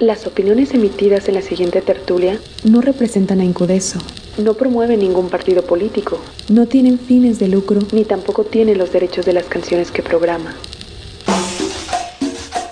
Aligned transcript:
Las 0.00 0.26
opiniones 0.26 0.72
emitidas 0.72 1.28
en 1.28 1.34
la 1.34 1.42
siguiente 1.42 1.82
tertulia 1.82 2.40
no 2.64 2.80
representan 2.80 3.40
a 3.40 3.44
Incudeso, 3.44 3.98
no 4.38 4.54
promueven 4.54 5.00
ningún 5.00 5.28
partido 5.28 5.62
político, 5.62 6.18
no 6.48 6.64
tienen 6.64 6.98
fines 6.98 7.38
de 7.38 7.48
lucro, 7.48 7.80
ni 7.92 8.06
tampoco 8.06 8.44
tienen 8.44 8.78
los 8.78 8.92
derechos 8.92 9.26
de 9.26 9.34
las 9.34 9.44
canciones 9.44 9.90
que 9.90 10.02
programa. 10.02 10.54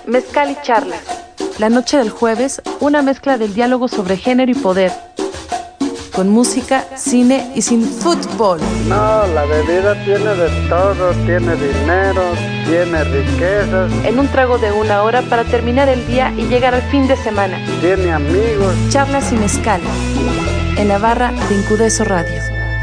Mezcal 0.07 0.49
y 0.49 0.57
charlas. 0.63 1.03
La 1.59 1.69
noche 1.69 1.99
del 1.99 2.09
jueves, 2.09 2.63
una 2.79 3.03
mezcla 3.03 3.37
del 3.37 3.53
diálogo 3.53 3.87
sobre 3.89 4.17
género 4.17 4.51
y 4.51 4.55
poder. 4.55 4.91
Con 6.19 6.31
música, 6.31 6.83
cine 6.97 7.49
y 7.55 7.61
sin 7.61 7.81
fútbol. 7.81 8.59
No, 8.89 9.25
la 9.27 9.45
bebida 9.45 9.93
tiene 10.03 10.35
de 10.35 10.49
todo, 10.67 11.11
tiene 11.25 11.55
dinero, 11.55 12.21
tiene 12.67 13.05
riquezas, 13.05 13.89
En 14.03 14.19
un 14.19 14.27
trago 14.27 14.57
de 14.57 14.69
una 14.69 15.03
hora 15.03 15.21
para 15.21 15.45
terminar 15.45 15.87
el 15.87 16.05
día 16.07 16.33
y 16.35 16.45
llegar 16.47 16.75
al 16.75 16.81
fin 16.91 17.07
de 17.07 17.15
semana. 17.15 17.57
tiene 17.79 18.11
amigos. 18.11 18.75
Charlas 18.89 19.31
y 19.31 19.37
mezcal. 19.37 19.79
En 20.75 20.89
la 20.89 20.97
barra 20.97 21.31
de 21.31 21.55
Incudeso 21.55 22.03
Radio. 22.03 22.41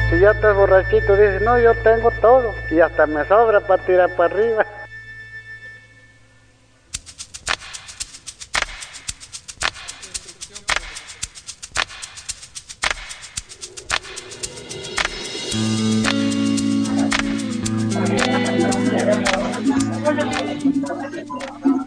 Si 0.09 0.19
ya 0.19 0.31
estás 0.31 0.57
borrachito, 0.57 1.15
dices, 1.15 1.43
no, 1.43 1.59
yo 1.59 1.75
tengo 1.83 2.11
todo. 2.23 2.55
Y 2.71 2.81
hasta 2.81 3.05
me 3.05 3.23
sobra 3.29 3.61
para 3.61 3.83
tirar 3.85 4.17
para 4.17 4.35
arriba. 4.35 4.65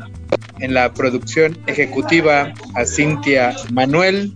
en 0.60 0.74
la 0.74 0.94
producción 0.94 1.58
ejecutiva 1.68 2.54
a 2.76 2.86
Cintia 2.86 3.56
Manuel. 3.72 4.34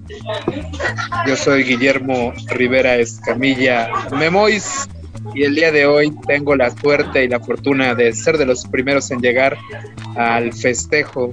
Yo 1.26 1.36
soy 1.36 1.64
Guillermo 1.64 2.34
Rivera 2.48 2.98
Escamilla 2.98 3.90
Memois 4.12 4.90
y 5.34 5.44
el 5.44 5.56
día 5.56 5.72
de 5.72 5.86
hoy 5.86 6.14
tengo 6.26 6.56
la 6.56 6.72
suerte 6.72 7.24
y 7.24 7.28
la 7.28 7.40
fortuna 7.40 7.96
de 7.96 8.14
ser 8.14 8.38
de 8.38 8.46
los 8.46 8.66
primeros 8.66 9.12
en 9.12 9.20
llegar 9.20 9.58
al 10.16 10.54
festejo 10.54 11.32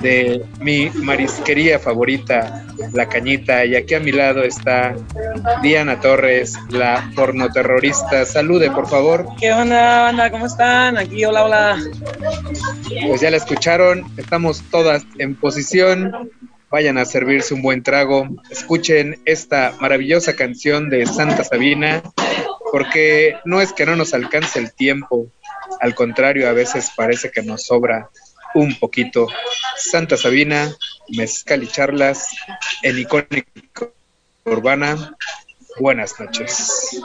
de 0.00 0.44
mi 0.60 0.90
marisquería 0.90 1.78
favorita, 1.78 2.66
La 2.92 3.08
Cañita, 3.08 3.64
y 3.64 3.76
aquí 3.76 3.94
a 3.94 4.00
mi 4.00 4.10
lado 4.10 4.42
está 4.42 4.96
Diana 5.62 6.00
Torres, 6.00 6.58
la 6.70 7.10
pornoterrorista. 7.14 8.24
Salude, 8.24 8.70
por 8.70 8.88
favor. 8.88 9.26
¿Qué 9.38 9.52
onda, 9.52 10.02
banda? 10.02 10.30
¿Cómo 10.30 10.46
están? 10.46 10.98
Aquí, 10.98 11.24
hola, 11.24 11.44
hola. 11.44 11.78
Pues 13.06 13.20
ya 13.20 13.30
la 13.30 13.36
escucharon, 13.36 14.04
estamos 14.16 14.62
todas 14.70 15.04
en 15.18 15.34
posición. 15.36 16.30
Vayan 16.70 16.96
a 16.96 17.04
servirse 17.04 17.52
un 17.52 17.60
buen 17.60 17.82
trago. 17.82 18.26
Escuchen 18.50 19.20
esta 19.26 19.74
maravillosa 19.78 20.34
canción 20.34 20.88
de 20.88 21.04
Santa 21.04 21.44
Sabina, 21.44 22.02
porque 22.72 23.36
no 23.44 23.60
es 23.60 23.74
que 23.74 23.84
no 23.84 23.96
nos 23.96 24.14
alcance 24.14 24.58
el 24.58 24.72
tiempo, 24.72 25.26
al 25.78 25.94
contrario, 25.94 26.48
a 26.48 26.52
veces 26.52 26.90
parece 26.96 27.30
que 27.30 27.42
nos 27.42 27.66
sobra 27.66 28.08
un 28.54 28.78
poquito. 28.78 29.28
Santa 29.76 30.16
Sabina, 30.16 30.74
Mezcal 31.10 31.62
y 31.64 31.68
Charlas, 31.68 32.34
en 32.82 32.98
Icónica 32.98 33.90
Urbana. 34.46 35.14
Buenas 35.78 36.18
noches. 36.18 37.02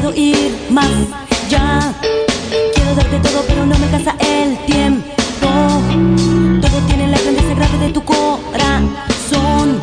Puedo 0.00 0.14
ir 0.14 0.56
más. 0.70 0.88
Ya 1.48 1.92
quiero 2.74 2.94
darte 2.94 3.18
todo, 3.18 3.42
pero 3.46 3.66
no 3.66 3.76
me 3.78 3.86
alcanza 3.86 4.14
el 4.20 4.56
tiempo. 4.64 5.08
Todo 6.60 6.78
tiene 6.86 7.08
la 7.08 7.18
grandeza 7.18 7.54
grave 7.54 7.78
de 7.86 7.92
tu 7.92 8.02
corazón, 8.04 9.80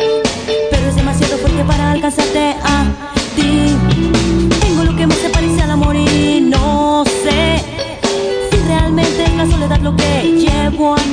pero 0.72 0.88
es 0.88 0.96
demasiado 0.96 1.38
fuerte 1.38 1.64
para 1.66 1.92
alcanzarte 1.92 2.56
a 2.64 2.86
ti. 3.36 3.76
Tengo 4.62 4.84
lo 4.84 4.96
que 4.96 5.08
más 5.08 5.18
se 5.18 5.30
parece 5.30 5.62
al 5.62 5.72
amor 5.72 5.96
y 5.96 6.40
no 6.42 7.03
sé 7.06 7.62
si 8.52 8.58
realmente 8.68 9.24
es 9.24 9.36
la 9.36 9.46
soledad 9.50 9.80
lo 9.82 9.96
que 9.96 10.22
llevo 10.24 10.94
aquí. 10.94 11.05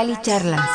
Y 0.00 0.16
charlas. 0.22 0.66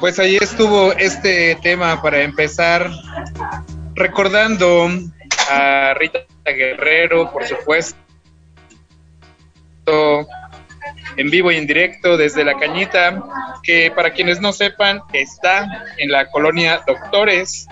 Pues 0.00 0.18
ahí 0.18 0.36
estuvo 0.36 0.92
este 0.92 1.56
tema 1.56 2.00
para 2.00 2.22
empezar, 2.22 2.90
recordando 3.94 4.88
a 5.50 5.92
Rita 5.94 6.20
Guerrero, 6.46 7.30
por 7.30 7.44
supuesto, 7.44 7.98
en 11.16 11.30
vivo 11.30 11.52
y 11.52 11.56
en 11.56 11.66
directo 11.66 12.16
desde 12.16 12.42
La 12.42 12.58
Cañita, 12.58 13.22
que 13.62 13.90
para 13.90 14.14
quienes 14.14 14.40
no 14.40 14.54
sepan, 14.54 15.02
está 15.12 15.84
en 15.98 16.10
la 16.10 16.30
colonia 16.30 16.80
Doctores, 16.86 17.66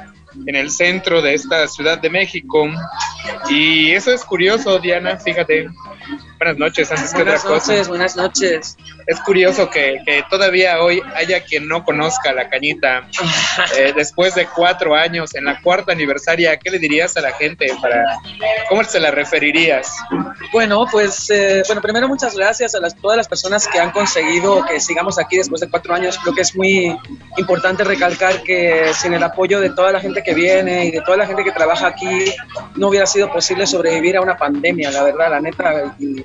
en 0.47 0.55
el 0.55 0.71
centro 0.71 1.23
de 1.23 1.35
esta 1.35 1.67
Ciudad 1.69 1.99
de 1.99 2.11
México. 2.11 2.69
Y 3.51 3.93
eso 3.93 4.13
es 4.13 4.25
curioso, 4.25 4.79
Diana, 4.79 5.17
fíjate. 5.19 5.69
Buenas 6.39 6.57
noches, 6.59 6.91
antes 6.93 7.11
que 7.11 7.23
Buenas 7.25 7.45
otra 7.45 7.55
cosa. 7.59 7.73
noches, 7.73 7.89
buenas 7.89 8.17
noches. 8.17 8.77
Es 9.07 9.21
curioso 9.21 9.69
que, 9.71 10.01
que 10.07 10.23
todavía 10.31 10.81
hoy 10.81 11.03
haya 11.17 11.43
quien 11.43 11.67
no 11.67 11.85
conozca 11.85 12.33
la 12.33 12.49
cañita. 12.49 13.09
Eh, 13.77 13.93
después 13.95 14.35
de 14.35 14.47
cuatro 14.47 14.95
años, 14.95 15.35
en 15.35 15.45
la 15.45 15.61
cuarta 15.61 15.93
aniversaria, 15.93 16.57
¿qué 16.57 16.71
le 16.71 16.79
dirías 16.79 17.17
a 17.17 17.21
la 17.21 17.33
gente? 17.33 17.67
para 17.83 18.05
¿Cómo 18.69 18.83
se 18.85 19.01
la 19.01 19.11
referirías? 19.11 19.93
Bueno, 20.53 20.87
pues, 20.91 21.29
eh, 21.31 21.63
bueno, 21.67 21.83
primero 21.83 22.09
muchas 22.09 22.37
gracias 22.37 22.75
a 22.75 22.81
las, 22.81 22.97
todas 22.97 23.17
las 23.17 23.29
personas 23.29 23.67
que 23.67 23.79
han 23.79 23.91
conseguido 23.91 24.65
que 24.65 24.81
sigamos 24.81 25.19
aquí 25.19 25.37
después 25.37 25.61
de 25.61 25.69
cuatro 25.69 25.93
años. 25.93 26.19
Creo 26.19 26.35
que 26.35 26.43
es 26.43 26.55
muy 26.57 26.97
importante 27.37 27.83
recalcar 27.85 28.43
que 28.43 28.93
sin 28.95 29.13
el 29.13 29.23
apoyo 29.23 29.61
de 29.61 29.71
toda 29.71 29.91
la 29.93 30.01
gente 30.01 30.23
que 30.23 30.35
viene 30.35 30.87
y 30.87 30.91
de 30.93 31.01
toda 31.01 31.17
la 31.17 31.27
gente 31.27 31.43
que 31.43 31.53
trabaja 31.53 31.89
aquí, 31.89 32.33
no 32.77 32.89
hubiera 32.89 33.07
sido 33.07 33.31
posible 33.31 33.67
sobrevivir 33.67 34.17
a 34.17 34.21
una 34.21 34.37
pandemia, 34.37 34.91
la 34.93 35.03
verdad, 35.03 35.31
la 35.31 35.41
neta. 35.41 35.97
Y 35.99 36.25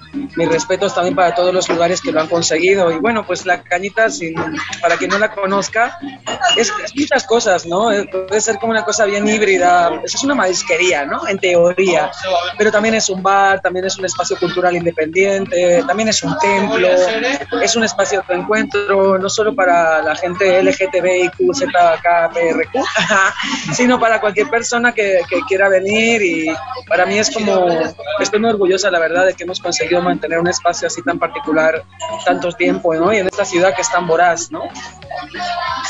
mis 0.13 0.47
respetos 0.47 0.93
también 0.93 1.15
para 1.15 1.33
todos 1.33 1.53
los 1.53 1.67
lugares 1.69 2.01
que 2.01 2.11
lo 2.11 2.21
han 2.21 2.27
conseguido. 2.27 2.91
Y 2.91 2.99
bueno, 2.99 3.25
pues 3.25 3.45
la 3.45 3.63
cañita, 3.63 4.09
sin, 4.09 4.35
para 4.81 4.97
quien 4.97 5.09
no 5.09 5.19
la 5.19 5.31
conozca, 5.31 5.97
es, 6.57 6.71
es 6.83 6.95
muchas 6.95 7.25
cosas, 7.25 7.65
¿no? 7.65 7.91
Eh, 7.91 8.09
Puede 8.27 8.41
ser 8.41 8.59
como 8.59 8.71
una 8.71 8.83
cosa 8.83 9.05
bien 9.05 9.27
híbrida. 9.27 10.01
Es 10.03 10.23
una 10.23 10.35
marisquería, 10.35 11.05
¿no? 11.05 11.27
En 11.27 11.39
teoría. 11.39 12.11
Pero 12.57 12.71
también 12.71 12.95
es 12.95 13.09
un 13.09 13.21
bar, 13.21 13.61
también 13.61 13.85
es 13.85 13.97
un 13.97 14.05
espacio 14.05 14.37
cultural 14.37 14.75
independiente, 14.75 15.83
también 15.85 16.09
es 16.09 16.23
un 16.23 16.37
templo, 16.37 16.87
es 17.61 17.75
un 17.75 17.83
espacio 17.83 18.23
de 18.27 18.35
encuentro, 18.35 19.17
no 19.17 19.29
solo 19.29 19.55
para 19.55 20.01
la 20.01 20.15
gente 20.15 20.61
LGTBIQ, 20.61 21.33
sino 23.73 23.99
para 23.99 24.19
cualquier 24.19 24.49
persona 24.49 24.93
que, 24.93 25.21
que 25.29 25.41
quiera 25.41 25.69
venir. 25.69 26.21
Y 26.21 26.47
para 26.87 27.05
mí 27.05 27.17
es 27.17 27.31
como, 27.31 27.67
estoy 28.19 28.39
muy 28.39 28.49
orgullosa, 28.49 28.91
la 28.91 28.99
verdad, 28.99 29.25
de 29.25 29.33
que 29.33 29.43
hemos 29.43 29.59
conseguido 29.59 30.00
mantener 30.01 30.39
un 30.39 30.47
espacio 30.47 30.87
así 30.87 31.01
tan 31.01 31.19
particular 31.19 31.83
tanto 32.25 32.51
tiempo, 32.51 32.93
¿no? 32.95 33.13
Y 33.13 33.17
en 33.17 33.27
esta 33.27 33.45
ciudad 33.45 33.75
que 33.75 33.81
es 33.81 33.91
tan 33.91 34.07
voraz, 34.07 34.51
¿no? 34.51 34.63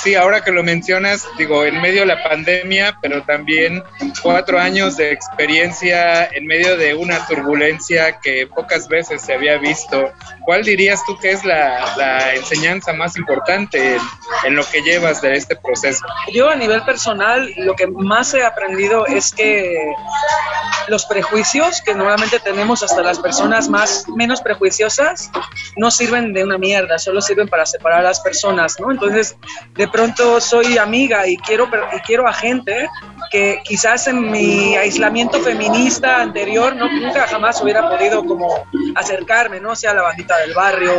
Sí, 0.04 0.16
ahora 0.16 0.44
que 0.44 0.52
lo 0.52 0.64
mencionas, 0.64 1.28
digo, 1.38 1.64
en 1.64 1.80
medio 1.82 2.02
de 2.02 2.08
la 2.08 2.24
pandemia, 2.24 2.98
pero 3.02 3.22
también 3.24 3.84
cuatro 4.24 4.60
años 4.60 4.98
de 4.98 5.12
experiencia 5.12 6.26
en 6.26 6.48
medio 6.48 6.76
de 6.78 6.96
una 6.96 7.26
turbulencia 7.28 8.20
que 8.20 8.48
pocas 8.48 8.88
veces 8.88 9.22
se 9.22 9.34
había 9.34 9.58
visto. 9.58 10.12
¿Cuál 10.44 10.64
dirías 10.64 11.04
tú 11.06 11.18
que 11.20 11.32
es 11.32 11.46
la, 11.46 12.34
enseñanza 12.34 12.94
más 12.94 13.16
importante 13.16 13.96
en, 13.96 14.02
en 14.46 14.56
lo 14.56 14.64
que 14.70 14.82
llevas 14.82 15.22
de 15.22 15.36
este 15.36 15.56
proceso? 15.56 16.04
Yo 16.34 16.50
a 16.50 16.56
nivel 16.56 16.82
personal 16.84 17.54
lo 17.58 17.76
que 17.76 17.88
más 17.88 18.34
he 18.34 18.44
aprendido 18.44 19.06
es 19.06 19.32
que 19.32 19.78
los 20.88 21.06
prejuicios 21.06 21.82
que 21.82 21.94
normalmente 21.94 22.40
tenemos 22.40 22.84
hasta 22.84 23.02
las 23.02 23.20
personas 23.20 23.70
más 23.70 24.06
menos 24.16 24.42
prejuiciosas 24.42 25.30
no 25.78 25.92
sirven 25.92 26.34
de 26.34 26.44
una 26.44 26.58
mierda, 26.58 26.98
solo 27.00 27.22
sirven 27.22 27.48
para 27.48 27.66
separar 27.66 28.00
a 28.00 28.04
las 28.04 28.20
personas, 28.20 28.80
¿no? 28.80 28.92
Entonces, 28.92 29.21
de 29.76 29.88
pronto 29.88 30.40
soy 30.42 30.78
amiga 30.78 31.28
y 31.28 31.38
quiero 31.38 31.70
y 31.96 32.00
quiero 32.00 32.28
a 32.28 32.34
gente 32.34 32.88
que 33.32 33.62
quizás 33.64 34.08
en 34.08 34.30
mi 34.30 34.76
aislamiento 34.76 35.40
feminista 35.40 36.22
anterior 36.22 36.76
no 36.76 36.92
nunca 36.92 37.28
jamás 37.28 37.62
hubiera 37.62 37.90
podido 37.90 38.26
como 38.26 38.66
acercarme, 38.96 39.60
no 39.60 39.76
sea 39.76 39.94
la 39.94 40.02
bandita 40.02 40.38
del 40.38 40.54
barrio, 40.54 40.92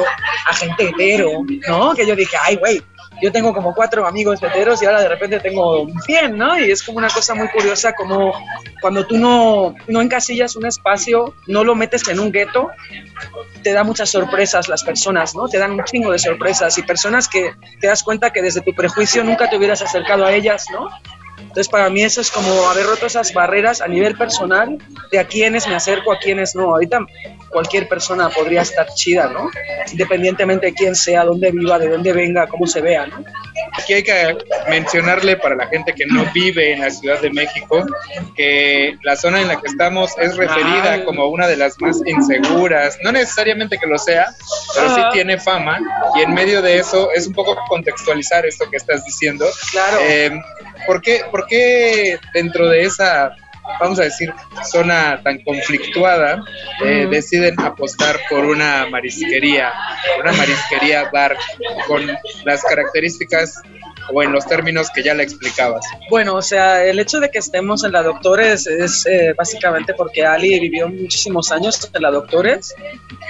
a 0.46 0.54
gente 0.54 0.88
hetero, 0.88 1.44
¿no? 1.68 1.94
Que 1.94 2.06
yo 2.06 2.16
dije, 2.16 2.36
"Ay, 2.42 2.56
güey, 2.56 2.82
yo 3.22 3.30
tengo 3.30 3.54
como 3.54 3.72
cuatro 3.72 4.04
amigos 4.04 4.42
heteros 4.42 4.82
y 4.82 4.86
ahora 4.86 5.00
de 5.00 5.08
repente 5.08 5.38
tengo 5.38 5.86
100, 6.04 6.36
¿no? 6.36 6.58
Y 6.58 6.72
es 6.72 6.82
como 6.82 6.98
una 6.98 7.08
cosa 7.08 7.34
muy 7.34 7.48
curiosa 7.48 7.92
como 7.92 8.34
cuando 8.80 9.06
tú 9.06 9.16
no, 9.16 9.76
no 9.86 10.00
encasillas 10.00 10.56
un 10.56 10.66
espacio, 10.66 11.32
no 11.46 11.62
lo 11.62 11.76
metes 11.76 12.06
en 12.08 12.18
un 12.18 12.32
gueto, 12.32 12.70
te 13.62 13.72
da 13.72 13.84
muchas 13.84 14.10
sorpresas 14.10 14.68
las 14.68 14.82
personas, 14.82 15.36
¿no? 15.36 15.48
Te 15.48 15.58
dan 15.58 15.70
un 15.70 15.84
chingo 15.84 16.10
de 16.10 16.18
sorpresas 16.18 16.76
y 16.78 16.82
personas 16.82 17.28
que 17.28 17.54
te 17.80 17.86
das 17.86 18.02
cuenta 18.02 18.30
que 18.30 18.42
desde 18.42 18.60
tu 18.60 18.74
prejuicio 18.74 19.22
nunca 19.22 19.48
te 19.48 19.56
hubieras 19.56 19.82
acercado 19.82 20.26
a 20.26 20.32
ellas, 20.32 20.66
¿no? 20.72 20.88
Entonces, 21.52 21.68
para 21.68 21.90
mí 21.90 22.02
eso 22.02 22.22
es 22.22 22.30
como 22.30 22.66
haber 22.70 22.86
roto 22.86 23.04
esas 23.04 23.34
barreras 23.34 23.82
a 23.82 23.86
nivel 23.86 24.16
personal 24.16 24.78
de 25.10 25.18
a 25.18 25.26
quiénes 25.26 25.68
me 25.68 25.74
acerco, 25.74 26.10
a 26.10 26.18
quiénes 26.18 26.54
no. 26.54 26.70
Ahorita 26.70 27.00
cualquier 27.50 27.86
persona 27.88 28.30
podría 28.30 28.62
estar 28.62 28.86
chida, 28.94 29.28
¿no? 29.28 29.50
Independientemente 29.90 30.68
de 30.68 30.72
quién 30.72 30.96
sea, 30.96 31.24
dónde 31.24 31.50
viva, 31.50 31.78
de 31.78 31.90
dónde 31.90 32.14
venga, 32.14 32.46
cómo 32.46 32.66
se 32.66 32.80
vea, 32.80 33.04
¿no? 33.06 33.22
Aquí 33.78 33.92
hay 33.92 34.02
que 34.02 34.34
mencionarle 34.70 35.36
para 35.36 35.54
la 35.54 35.66
gente 35.66 35.92
que 35.92 36.06
no 36.06 36.24
vive 36.32 36.72
en 36.72 36.80
la 36.80 36.90
Ciudad 36.90 37.20
de 37.20 37.28
México 37.28 37.84
que 38.34 38.96
la 39.02 39.14
zona 39.14 39.42
en 39.42 39.48
la 39.48 39.60
que 39.60 39.66
estamos 39.66 40.12
es 40.18 40.38
referida 40.38 40.92
Ay. 40.92 41.04
como 41.04 41.26
una 41.26 41.46
de 41.46 41.58
las 41.58 41.78
más 41.82 42.00
inseguras. 42.06 42.98
No 43.02 43.12
necesariamente 43.12 43.76
que 43.76 43.86
lo 43.86 43.98
sea, 43.98 44.26
pero 44.74 44.94
sí 44.94 45.02
tiene 45.12 45.38
fama. 45.38 45.78
Y 46.16 46.22
en 46.22 46.32
medio 46.32 46.62
de 46.62 46.78
eso 46.78 47.10
es 47.12 47.26
un 47.26 47.34
poco 47.34 47.56
contextualizar 47.68 48.46
esto 48.46 48.70
que 48.70 48.78
estás 48.78 49.04
diciendo. 49.04 49.46
Claro. 49.70 49.98
Eh, 50.00 50.30
¿por, 50.86 51.00
qué, 51.02 51.22
¿Por 51.30 51.46
qué 51.46 52.18
dentro 52.34 52.68
de 52.68 52.82
esa, 52.84 53.34
vamos 53.80 53.98
a 53.98 54.04
decir, 54.04 54.32
zona 54.64 55.20
tan 55.22 55.42
conflictuada, 55.42 56.42
eh, 56.84 57.06
deciden 57.10 57.60
apostar 57.60 58.20
por 58.28 58.44
una 58.44 58.86
marisquería, 58.90 59.72
una 60.20 60.32
marisquería 60.32 61.10
bar 61.10 61.36
con 61.86 62.06
las 62.44 62.62
características 62.62 63.62
o 64.12 64.22
en 64.22 64.32
los 64.32 64.46
términos 64.46 64.88
que 64.90 65.02
ya 65.02 65.14
le 65.14 65.22
explicabas? 65.22 65.84
Bueno, 66.10 66.36
o 66.36 66.42
sea, 66.42 66.84
el 66.84 66.98
hecho 66.98 67.20
de 67.20 67.30
que 67.30 67.38
estemos 67.38 67.84
en 67.84 67.92
la 67.92 68.02
Doctores 68.02 68.66
es 68.66 69.06
eh, 69.06 69.34
básicamente 69.36 69.94
porque 69.94 70.24
Ali 70.24 70.58
vivió 70.60 70.88
muchísimos 70.88 71.52
años 71.52 71.90
en 71.92 72.02
la 72.02 72.10
Doctores 72.10 72.74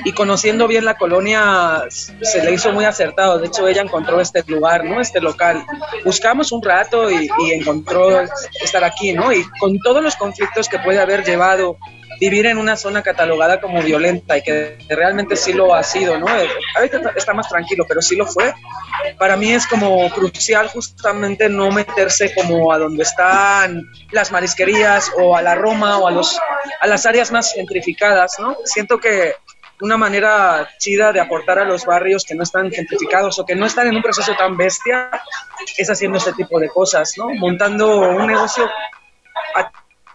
y 0.05 0.12
conociendo 0.12 0.67
bien 0.69 0.85
la 0.85 0.97
colonia 0.97 1.85
se 1.88 2.45
le 2.45 2.52
hizo 2.52 2.73
muy 2.73 2.85
acertado. 2.85 3.38
De 3.38 3.47
hecho, 3.47 3.67
ella 3.69 3.83
encontró 3.83 4.21
este 4.21 4.43
lugar, 4.47 4.85
¿no? 4.85 5.00
Este 5.00 5.21
local. 5.21 5.64
Buscamos 6.05 6.52
un 6.52 6.62
rato 6.62 7.11
y, 7.11 7.29
y 7.47 7.52
encontró 7.52 8.21
estar 8.62 8.85
aquí, 8.85 9.12
¿no? 9.12 9.33
Y 9.33 9.45
con 9.59 9.79
todos 9.79 10.02
los 10.02 10.17
conflictos 10.17 10.69
que 10.69 10.79
puede 10.79 11.00
haber 11.00 11.25
llevado 11.25 11.76
vivir 12.23 12.47
en 12.47 12.57
una 12.57 12.76
zona 12.76 13.02
catalogada 13.02 13.61
como 13.61 13.83
violenta 13.83 14.38
y 14.38 14.43
que 14.43 14.79
realmente 14.88 15.35
sí 15.35 15.52
lo 15.52 15.75
ha 15.75 15.83
sido, 15.83 16.17
¿no? 16.21 16.26
Ahorita 16.76 17.12
está 17.17 17.35
más 17.35 17.49
tranquilo, 17.49 17.85
pero 17.88 18.00
sí 18.00 18.14
lo 18.14 18.26
fue. 18.26 18.55
Para 19.19 19.37
mí 19.37 19.52
es 19.52 19.67
como 19.67 20.09
crucial 20.11 20.69
justamente 20.69 21.49
no 21.49 21.73
meterse 21.73 22.33
como 22.33 22.73
a 22.73 22.79
donde 22.79 23.02
están 23.02 23.83
las 24.12 24.31
marisquerías 24.31 25.11
o 25.19 25.37
a 25.37 25.43
la 25.43 25.57
Roma 25.57 25.99
o 25.99 26.07
a, 26.07 26.12
los, 26.12 26.38
a 26.81 26.87
las 26.87 27.07
áreas 27.07 27.33
más 27.33 27.52
gentrificadas, 27.55 28.37
¿no? 28.38 28.57
Siento 28.64 28.99
que 28.99 29.35
una 29.81 29.97
manera 29.97 30.69
chida 30.79 31.12
de 31.12 31.19
aportar 31.19 31.59
a 31.59 31.64
los 31.64 31.85
barrios 31.85 32.25
que 32.25 32.37
no 32.37 32.45
están 32.45 32.71
gentrificados 32.71 33.41
o 33.41 33.45
que 33.45 33.57
no 33.57 33.67
están 33.67 33.88
en 33.88 33.97
un 33.97 34.02
proceso 34.02 34.33
tan 34.37 34.57
bestia 34.57 35.11
es 35.76 35.91
haciendo 35.91 36.19
este 36.19 36.35
tipo 36.35 36.61
de 36.61 36.69
cosas, 36.69 37.14
¿no? 37.17 37.31
Montando 37.31 37.99
un 37.99 38.29
negocio 38.29 38.71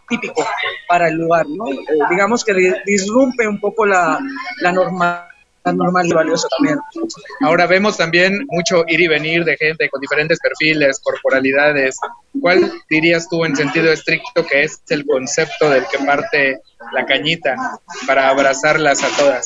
típico 0.08 0.46
para 0.88 1.10
el 1.10 1.16
lugar, 1.16 1.46
¿no? 1.50 1.68
Eh, 1.70 1.78
digamos 2.10 2.44
que 2.44 2.54
di- 2.54 2.74
disrumpe 2.86 3.48
un 3.48 3.60
poco 3.60 3.86
la, 3.86 4.20
la 4.62 4.72
norma 4.72 5.24
la 5.66 5.74
normal 5.74 6.08
y 6.08 6.14
valiosa 6.14 6.48
también. 6.58 6.80
Ahora 7.42 7.68
vemos 7.68 7.98
también 7.98 8.46
mucho 8.48 8.86
ir 8.88 9.02
y 9.02 9.08
venir 9.10 9.44
de 9.44 9.58
gente 9.58 9.90
con 9.90 10.00
diferentes 10.00 10.40
perfiles, 10.40 10.98
corporalidades. 11.04 11.98
¿Cuál 12.40 12.72
dirías 12.90 13.28
tú 13.28 13.44
en 13.44 13.54
sentido 13.54 13.92
estricto 13.92 14.46
que 14.46 14.64
es 14.64 14.82
el 14.88 15.06
concepto 15.06 15.70
del 15.70 15.84
que 15.92 15.98
parte 16.06 16.62
la 16.94 17.06
cañita 17.06 17.58
para 18.06 18.30
abrazarlas 18.30 19.04
a 19.04 19.10
todas? 19.18 19.46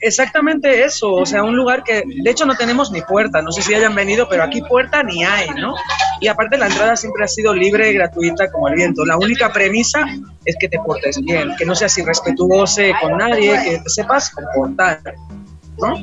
Exactamente 0.00 0.84
eso, 0.84 1.12
o 1.12 1.26
sea, 1.26 1.42
un 1.42 1.56
lugar 1.56 1.84
que 1.84 2.02
de 2.06 2.30
hecho 2.30 2.44
no 2.44 2.54
tenemos 2.54 2.90
ni 2.90 3.02
puerta, 3.02 3.40
no 3.42 3.52
sé 3.52 3.62
si 3.62 3.74
hayan 3.74 3.94
venido, 3.94 4.28
pero 4.28 4.42
aquí 4.42 4.60
puerta 4.62 5.02
ni 5.02 5.24
hay, 5.24 5.48
¿no? 5.50 5.74
Y 6.20 6.28
aparte 6.28 6.58
la 6.58 6.66
entrada 6.66 6.96
siempre 6.96 7.24
ha 7.24 7.28
sido 7.28 7.54
libre 7.54 7.90
y 7.90 7.94
gratuita 7.94 8.50
como 8.50 8.68
el 8.68 8.74
viento. 8.74 9.04
La 9.04 9.16
única 9.16 9.52
premisa 9.52 10.06
es 10.44 10.56
que 10.58 10.68
te 10.68 10.78
portes 10.78 11.20
bien, 11.20 11.54
que 11.56 11.64
no 11.64 11.74
seas 11.74 11.96
irrespetuoso 11.98 12.82
con 13.00 13.16
nadie, 13.16 13.60
que 13.64 13.78
te 13.78 13.90
sepas 13.90 14.30
comportar. 14.30 15.00
¿no? 15.78 15.94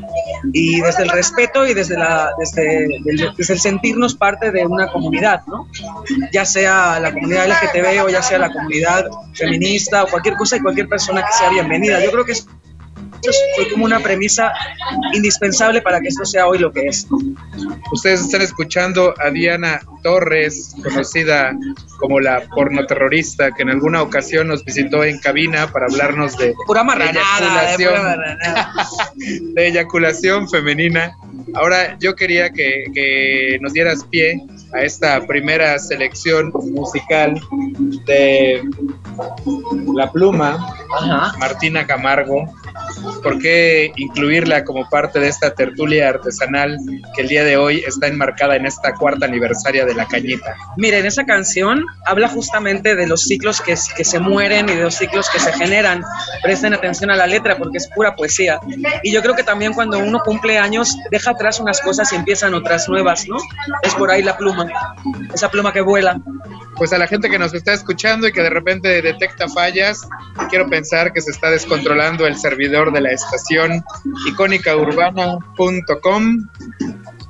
Y 0.51 0.82
desde 0.82 1.04
el 1.04 1.10
respeto 1.10 1.68
y 1.68 1.74
desde, 1.74 1.98
la, 1.98 2.32
desde, 2.38 2.86
el, 2.86 3.34
desde 3.38 3.54
el 3.54 3.60
sentirnos 3.60 4.16
parte 4.16 4.51
de 4.51 4.66
una 4.66 4.92
comunidad, 4.92 5.42
¿no? 5.48 5.68
Ya 6.32 6.46
sea 6.46 7.00
la 7.00 7.13
comunidad 7.13 7.48
LGTB 7.48 8.04
o 8.04 8.10
ya 8.10 8.22
sea 8.22 8.39
la 8.39 8.51
comunidad 8.51 9.06
feminista 9.34 10.04
o 10.04 10.08
cualquier 10.08 10.36
cosa 10.36 10.58
y 10.58 10.62
cualquier 10.62 10.88
persona 10.88 11.24
que 11.24 11.34
sea 11.34 11.50
bienvenida. 11.50 12.04
Yo 12.04 12.12
creo 12.12 12.25
que 12.25 12.34
fue 13.55 13.69
como 13.69 13.85
una 13.85 13.99
premisa 13.99 14.51
indispensable 15.13 15.81
para 15.81 15.99
que 15.99 16.07
esto 16.07 16.25
sea 16.25 16.47
hoy 16.47 16.59
lo 16.59 16.71
que 16.71 16.88
es. 16.88 17.07
Ustedes 17.91 18.21
están 18.21 18.41
escuchando 18.41 19.13
a 19.19 19.29
Diana 19.29 19.81
Torres, 20.03 20.75
conocida 20.83 21.55
como 21.99 22.19
la 22.19 22.41
pornoterrorista, 22.55 23.51
que 23.51 23.63
en 23.63 23.69
alguna 23.69 24.01
ocasión 24.01 24.47
nos 24.47 24.63
visitó 24.63 25.03
en 25.03 25.19
cabina 25.19 25.71
para 25.71 25.88
hablarnos 25.88 26.38
de, 26.38 26.53
pura 26.65 26.81
eyaculación, 26.81 28.17
de 29.53 29.67
eyaculación 29.67 30.49
femenina. 30.49 31.15
Ahora 31.53 31.97
yo 31.99 32.15
quería 32.15 32.51
que, 32.51 32.85
que 32.93 33.57
nos 33.61 33.73
dieras 33.73 34.05
pie 34.09 34.41
a 34.73 34.81
esta 34.81 35.25
primera 35.25 35.77
selección 35.79 36.51
musical 36.71 37.39
de 38.05 38.63
La 39.95 40.11
Pluma, 40.11 40.75
Martina 41.39 41.85
Camargo, 41.85 42.47
¿Por 43.23 43.39
qué 43.39 43.91
incluirla 43.95 44.63
como 44.63 44.88
parte 44.89 45.19
de 45.19 45.27
esta 45.27 45.53
tertulia 45.53 46.09
artesanal 46.09 46.77
que 47.15 47.21
el 47.21 47.27
día 47.27 47.43
de 47.43 47.57
hoy 47.57 47.83
está 47.85 48.07
enmarcada 48.07 48.55
en 48.55 48.65
esta 48.65 48.93
cuarta 48.93 49.25
aniversaria 49.25 49.85
de 49.85 49.93
La 49.93 50.05
Cañita? 50.05 50.55
Miren, 50.77 51.05
esa 51.05 51.25
canción 51.25 51.85
habla 52.05 52.27
justamente 52.27 52.95
de 52.95 53.07
los 53.07 53.21
ciclos 53.23 53.61
que, 53.61 53.75
que 53.95 54.03
se 54.03 54.19
mueren 54.19 54.69
y 54.69 54.75
de 54.75 54.83
los 54.83 54.95
ciclos 54.95 55.29
que 55.29 55.39
se 55.39 55.51
generan. 55.53 56.03
Presten 56.41 56.73
atención 56.73 57.11
a 57.11 57.15
la 57.15 57.27
letra 57.27 57.57
porque 57.57 57.77
es 57.77 57.88
pura 57.88 58.15
poesía. 58.15 58.59
Y 59.03 59.11
yo 59.11 59.21
creo 59.21 59.35
que 59.35 59.43
también 59.43 59.73
cuando 59.73 59.99
uno 59.99 60.19
cumple 60.19 60.57
años, 60.57 60.97
deja 61.11 61.31
atrás 61.31 61.59
unas 61.59 61.81
cosas 61.81 62.11
y 62.13 62.15
empiezan 62.15 62.53
otras 62.53 62.88
nuevas, 62.89 63.27
¿no? 63.27 63.38
Es 63.83 63.93
por 63.95 64.11
ahí 64.11 64.23
la 64.23 64.38
pluma, 64.38 64.59
esa 65.34 65.50
pluma 65.50 65.74
que 65.74 65.82
vuela. 65.82 66.22
Pues 66.75 66.94
a 66.94 66.98
la 66.98 67.08
gente 67.08 67.30
que 67.30 67.39
nos 67.39 67.54
está 67.54 67.74
escuchando 67.74 68.28
y 68.28 68.32
que 68.32 68.42
de 68.42 68.50
repente 68.50 69.01
detecta 69.01 69.50
fallas, 69.50 70.08
quiero 70.50 70.70
pensar 70.70 71.12
que 71.13 71.22
se 71.22 71.32
está 71.32 71.50
descontrolando 71.50 72.25
el 72.25 72.38
servidor 72.38 72.94
de 72.94 73.01
la 73.01 73.12
estación 73.12 73.84
icónicaurbana.com. 74.28 76.48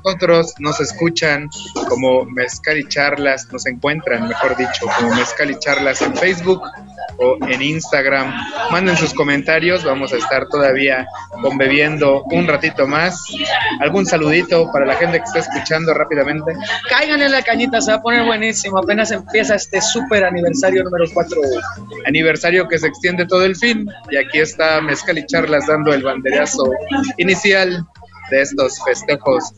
Nosotros 0.04 0.54
nos 0.58 0.80
escuchan 0.80 1.48
como 1.88 2.24
Mezcal 2.24 2.78
y 2.78 2.88
Charlas, 2.88 3.52
nos 3.52 3.66
encuentran, 3.66 4.28
mejor 4.28 4.56
dicho, 4.56 4.86
como 4.96 5.14
Mezcal 5.14 5.50
y 5.50 5.58
Charlas 5.58 6.00
en 6.00 6.16
Facebook 6.16 6.62
o 7.18 7.36
en 7.46 7.62
Instagram. 7.62 8.32
Manden 8.70 8.96
sus 8.96 9.14
comentarios, 9.14 9.84
vamos 9.84 10.12
a 10.12 10.16
estar 10.16 10.46
todavía 10.48 11.06
conviviendo 11.42 12.22
un 12.30 12.46
ratito 12.46 12.86
más. 12.86 13.22
¿Algún 13.80 14.06
saludito 14.06 14.70
para 14.72 14.86
la 14.86 14.96
gente 14.96 15.18
que 15.18 15.24
está 15.24 15.38
escuchando 15.40 15.94
rápidamente? 15.94 16.52
Caigan 16.88 17.22
en 17.22 17.32
la 17.32 17.42
cañita, 17.42 17.80
se 17.80 17.92
va 17.92 17.98
a 17.98 18.02
poner 18.02 18.24
buenísimo. 18.24 18.78
Apenas 18.78 19.10
empieza 19.10 19.54
este 19.54 19.80
súper 19.80 20.24
aniversario 20.24 20.84
número 20.84 21.04
4. 21.12 21.40
Aniversario 22.06 22.68
que 22.68 22.78
se 22.78 22.88
extiende 22.88 23.26
todo 23.26 23.44
el 23.44 23.56
fin. 23.56 23.86
Y 24.10 24.16
aquí 24.16 24.38
está 24.38 24.80
Mezcal 24.80 25.18
y 25.18 25.26
Charlas 25.26 25.66
dando 25.66 25.92
el 25.92 26.02
banderazo 26.02 26.70
inicial 27.16 27.86
de 28.30 28.42
estos 28.42 28.82
festejos, 28.84 29.52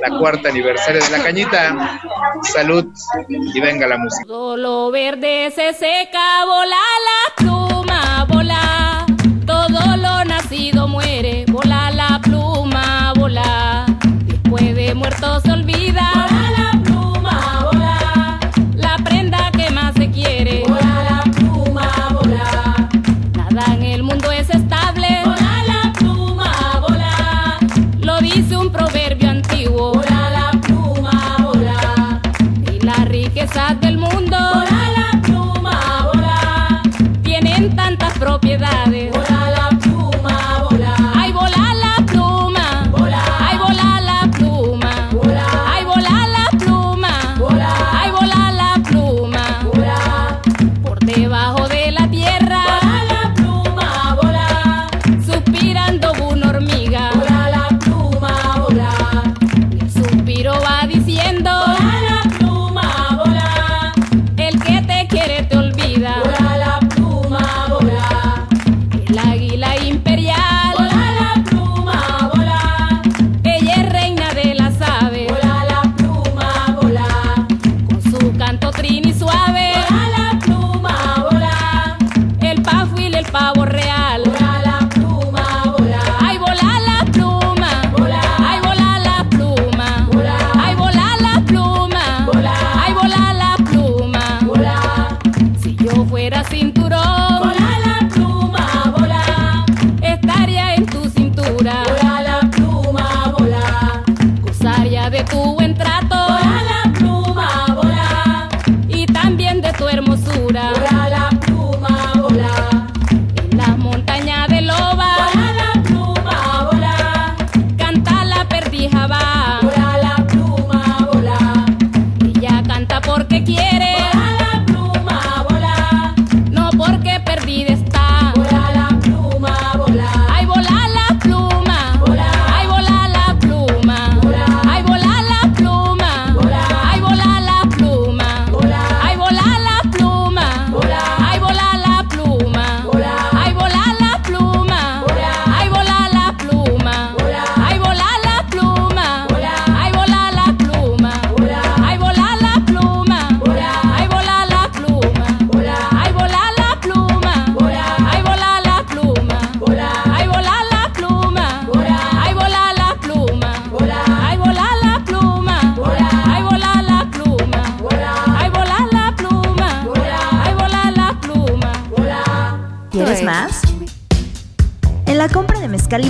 la 0.00 0.18
cuarta 0.18 0.48
aniversario 0.48 1.02
de 1.02 1.10
la 1.10 1.22
cañita. 1.22 2.00
Salud 2.42 2.86
y 3.28 3.60
venga 3.60 3.86
la 3.86 3.98
música. 3.98 4.24
Todo 4.26 4.56
lo 4.56 4.90
verde 4.90 5.50
se 5.54 5.72
seca, 5.72 6.44
vola 6.44 6.76
la 7.08 7.34
pluma, 7.36 8.26
vola. 8.28 9.06
Todo 9.46 9.96
lo 9.96 10.24
nacido 10.24 10.88
muere, 10.88 11.44
vola 11.48 11.75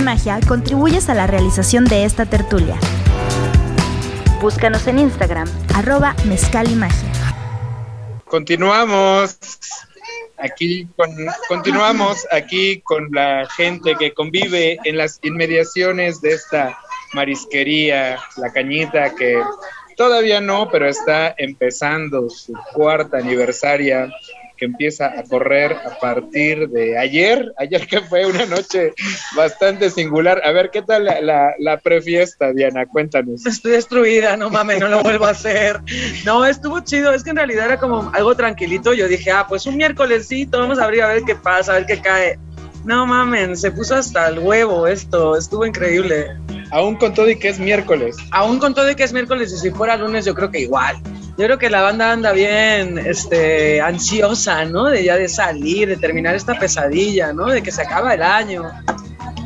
Magia 0.07 0.39
contribuyes 0.47 1.09
a 1.09 1.13
la 1.13 1.27
realización 1.27 1.83
de 1.83 2.05
esta 2.05 2.25
tertulia. 2.25 2.77
Búscanos 4.41 4.87
en 4.87 4.99
Instagram, 4.99 5.49
arroba 5.75 6.15
Mezcal 6.23 6.71
y 6.71 6.75
Magia. 6.75 7.11
Continuamos. 8.23 9.37
Aquí 10.37 10.87
con, 10.95 11.09
continuamos 11.49 12.25
aquí 12.31 12.79
con 12.85 13.09
la 13.11 13.49
gente 13.57 13.95
que 13.99 14.13
convive 14.13 14.79
en 14.85 14.95
las 14.95 15.19
inmediaciones 15.23 16.21
de 16.21 16.35
esta 16.35 16.79
marisquería, 17.11 18.17
la 18.37 18.53
cañita 18.53 19.13
que 19.13 19.37
todavía 19.97 20.39
no, 20.39 20.69
pero 20.71 20.87
está 20.87 21.35
empezando 21.37 22.29
su 22.29 22.53
cuarta 22.73 23.17
aniversaria 23.17 24.09
que 24.57 24.65
empieza 24.65 25.07
a 25.07 25.23
correr 25.23 25.71
a 25.71 25.99
partir 25.99 26.69
de 26.69 26.97
ayer, 26.97 27.53
ayer 27.57 27.87
que 27.87 28.01
fue 28.01 28.25
una 28.25 28.45
noche 28.45 28.93
bastante 29.35 29.89
singular. 29.89 30.41
A 30.43 30.51
ver, 30.51 30.69
¿qué 30.71 30.81
tal 30.81 31.05
la, 31.05 31.21
la, 31.21 31.53
la 31.59 31.77
prefiesta, 31.77 32.51
Diana? 32.51 32.85
Cuéntanos. 32.85 33.45
Estoy 33.45 33.73
destruida, 33.73 34.35
no 34.35 34.49
mames, 34.49 34.79
no 34.79 34.87
lo 34.87 35.01
vuelvo 35.03 35.25
a 35.25 35.31
hacer. 35.31 35.79
No, 36.25 36.45
estuvo 36.45 36.79
chido, 36.81 37.13
es 37.13 37.23
que 37.23 37.29
en 37.29 37.37
realidad 37.37 37.65
era 37.65 37.79
como 37.79 38.11
algo 38.13 38.35
tranquilito. 38.35 38.93
Yo 38.93 39.07
dije, 39.07 39.31
ah, 39.31 39.45
pues 39.47 39.65
un 39.65 39.77
miércolesito, 39.77 40.59
vamos 40.59 40.79
a 40.79 40.85
abrir 40.85 41.03
a 41.03 41.07
ver 41.07 41.23
qué 41.23 41.35
pasa, 41.35 41.73
a 41.73 41.75
ver 41.75 41.85
qué 41.85 42.01
cae. 42.01 42.39
No 42.83 43.05
mamen, 43.05 43.57
se 43.57 43.71
puso 43.71 43.95
hasta 43.95 44.29
el 44.29 44.39
huevo 44.39 44.87
esto, 44.87 45.35
estuvo 45.35 45.65
increíble. 45.65 46.37
Aún 46.71 46.95
con 46.95 47.13
todo 47.13 47.29
y 47.29 47.37
que 47.37 47.49
es 47.49 47.59
miércoles. 47.59 48.15
Aún 48.31 48.59
con 48.59 48.73
todo 48.73 48.89
y 48.89 48.95
que 48.95 49.03
es 49.03 49.13
miércoles 49.13 49.51
y 49.53 49.57
si 49.57 49.71
fuera 49.71 49.97
lunes 49.97 50.25
yo 50.25 50.33
creo 50.33 50.51
que 50.51 50.61
igual. 50.61 50.95
Yo 51.37 51.45
creo 51.45 51.59
que 51.59 51.69
la 51.69 51.83
banda 51.83 52.11
anda 52.11 52.31
bien 52.31 52.97
este, 52.97 53.79
ansiosa, 53.79 54.65
¿no? 54.65 54.85
De 54.85 55.03
ya 55.03 55.17
de 55.17 55.29
salir, 55.29 55.87
de 55.87 55.97
terminar 55.97 56.33
esta 56.35 56.57
pesadilla, 56.57 57.31
¿no? 57.31 57.45
De 57.45 57.61
que 57.61 57.71
se 57.71 57.83
acaba 57.83 58.15
el 58.15 58.23
año. 58.23 58.63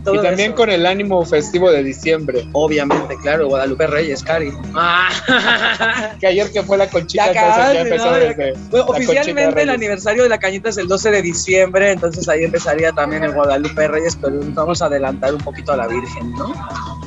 Y 0.05 0.21
también 0.21 0.53
con 0.53 0.69
el 0.69 0.85
ánimo 0.85 1.23
festivo 1.25 1.71
de 1.71 1.83
diciembre. 1.83 2.47
Obviamente, 2.53 3.15
claro, 3.21 3.47
Guadalupe 3.47 3.87
Reyes, 3.87 4.23
Cari. 4.23 4.51
Ah. 4.73 6.15
que 6.19 6.27
ayer 6.27 6.51
que 6.51 6.63
fue 6.63 6.77
la 6.77 6.89
conchita, 6.89 7.31
Ya 7.31 7.41
entonces 7.41 7.73
ya 7.73 7.81
empezó 7.81 8.05
¿no? 8.11 8.17
desde. 8.17 8.53
Bueno, 8.69 8.85
oficialmente 8.87 9.61
el 9.61 9.69
aniversario 9.69 10.23
de 10.23 10.29
la 10.29 10.39
cañita 10.39 10.69
es 10.69 10.77
el 10.77 10.87
12 10.87 11.11
de 11.11 11.21
diciembre, 11.21 11.91
entonces 11.91 12.27
ahí 12.29 12.43
empezaría 12.43 12.91
también 12.91 13.23
el 13.23 13.33
Guadalupe 13.33 13.87
Reyes, 13.87 14.17
pero 14.19 14.39
vamos 14.53 14.81
a 14.81 14.85
adelantar 14.85 15.33
un 15.33 15.41
poquito 15.41 15.73
a 15.73 15.77
la 15.77 15.87
Virgen, 15.87 16.31
¿no? 16.33 16.53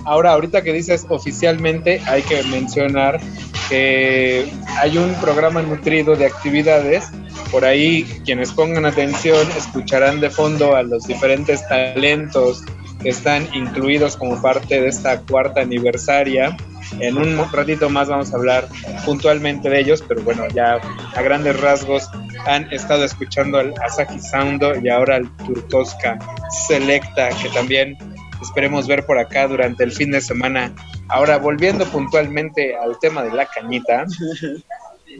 Ahora, 0.04 0.32
ahorita 0.32 0.62
que 0.62 0.72
dices 0.72 1.06
oficialmente, 1.08 2.00
hay 2.06 2.22
que 2.22 2.42
mencionar 2.44 3.20
que 3.68 4.46
hay 4.78 4.98
un 4.98 5.14
programa 5.14 5.62
nutrido 5.62 6.14
de 6.16 6.26
actividades. 6.26 7.08
Por 7.50 7.64
ahí, 7.64 8.04
quienes 8.24 8.52
pongan 8.52 8.84
atención, 8.84 9.46
escucharán 9.56 10.20
de 10.20 10.30
fondo 10.30 10.76
a 10.76 10.82
los 10.82 11.06
diferentes 11.06 11.66
talentos 11.68 12.62
están 13.04 13.48
incluidos 13.54 14.16
como 14.16 14.40
parte 14.40 14.80
de 14.80 14.88
esta 14.88 15.20
cuarta 15.20 15.60
aniversaria. 15.60 16.56
En 17.00 17.16
un 17.16 17.38
ratito 17.52 17.88
más 17.88 18.08
vamos 18.08 18.32
a 18.32 18.36
hablar 18.36 18.68
puntualmente 19.04 19.68
de 19.68 19.80
ellos, 19.80 20.04
pero 20.06 20.22
bueno, 20.22 20.46
ya 20.54 20.80
a 21.14 21.22
grandes 21.22 21.60
rasgos 21.60 22.10
han 22.46 22.70
estado 22.72 23.04
escuchando 23.04 23.58
al 23.58 23.74
Asahi 23.82 24.20
Soundo 24.20 24.74
y 24.76 24.88
ahora 24.88 25.16
al 25.16 25.36
Turkowska 25.38 26.18
Selecta, 26.66 27.30
que 27.42 27.48
también 27.50 27.96
esperemos 28.42 28.86
ver 28.86 29.06
por 29.06 29.18
acá 29.18 29.48
durante 29.48 29.84
el 29.84 29.92
fin 29.92 30.10
de 30.10 30.20
semana. 30.20 30.74
Ahora, 31.08 31.38
volviendo 31.38 31.84
puntualmente 31.86 32.76
al 32.76 32.98
tema 32.98 33.22
de 33.22 33.32
la 33.32 33.46
cañita, 33.46 34.04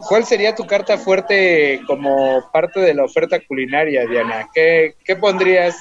¿cuál 0.08 0.24
sería 0.24 0.54
tu 0.54 0.66
carta 0.66 0.98
fuerte 0.98 1.80
como 1.86 2.50
parte 2.52 2.80
de 2.80 2.94
la 2.94 3.04
oferta 3.04 3.40
culinaria, 3.40 4.06
Diana? 4.06 4.48
¿Qué, 4.54 4.96
qué 5.04 5.16
pondrías 5.16 5.76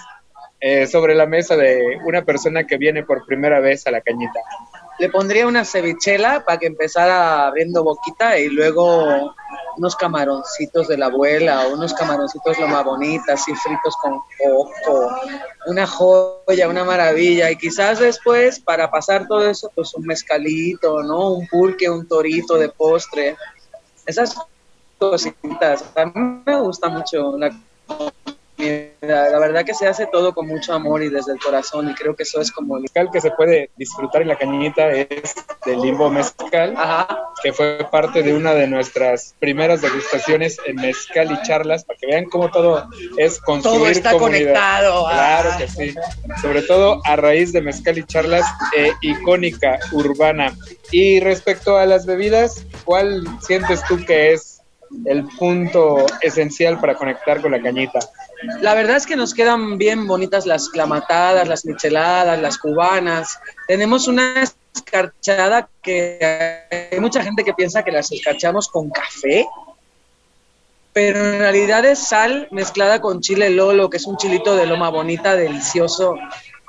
eh, 0.65 0.87
sobre 0.87 1.13
la 1.13 1.25
mesa 1.25 1.57
de 1.57 1.99
una 2.05 2.23
persona 2.23 2.65
que 2.65 2.77
viene 2.77 3.03
por 3.03 3.25
primera 3.25 3.59
vez 3.59 3.85
a 3.85 3.91
la 3.91 3.99
cañita? 3.99 4.39
Le 4.97 5.09
pondría 5.09 5.45
una 5.45 5.65
cevichela 5.65 6.45
para 6.45 6.57
que 6.57 6.67
empezara 6.67 7.45
abriendo 7.47 7.83
boquita 7.83 8.39
y 8.39 8.47
luego 8.47 9.35
unos 9.75 9.95
camaroncitos 9.97 10.87
de 10.87 10.97
la 10.97 11.07
abuela 11.07 11.67
unos 11.67 11.93
camaroncitos 11.93 12.57
lo 12.59 12.69
más 12.69 12.85
bonitas 12.85 13.45
y 13.49 13.55
fritos 13.55 13.93
con 13.97 14.21
coco, 14.41 15.11
una 15.65 15.85
joya, 15.85 16.69
una 16.69 16.85
maravilla 16.85 17.51
y 17.51 17.57
quizás 17.57 17.99
después 17.99 18.61
para 18.61 18.89
pasar 18.89 19.27
todo 19.27 19.45
eso 19.49 19.69
pues 19.75 19.93
un 19.95 20.05
mezcalito, 20.05 21.03
¿no? 21.03 21.31
Un 21.31 21.47
pulque, 21.47 21.89
un 21.89 22.07
torito 22.07 22.57
de 22.57 22.69
postre, 22.69 23.35
esas 24.05 24.33
cositas. 24.97 25.83
A 25.97 26.05
mí 26.05 26.41
me 26.45 26.61
gusta 26.61 26.87
mucho 26.87 27.37
la 27.37 27.51
La 29.01 29.39
verdad 29.39 29.65
que 29.65 29.73
se 29.73 29.87
hace 29.87 30.07
todo 30.07 30.33
con 30.33 30.47
mucho 30.47 30.73
amor 30.73 31.03
y 31.03 31.09
desde 31.09 31.33
el 31.33 31.39
corazón 31.39 31.89
y 31.89 31.93
creo 31.93 32.15
que 32.15 32.23
eso 32.23 32.39
es 32.41 32.51
como 32.51 32.77
el 32.77 32.83
mezcal 32.83 33.09
que 33.11 33.19
se 33.21 33.31
puede 33.31 33.69
disfrutar 33.75 34.21
en 34.21 34.29
la 34.29 34.37
cañita 34.37 34.89
es 34.91 35.35
del 35.65 35.81
limbo 35.81 36.09
mezcal, 36.09 36.75
que 37.43 37.51
fue 37.53 37.79
parte 37.91 38.23
de 38.23 38.33
una 38.33 38.53
de 38.53 38.67
nuestras 38.67 39.35
primeras 39.39 39.81
degustaciones 39.81 40.57
en 40.65 40.75
mezcal 40.77 41.31
y 41.31 41.41
charlas, 41.47 41.83
para 41.85 41.99
que 41.99 42.07
vean 42.07 42.25
cómo 42.25 42.49
todo 42.51 42.87
es 43.17 43.39
construir 43.41 43.79
Todo 43.79 43.87
está 43.89 44.11
comunidad. 44.11 44.39
conectado. 44.53 45.05
Claro 45.09 45.49
Ah. 45.53 45.57
que 45.57 45.67
sí. 45.67 45.95
Sobre 46.41 46.61
todo 46.61 47.01
a 47.05 47.15
raíz 47.15 47.51
de 47.53 47.61
mezcal 47.61 47.97
y 47.97 48.03
charlas 48.05 48.45
eh, 48.77 48.91
icónica 49.01 49.79
urbana. 49.91 50.53
Y 50.91 51.19
respecto 51.19 51.77
a 51.77 51.85
las 51.85 52.05
bebidas, 52.05 52.65
¿cuál 52.85 53.23
sientes 53.41 53.83
tú 53.87 53.97
que 54.05 54.33
es 54.33 54.61
el 55.05 55.25
punto 55.39 56.05
esencial 56.21 56.79
para 56.79 56.95
conectar 56.95 57.41
con 57.41 57.51
la 57.51 57.61
cañita? 57.61 57.99
La 58.61 58.73
verdad 58.73 58.97
es 58.97 59.05
que 59.05 59.15
nos 59.15 59.33
quedan 59.33 59.77
bien 59.77 60.07
bonitas 60.07 60.45
las 60.45 60.69
clamatadas, 60.69 61.47
las 61.47 61.65
micheladas, 61.65 62.39
las 62.39 62.57
cubanas. 62.57 63.39
Tenemos 63.67 64.07
una 64.07 64.43
escarchada 64.75 65.69
que 65.81 66.19
hay 66.91 66.99
mucha 66.99 67.23
gente 67.23 67.43
que 67.43 67.53
piensa 67.53 67.83
que 67.83 67.91
las 67.91 68.11
escarchamos 68.11 68.67
con 68.67 68.89
café, 68.89 69.47
pero 70.91 71.19
en 71.19 71.39
realidad 71.39 71.85
es 71.85 71.99
sal 71.99 72.47
mezclada 72.51 73.01
con 73.01 73.21
chile 73.21 73.49
lolo, 73.49 73.89
que 73.89 73.97
es 73.97 74.05
un 74.05 74.17
chilito 74.17 74.55
de 74.55 74.65
loma 74.65 74.89
bonita, 74.89 75.35
delicioso. 75.35 76.15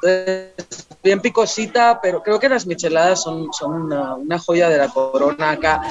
Entonces, 0.02 0.86
bien 1.02 1.20
picosita, 1.20 2.00
pero 2.02 2.22
creo 2.22 2.38
que 2.38 2.48
las 2.48 2.66
micheladas 2.66 3.22
son, 3.22 3.52
son 3.52 3.72
una, 3.72 4.14
una 4.14 4.38
joya 4.38 4.68
de 4.68 4.78
la 4.78 4.88
corona 4.88 5.50
acá, 5.50 5.82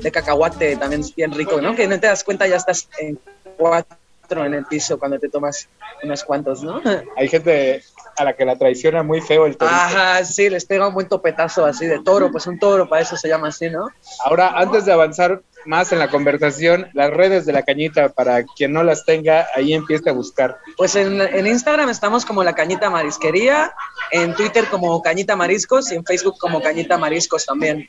de 0.00 0.10
cacahuate, 0.10 0.76
también 0.76 1.02
es 1.02 1.14
bien 1.14 1.32
rico, 1.32 1.60
¿no? 1.60 1.74
Que 1.74 1.86
no 1.86 1.98
te 1.98 2.06
das 2.06 2.24
cuenta, 2.24 2.46
ya 2.46 2.56
estás 2.56 2.88
en 2.98 3.18
cuatro 3.56 3.96
en 4.38 4.54
el 4.54 4.64
piso 4.64 4.98
cuando 4.98 5.18
te 5.18 5.28
tomas 5.28 5.68
unos 6.02 6.24
cuantos, 6.24 6.62
¿no? 6.62 6.80
Hay 7.16 7.28
gente 7.28 7.82
a 8.16 8.24
la 8.24 8.34
que 8.34 8.44
la 8.44 8.56
traiciona 8.56 9.02
muy 9.02 9.20
feo 9.20 9.46
el 9.46 9.56
torito. 9.56 9.74
Ajá, 9.74 10.24
sí, 10.24 10.48
les 10.48 10.64
pega 10.64 10.88
un 10.88 10.94
buen 10.94 11.08
topetazo 11.08 11.66
así 11.66 11.86
de 11.86 12.00
toro, 12.00 12.30
pues 12.30 12.46
un 12.46 12.58
toro, 12.58 12.88
para 12.88 13.02
eso 13.02 13.16
se 13.16 13.28
llama 13.28 13.48
así, 13.48 13.68
¿no? 13.68 13.88
Ahora, 14.24 14.52
antes 14.56 14.84
de 14.84 14.92
avanzar 14.92 15.42
más 15.66 15.92
en 15.92 15.98
la 15.98 16.08
conversación, 16.08 16.88
las 16.94 17.10
redes 17.10 17.44
de 17.46 17.52
la 17.52 17.62
cañita, 17.62 18.08
para 18.10 18.44
quien 18.44 18.72
no 18.72 18.82
las 18.82 19.04
tenga, 19.04 19.46
ahí 19.54 19.74
empiece 19.74 20.08
a 20.10 20.12
buscar. 20.12 20.58
Pues 20.76 20.94
en, 20.96 21.20
en 21.20 21.46
Instagram 21.46 21.88
estamos 21.90 22.24
como 22.24 22.42
La 22.42 22.54
Cañita 22.54 22.90
Marisquería, 22.90 23.74
en 24.10 24.34
Twitter 24.34 24.66
como 24.70 25.02
Cañita 25.02 25.36
Mariscos 25.36 25.92
y 25.92 25.96
en 25.96 26.04
Facebook 26.04 26.36
como 26.38 26.62
Cañita 26.62 26.98
Mariscos 26.98 27.46
también. 27.46 27.88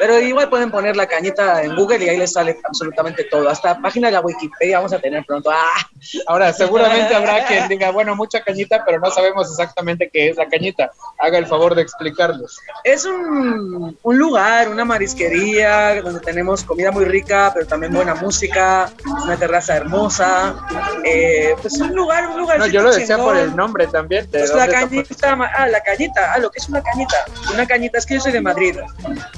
Pero 0.00 0.18
igual 0.18 0.48
pueden 0.48 0.70
poner 0.70 0.96
La 0.96 1.06
Cañita 1.06 1.62
en 1.62 1.76
Google 1.76 2.02
y 2.02 2.08
ahí 2.08 2.16
les 2.16 2.32
sale 2.32 2.58
absolutamente 2.64 3.24
todo. 3.24 3.50
Hasta 3.50 3.78
página 3.82 4.08
de 4.08 4.12
la 4.12 4.22
Wikipedia 4.22 4.78
vamos 4.78 4.94
a 4.94 4.98
tener 4.98 5.22
pronto. 5.26 5.50
¡Ah! 5.50 5.90
Ahora, 6.26 6.54
seguramente 6.54 7.14
habrá 7.14 7.44
quien 7.46 7.68
diga, 7.68 7.90
bueno, 7.90 8.16
mucha 8.16 8.42
cañita, 8.42 8.82
pero 8.86 8.98
no 8.98 9.10
sabemos 9.10 9.50
exactamente 9.50 10.08
qué 10.10 10.30
es 10.30 10.38
la 10.38 10.48
cañita. 10.48 10.90
Haga 11.18 11.36
el 11.36 11.46
favor 11.46 11.74
de 11.74 11.82
explicarlos. 11.82 12.58
Es 12.82 13.04
un, 13.04 13.98
un 14.02 14.18
lugar, 14.18 14.70
una 14.70 14.86
marisquería 14.86 16.00
donde 16.00 16.20
tenemos 16.20 16.64
comida 16.64 16.90
muy 16.90 17.04
rica, 17.04 17.50
pero 17.52 17.66
también 17.66 17.92
buena 17.92 18.14
música, 18.14 18.90
una 19.24 19.36
terraza 19.36 19.76
hermosa. 19.76 20.56
Eh, 21.04 21.54
pues 21.60 21.78
un 21.78 21.94
lugar, 21.94 22.26
un 22.28 22.40
lugar. 22.40 22.58
No, 22.58 22.66
yo 22.66 22.80
lo 22.80 22.90
decía 22.90 23.18
por 23.18 23.36
el 23.36 23.54
nombre 23.54 23.86
también. 23.86 24.30
¿de 24.30 24.38
Pues 24.38 24.54
la 24.54 24.66
cañita, 24.66 25.36
ah, 25.54 25.66
la 25.66 25.82
cañita, 25.82 26.32
ah, 26.32 26.38
lo 26.38 26.50
que 26.50 26.58
es 26.58 26.68
una 26.70 26.82
cañita. 26.82 27.26
Una 27.52 27.66
cañita, 27.66 27.98
es 27.98 28.06
que 28.06 28.14
yo 28.14 28.20
soy 28.22 28.32
de 28.32 28.40
Madrid. 28.40 28.76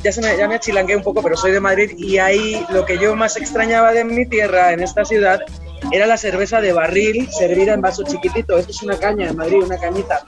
Ya, 0.05 0.13
se 0.13 0.21
me, 0.21 0.37
ya 0.37 0.52
me 0.53 0.57
achilangué 0.57 0.95
un 0.95 1.03
poco, 1.03 1.23
pero 1.23 1.35
soy 1.35 1.51
de 1.51 1.61
Madrid 1.61 1.93
y 1.97 2.19
ahí 2.19 2.63
lo 2.69 2.85
que 2.85 2.99
yo 2.99 3.17
más 3.17 3.39
extrañaba 3.39 3.91
de 3.93 4.05
mi 4.05 4.27
tierra, 4.27 4.75
en 4.75 4.83
esta 4.83 5.03
ciudad, 5.03 5.41
era 5.91 6.05
la 6.05 6.19
cerveza 6.19 6.61
de 6.61 6.75
barril 6.75 7.27
servida 7.33 7.73
en 7.73 7.81
vaso 7.81 8.03
chiquitito. 8.03 8.59
Esto 8.59 8.71
es 8.71 8.83
una 8.83 8.99
caña 8.99 9.31
en 9.31 9.37
Madrid, 9.37 9.63
una 9.65 9.79
cañita. 9.79 10.23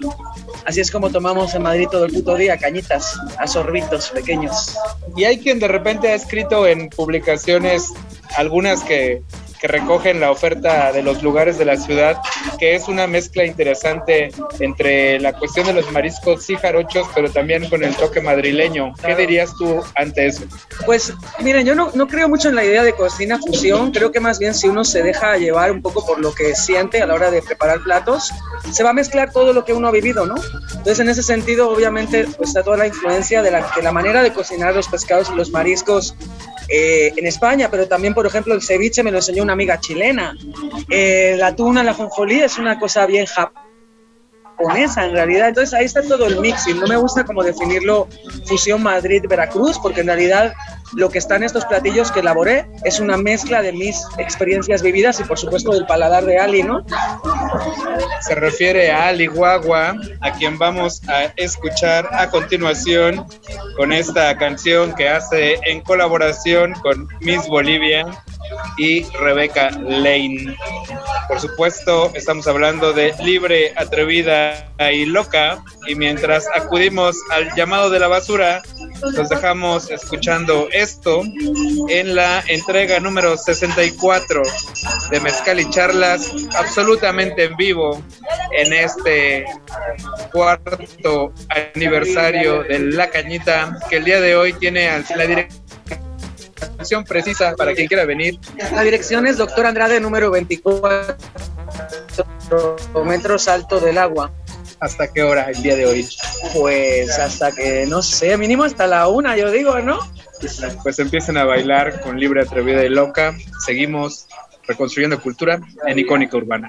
Así 0.64 0.80
es 0.80 0.90
como 0.90 1.10
tomamos 1.10 1.54
en 1.54 1.62
Madrid 1.62 1.88
todo 1.90 2.06
el 2.06 2.12
puto 2.14 2.36
día, 2.36 2.56
cañitas, 2.56 3.18
a 3.38 3.46
sorbitos 3.46 4.08
pequeños. 4.12 4.74
Y 5.14 5.24
hay 5.24 5.38
quien 5.38 5.58
de 5.58 5.68
repente 5.68 6.08
ha 6.08 6.14
escrito 6.14 6.66
en 6.66 6.88
publicaciones, 6.88 7.92
algunas 8.38 8.82
que, 8.82 9.22
que 9.64 9.68
recogen 9.68 10.20
la 10.20 10.30
oferta 10.30 10.92
de 10.92 11.02
los 11.02 11.22
lugares 11.22 11.56
de 11.56 11.64
la 11.64 11.78
ciudad, 11.78 12.18
que 12.58 12.74
es 12.74 12.86
una 12.86 13.06
mezcla 13.06 13.46
interesante 13.46 14.30
entre 14.60 15.18
la 15.20 15.32
cuestión 15.32 15.66
de 15.66 15.72
los 15.72 15.90
mariscos 15.90 16.44
sí 16.44 16.54
jarochos, 16.54 17.08
pero 17.14 17.30
también 17.30 17.70
con 17.70 17.82
el 17.82 17.96
toque 17.96 18.20
madrileño. 18.20 18.92
¿Qué 19.02 19.14
dirías 19.16 19.54
tú 19.56 19.82
ante 19.94 20.26
eso? 20.26 20.42
Pues 20.84 21.14
miren, 21.40 21.64
yo 21.64 21.74
no, 21.74 21.90
no 21.94 22.06
creo 22.08 22.28
mucho 22.28 22.50
en 22.50 22.56
la 22.56 22.64
idea 22.66 22.82
de 22.82 22.92
cocina 22.92 23.38
fusión, 23.38 23.90
creo 23.90 24.12
que 24.12 24.20
más 24.20 24.38
bien 24.38 24.52
si 24.52 24.68
uno 24.68 24.84
se 24.84 25.02
deja 25.02 25.38
llevar 25.38 25.72
un 25.72 25.80
poco 25.80 26.04
por 26.04 26.20
lo 26.20 26.34
que 26.34 26.54
siente 26.54 27.00
a 27.00 27.06
la 27.06 27.14
hora 27.14 27.30
de 27.30 27.40
preparar 27.40 27.80
platos, 27.80 28.34
se 28.70 28.82
va 28.82 28.90
a 28.90 28.92
mezclar 28.92 29.32
todo 29.32 29.54
lo 29.54 29.64
que 29.64 29.72
uno 29.72 29.88
ha 29.88 29.92
vivido, 29.92 30.26
¿no? 30.26 30.34
Entonces 30.72 31.00
en 31.00 31.08
ese 31.08 31.22
sentido 31.22 31.70
obviamente 31.70 32.26
pues, 32.36 32.50
está 32.50 32.62
toda 32.62 32.76
la 32.76 32.86
influencia 32.86 33.42
de 33.42 33.50
la, 33.50 33.70
que 33.74 33.80
la 33.80 33.92
manera 33.92 34.22
de 34.22 34.30
cocinar 34.30 34.74
los 34.74 34.88
pescados 34.88 35.30
y 35.32 35.34
los 35.34 35.50
mariscos 35.52 36.14
eh, 36.68 37.12
en 37.16 37.26
España, 37.26 37.68
pero 37.70 37.86
también, 37.86 38.14
por 38.14 38.26
ejemplo, 38.26 38.54
el 38.54 38.62
ceviche 38.62 39.02
me 39.02 39.10
lo 39.10 39.18
enseñó 39.18 39.42
una 39.42 39.53
amiga 39.54 39.80
chilena. 39.80 40.36
Eh, 40.90 41.36
la 41.38 41.56
tuna, 41.56 41.82
la 41.82 41.94
jonjolí 41.94 42.40
es 42.40 42.58
una 42.58 42.78
cosa 42.78 43.06
bien 43.06 43.26
japonesa 43.26 45.04
en 45.04 45.12
realidad. 45.12 45.48
Entonces 45.48 45.74
ahí 45.74 45.84
está 45.84 46.02
todo 46.02 46.26
el 46.26 46.40
mixing. 46.40 46.78
No 46.78 46.86
me 46.86 46.96
gusta 46.96 47.24
como 47.24 47.42
definirlo 47.42 48.08
fusión 48.46 48.82
Madrid-Veracruz, 48.82 49.78
porque 49.78 50.00
en 50.00 50.08
realidad 50.08 50.54
lo 50.94 51.10
que 51.10 51.18
está 51.18 51.36
en 51.36 51.44
estos 51.44 51.64
platillos 51.64 52.12
que 52.12 52.20
elaboré 52.20 52.66
es 52.84 53.00
una 53.00 53.16
mezcla 53.16 53.62
de 53.62 53.72
mis 53.72 54.02
experiencias 54.18 54.82
vividas 54.82 55.18
y 55.20 55.24
por 55.24 55.38
supuesto 55.38 55.72
del 55.72 55.86
paladar 55.86 56.24
de 56.24 56.38
Ali, 56.38 56.62
¿no? 56.62 56.84
Se 58.20 58.34
refiere 58.34 58.90
a 58.90 59.08
Ali 59.08 59.26
Guagua, 59.26 59.96
a 60.20 60.32
quien 60.32 60.58
vamos 60.58 61.02
a 61.08 61.24
escuchar 61.36 62.08
a 62.12 62.30
continuación 62.30 63.26
con 63.76 63.92
esta 63.92 64.36
canción 64.36 64.94
que 64.94 65.08
hace 65.08 65.58
en 65.64 65.80
colaboración 65.80 66.72
con 66.74 67.08
Miss 67.20 67.46
Bolivia 67.48 68.06
y 68.76 69.04
Rebeca 69.18 69.70
Lane. 69.70 70.56
Por 71.28 71.40
supuesto, 71.40 72.12
estamos 72.14 72.46
hablando 72.46 72.92
de 72.92 73.14
libre, 73.22 73.72
atrevida 73.76 74.72
y 74.92 75.06
loca. 75.06 75.64
Y 75.86 75.94
mientras 75.94 76.46
acudimos 76.54 77.16
al 77.30 77.54
llamado 77.54 77.90
de 77.90 77.98
la 77.98 78.08
basura, 78.08 78.62
nos 79.16 79.28
dejamos 79.28 79.90
escuchando 79.90 80.68
esto 80.72 81.22
en 81.88 82.14
la 82.14 82.42
entrega 82.48 83.00
número 83.00 83.36
64 83.36 84.42
de 85.10 85.20
Mezcal 85.20 85.60
y 85.60 85.70
Charlas, 85.70 86.32
absolutamente 86.56 87.44
en 87.44 87.56
vivo 87.56 88.02
en 88.52 88.72
este 88.72 89.44
cuarto 90.32 91.32
aniversario 91.74 92.62
de 92.62 92.78
La 92.78 93.10
Cañita, 93.10 93.78
que 93.88 93.96
el 93.96 94.04
día 94.04 94.20
de 94.20 94.36
hoy 94.36 94.52
tiene 94.54 94.88
la 95.16 95.26
dirección 95.26 95.63
precisa 97.06 97.54
para 97.56 97.74
quien 97.74 97.86
quiera 97.88 98.04
venir. 98.04 98.38
La 98.72 98.82
dirección 98.82 99.26
es 99.26 99.36
Doctor 99.36 99.66
Andrade 99.66 100.00
número 100.00 100.30
24, 100.30 101.16
metros 103.04 103.48
alto 103.48 103.80
del 103.80 103.98
agua. 103.98 104.32
¿Hasta 104.80 105.10
qué 105.12 105.22
hora 105.22 105.50
el 105.50 105.62
día 105.62 105.76
de 105.76 105.86
hoy? 105.86 106.08
Pues 106.52 107.18
hasta 107.18 107.52
que, 107.52 107.86
no 107.86 108.02
sé, 108.02 108.36
mínimo 108.36 108.64
hasta 108.64 108.86
la 108.86 109.08
una, 109.08 109.36
yo 109.36 109.50
digo, 109.50 109.78
¿no? 109.80 109.98
Pues 110.82 110.98
empiecen 110.98 111.38
a 111.38 111.44
bailar 111.44 112.00
con 112.00 112.18
Libre, 112.18 112.42
Atrevida 112.42 112.84
y 112.84 112.90
Loca. 112.90 113.34
Seguimos 113.64 114.26
reconstruyendo 114.66 115.20
cultura 115.20 115.60
en 115.86 115.98
Icónica 115.98 116.36
Urbana. 116.36 116.68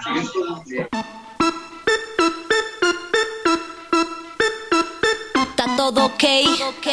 Está 5.35 5.75
todo 5.75 6.05
ok, 6.05 6.23
ok, 6.69 6.87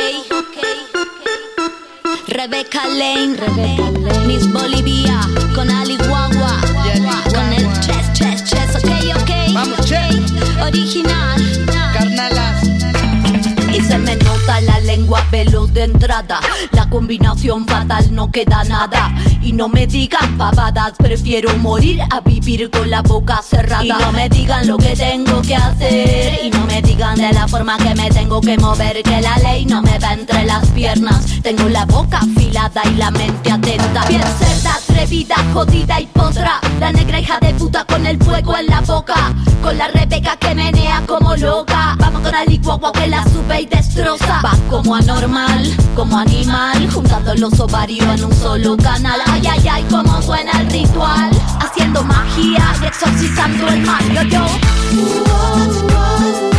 Rebecca 2.29 2.87
Lane, 2.87 3.37
Rebecca 3.37 3.91
Lane. 3.91 4.27
Miss 4.27 4.47
Bolivia 4.47 5.21
con 5.55 5.69
Ali 5.71 5.97
Guagua, 5.97 6.61
con 7.35 7.53
el 7.53 7.67
chess, 7.81 8.13
chess, 8.13 8.45
chess, 8.45 8.77
ok, 8.77 9.21
ok, 9.21 9.31
Vamos, 9.55 9.79
ok, 9.87 10.25
original, 10.67 11.41
se 13.93 13.99
me 13.99 14.17
nota 14.17 14.59
la 14.63 14.81
lengua 14.81 15.23
veloz 15.31 15.71
de 15.75 15.85
entrada. 15.85 16.41
La 16.71 16.89
combinación 16.89 17.67
fatal 17.67 18.15
no 18.15 18.31
queda 18.31 18.65
nada. 18.65 19.15
Y 19.43 19.53
no 19.53 19.69
me 19.69 19.87
digan 19.87 20.39
pavadas, 20.39 20.93
prefiero 20.97 21.55
morir 21.59 22.01
a 22.11 22.21
vivir 22.21 22.71
con 22.71 22.89
la 22.89 23.03
boca 23.03 23.43
cerrada. 23.43 23.85
Y 23.85 23.89
no 23.89 24.13
me 24.13 24.31
digan 24.31 24.67
lo 24.67 24.79
que 24.79 24.97
tengo 24.97 25.43
que 25.43 25.57
hacer. 25.57 26.41
Y 26.43 26.49
no 26.49 26.65
me 26.65 26.81
digan 26.81 27.17
de 27.17 27.33
la 27.35 27.47
forma 27.47 27.77
que 27.77 27.95
me 27.95 28.09
tengo 28.09 28.41
que 28.41 28.57
mover. 28.57 29.03
Que 29.03 29.21
la 29.21 29.37
ley 29.39 29.67
no 29.67 29.83
me 29.83 29.99
va 29.99 30.15
entre 30.15 30.45
las 30.47 30.67
piernas. 30.69 31.27
Tengo 31.43 31.69
la 31.69 31.85
boca 31.85 32.21
afilada 32.21 32.81
y 32.87 32.95
la 32.95 33.11
mente 33.11 33.53
atenta. 33.53 34.07
Bien 34.07 34.23
cerda, 34.39 34.75
atrevida, 34.75 35.37
jodida 35.53 36.01
y 36.01 36.07
potra. 36.07 36.61
La 36.81 36.93
negra 36.93 37.21
hija 37.21 37.39
de 37.41 37.53
puta 37.55 37.85
con 37.85 38.07
el 38.07 38.17
fuego 38.17 38.57
en 38.57 38.69
la 38.69 38.81
boca. 38.81 39.35
Con 39.63 39.77
la 39.77 39.89
rebeca 39.89 40.37
que 40.37 40.55
menea 40.55 41.03
como 41.07 41.37
loca. 41.37 41.95
Vamos 41.99 42.23
con 42.23 42.33
la 42.33 42.45
licuagua 42.47 42.91
que 42.93 43.07
la 43.07 43.23
sube 43.25 43.61
y 43.61 43.67
destroza. 43.83 44.41
Va 44.45 44.57
como 44.71 44.95
anormal, 44.95 45.63
como 45.95 46.19
animal. 46.19 46.89
Juntando 46.91 47.35
los 47.35 47.59
ovarios 47.61 48.07
en 48.19 48.25
un 48.25 48.35
solo 48.35 48.77
canal. 48.77 49.21
Ay, 49.27 49.43
ay, 49.51 49.69
ay, 49.69 49.85
como 49.91 50.21
suena 50.23 50.53
el 50.61 50.71
ritual. 50.71 51.31
Haciendo 51.61 52.03
magia 52.05 52.75
y 52.83 52.87
exorcizando 52.87 53.69
el 53.69 53.83
mal. 53.83 54.05
Yo, 54.15 54.23
yo. 54.23 54.47
Libre, 54.93 56.52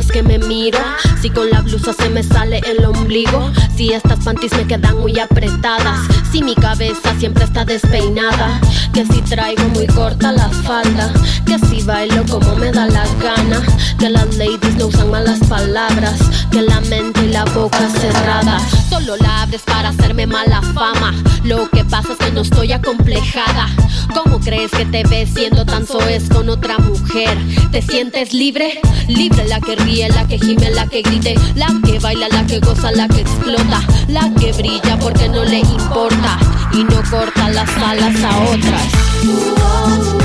es 0.00 0.10
que 0.10 0.22
me 0.22 0.38
miro. 0.38 0.78
Si 1.20 1.30
con 1.30 1.50
la 1.50 1.60
blusa 1.60 1.92
se 1.92 2.08
me 2.08 2.22
sale 2.22 2.60
el 2.66 2.84
ombligo. 2.84 3.50
Si 3.76 3.92
estas 3.92 4.18
panties 4.24 4.52
me 4.52 4.66
quedan 4.66 4.98
muy 4.98 5.18
apretadas. 5.18 6.00
Si 6.32 6.42
mi 6.42 6.54
cabeza 6.54 7.14
siempre 7.18 7.44
está 7.44 7.64
despeinada. 7.64 8.60
Que 8.92 9.04
si 9.06 9.20
traigo 9.22 9.62
muy 9.74 9.86
corta 9.86 10.32
la 10.32 10.48
falda. 10.48 11.12
Que 11.46 11.58
si 11.58 11.82
bailo 11.82 12.24
como 12.26 12.56
me 12.56 12.72
da 12.72 12.86
la 12.86 13.04
gana. 13.22 13.62
Que 13.98 14.08
las 14.10 14.34
ladies 14.36 14.76
no 14.76 14.86
usan 14.86 15.10
malas 15.10 15.40
palabras. 15.48 16.18
Que 16.50 16.62
la 16.62 16.80
mente 16.80 17.24
y 17.24 17.28
la 17.28 17.44
boca 17.44 17.88
cerrada. 17.90 18.58
Solo 18.88 19.16
la 19.16 19.42
abres 19.42 19.62
para 19.62 19.90
hacerme 19.90 20.26
mala 20.26 20.62
fama. 20.74 21.14
Lo 21.44 21.68
que 21.70 21.84
pasa 21.84 22.12
es 22.12 22.18
que 22.18 22.32
no 22.32 22.40
estoy 22.40 22.72
acomplejada. 22.72 23.68
¿Cómo 24.14 24.40
crees 24.40 24.70
que 24.70 24.84
te 24.86 25.04
ves 25.04 25.30
siendo 25.34 25.64
tan 25.64 25.86
soez 25.86 26.28
con 26.28 26.48
otra 26.48 26.78
mujer? 26.78 27.38
¿Te 27.70 27.82
sientes 27.82 28.32
libre? 28.32 28.80
Libre 29.08 29.46
la 29.48 29.60
que 29.60 29.76
ríe, 29.76 29.89
la 29.90 30.24
que 30.26 30.38
gime, 30.38 30.70
la 30.70 30.86
que 30.86 31.02
grite, 31.02 31.34
la 31.56 31.66
que 31.84 31.98
baila, 31.98 32.28
la 32.28 32.46
que 32.46 32.60
goza, 32.60 32.92
la 32.92 33.08
que 33.08 33.22
explota, 33.22 33.82
la 34.06 34.30
que 34.38 34.52
brilla 34.52 34.96
porque 34.98 35.28
no 35.28 35.44
le 35.44 35.58
importa 35.58 36.38
y 36.72 36.84
no 36.84 37.02
corta 37.10 37.48
las 37.50 37.68
alas 37.76 38.22
a 38.22 38.38
otras. 38.50 40.19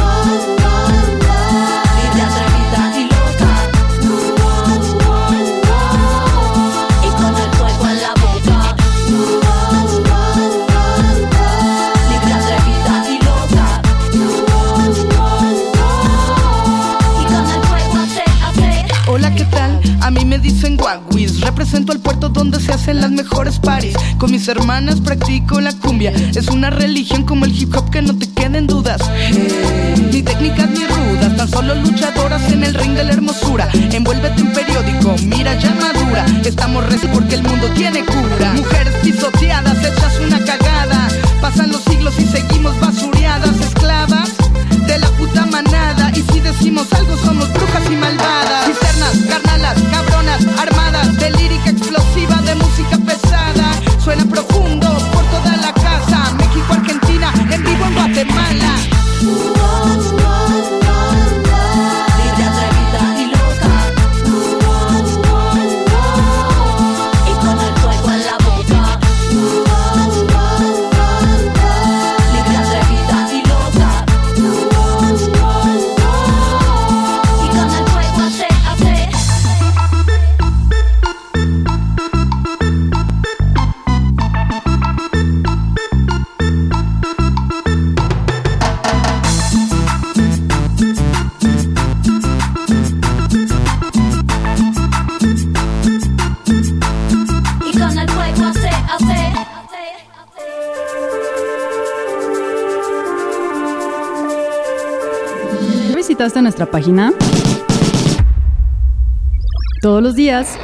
Dicen 20.46 20.78
Guaguis. 20.78 21.42
Represento 21.42 21.92
el 21.92 22.00
puerto 22.00 22.30
donde 22.30 22.60
se 22.60 22.72
hacen 22.72 23.02
las 23.02 23.12
mejores 23.12 23.60
paris. 23.60 23.96
Con 24.18 24.32
mis 24.32 24.48
hermanas 24.48 25.02
practico 25.02 25.60
la 25.60 25.74
cumbia. 25.74 26.12
Es 26.36 26.48
una 26.48 26.70
religión 26.70 27.24
como 27.24 27.46
el 27.46 27.60
hip 27.60 27.76
hop 27.76 27.90
que 27.90 28.02
no 28.02 28.16
te 28.16 28.30
queden 28.30 28.68
dudas. 28.68 29.02
Ni 30.12 30.22
técnicas 30.22 30.70
ni 30.70 30.86
rudas, 30.86 31.36
tan 31.36 31.50
solo 31.50 31.76
luchadoras 31.76 32.52
en 32.52 32.64
el 32.64 32.74
ring 32.76 32.94
de 32.94 33.04
la 33.04 33.14
hermosura. 33.14 33.70
Envuélvete 33.92 34.42
en 34.42 34.54
periódico, 34.54 35.16
mira 35.24 35.58
ya 35.60 35.74
madura. 35.82 36.26
Estamos 36.44 36.86
recios 36.86 37.12
porque 37.12 37.36
el 37.36 37.44
mundo 37.44 37.68
tiene 37.74 38.06
cura. 38.06 38.54
Mujeres 38.54 38.94
pisoteadas, 39.02 39.78
hechas 39.80 40.20
una 40.20 40.40
cagada. 40.40 40.65
Nuestra 106.56 106.72
página? 106.72 107.12
Todos 109.82 110.02
los 110.02 110.16
días. 110.16 110.58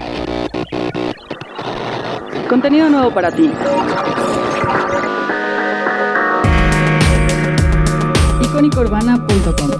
Contenido 2.47 2.89
nuevo 2.89 3.13
para 3.13 3.30
ti. 3.30 3.51
icónicaurbana.com 8.41 9.71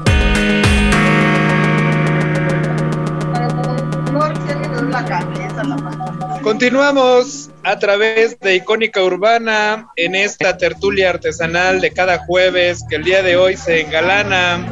Continuamos 6.44 7.52
a 7.64 7.80
través 7.80 8.38
de 8.40 8.56
Icónica 8.56 9.02
Urbana 9.02 9.88
en 9.96 10.16
esta 10.16 10.58
tertulia 10.58 11.12
artesanal 11.12 11.80
de 11.80 11.92
cada 11.92 12.18
jueves 12.26 12.84
que 12.90 12.98
el 12.98 13.04
día 13.04 13.22
de 13.22 13.38
hoy 13.38 13.56
se 13.56 13.82
engalana 13.82 14.71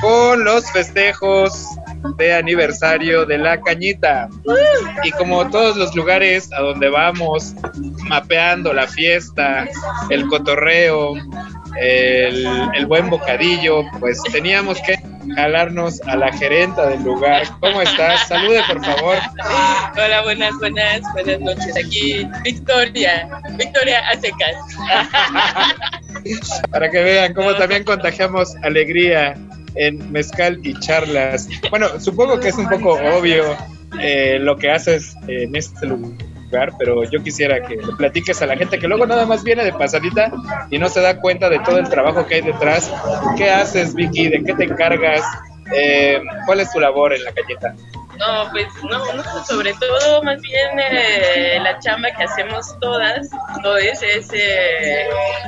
con 0.00 0.44
los 0.44 0.70
festejos 0.72 1.66
de 2.16 2.34
aniversario 2.34 3.26
de 3.26 3.38
la 3.38 3.60
cañita. 3.60 4.28
Y 5.04 5.10
como 5.12 5.48
todos 5.50 5.76
los 5.76 5.94
lugares 5.94 6.52
a 6.52 6.60
donde 6.60 6.88
vamos, 6.88 7.54
mapeando 8.08 8.72
la 8.72 8.86
fiesta, 8.86 9.68
el 10.08 10.26
cotorreo, 10.26 11.14
el, 11.80 12.46
el 12.74 12.86
buen 12.86 13.10
bocadillo, 13.10 13.82
pues 14.00 14.20
teníamos 14.32 14.80
que 14.82 14.98
jalarnos 15.34 16.00
a 16.02 16.16
la 16.16 16.32
gerenta 16.32 16.86
del 16.88 17.02
lugar. 17.02 17.42
¿Cómo 17.60 17.82
estás? 17.82 18.26
Salude, 18.28 18.62
por 18.66 18.84
favor. 18.84 19.16
Hola, 19.96 20.22
buenas, 20.22 20.52
buenas, 20.58 21.00
buenas 21.12 21.40
noches. 21.40 21.76
Aquí 21.76 22.26
Victoria, 22.42 23.28
Victoria 23.56 24.00
Acecas. 24.08 24.56
Para 26.70 26.90
que 26.90 27.02
vean 27.02 27.34
cómo 27.34 27.54
también 27.54 27.84
contagiamos 27.84 28.54
alegría 28.62 29.34
en 29.74 30.10
mezcal 30.12 30.60
y 30.62 30.78
charlas. 30.80 31.48
Bueno, 31.70 32.00
supongo 32.00 32.40
que 32.40 32.48
es 32.48 32.56
un 32.56 32.68
poco 32.68 32.92
obvio 32.92 33.56
eh, 34.00 34.38
lo 34.40 34.56
que 34.56 34.70
haces 34.70 35.16
en 35.26 35.54
este 35.56 35.86
lugar, 35.86 36.72
pero 36.78 37.04
yo 37.10 37.22
quisiera 37.22 37.62
que 37.62 37.76
le 37.76 37.92
platiques 37.96 38.40
a 38.42 38.46
la 38.46 38.56
gente 38.56 38.78
que 38.78 38.88
luego 38.88 39.06
nada 39.06 39.26
más 39.26 39.44
viene 39.44 39.64
de 39.64 39.72
pasadita 39.72 40.32
y 40.70 40.78
no 40.78 40.88
se 40.88 41.00
da 41.00 41.20
cuenta 41.20 41.48
de 41.48 41.58
todo 41.60 41.78
el 41.78 41.88
trabajo 41.88 42.26
que 42.26 42.36
hay 42.36 42.42
detrás. 42.42 42.92
¿Qué 43.36 43.50
haces, 43.50 43.94
Vicky? 43.94 44.28
¿De 44.28 44.42
qué 44.44 44.54
te 44.54 44.64
encargas? 44.64 45.22
Eh, 45.74 46.20
¿Cuál 46.46 46.60
es 46.60 46.72
tu 46.72 46.80
labor 46.80 47.12
en 47.12 47.24
la 47.24 47.32
cañeta? 47.32 47.74
No, 48.18 48.50
pues 48.50 48.66
no, 48.82 49.12
no, 49.14 49.44
sobre 49.44 49.72
todo 49.74 50.22
más 50.22 50.40
bien 50.42 50.78
eh, 50.78 51.58
la 51.62 51.78
chamba 51.78 52.10
que 52.10 52.24
hacemos 52.24 52.78
todas, 52.80 53.30
todos 53.62 53.80
es, 53.80 54.28
eh, 54.34 55.06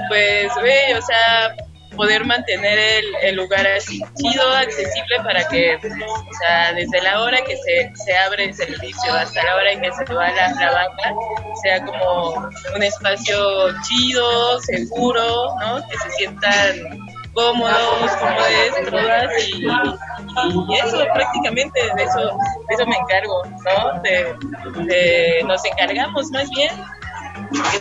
pues, 0.09 0.51
güey, 0.55 0.95
o 0.95 1.03
sea, 1.03 1.55
poder 1.97 2.25
mantener 2.25 3.05
el, 3.23 3.37
lugar 3.37 3.67
así 3.67 4.01
chido, 4.17 4.51
accesible 4.53 5.17
para 5.25 5.47
que, 5.49 5.77
o 5.77 6.35
sea, 6.41 6.73
desde 6.73 7.03
la 7.03 7.23
hora 7.23 7.39
que 7.43 7.57
se, 7.57 7.91
se 8.05 8.17
abre 8.17 8.45
el 8.45 8.55
servicio 8.55 9.13
hasta 9.13 9.43
la 9.43 9.57
hora 9.57 9.73
en 9.73 9.81
que 9.81 9.93
se 9.93 10.15
va 10.15 10.31
la, 10.31 10.53
la 10.53 10.73
banca, 10.73 11.15
sea 11.63 11.85
como 11.85 12.51
un 12.75 12.83
espacio 12.83 13.69
chido, 13.83 14.61
seguro, 14.61 15.55
¿no? 15.61 15.89
Que 15.89 15.99
se 15.99 16.11
sientan 16.11 16.99
cómodos, 17.35 18.11
cómodes, 18.19 18.91
todas 18.91 19.49
y, 19.49 19.65
y, 19.65 20.75
eso 20.77 20.99
prácticamente 21.15 21.81
de 21.97 22.05
eso, 22.05 22.21
de 22.21 22.75
eso 22.75 22.87
me 22.87 22.97
encargo, 22.97 23.43
¿no? 23.65 24.03
De, 24.03 25.43
nos 25.47 25.65
encargamos 25.65 26.31
más 26.31 26.49
bien 26.51 26.71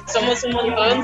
somos 0.06 0.44
un 0.44 0.54
montón, 0.54 1.04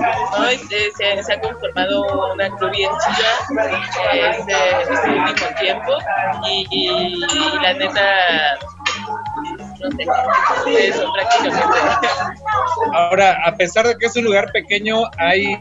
se, 0.97 1.33
ha 1.33 1.41
conformado 1.41 2.33
una 2.33 2.49
crew 2.55 2.71
bien 2.71 2.91
chida 2.99 4.29
este, 4.29 4.53
este 4.81 5.09
último 5.09 5.47
tiempo. 5.59 5.97
Y 6.71 7.15
la 7.61 7.73
neta 7.73 8.57
no 9.79 9.89
prácticamente. 11.13 11.77
Ahora, 12.93 13.37
a 13.45 13.55
pesar 13.55 13.87
de 13.87 13.97
que 13.97 14.07
es 14.07 14.15
un 14.15 14.25
lugar 14.25 14.51
pequeño, 14.51 15.03
hay 15.17 15.57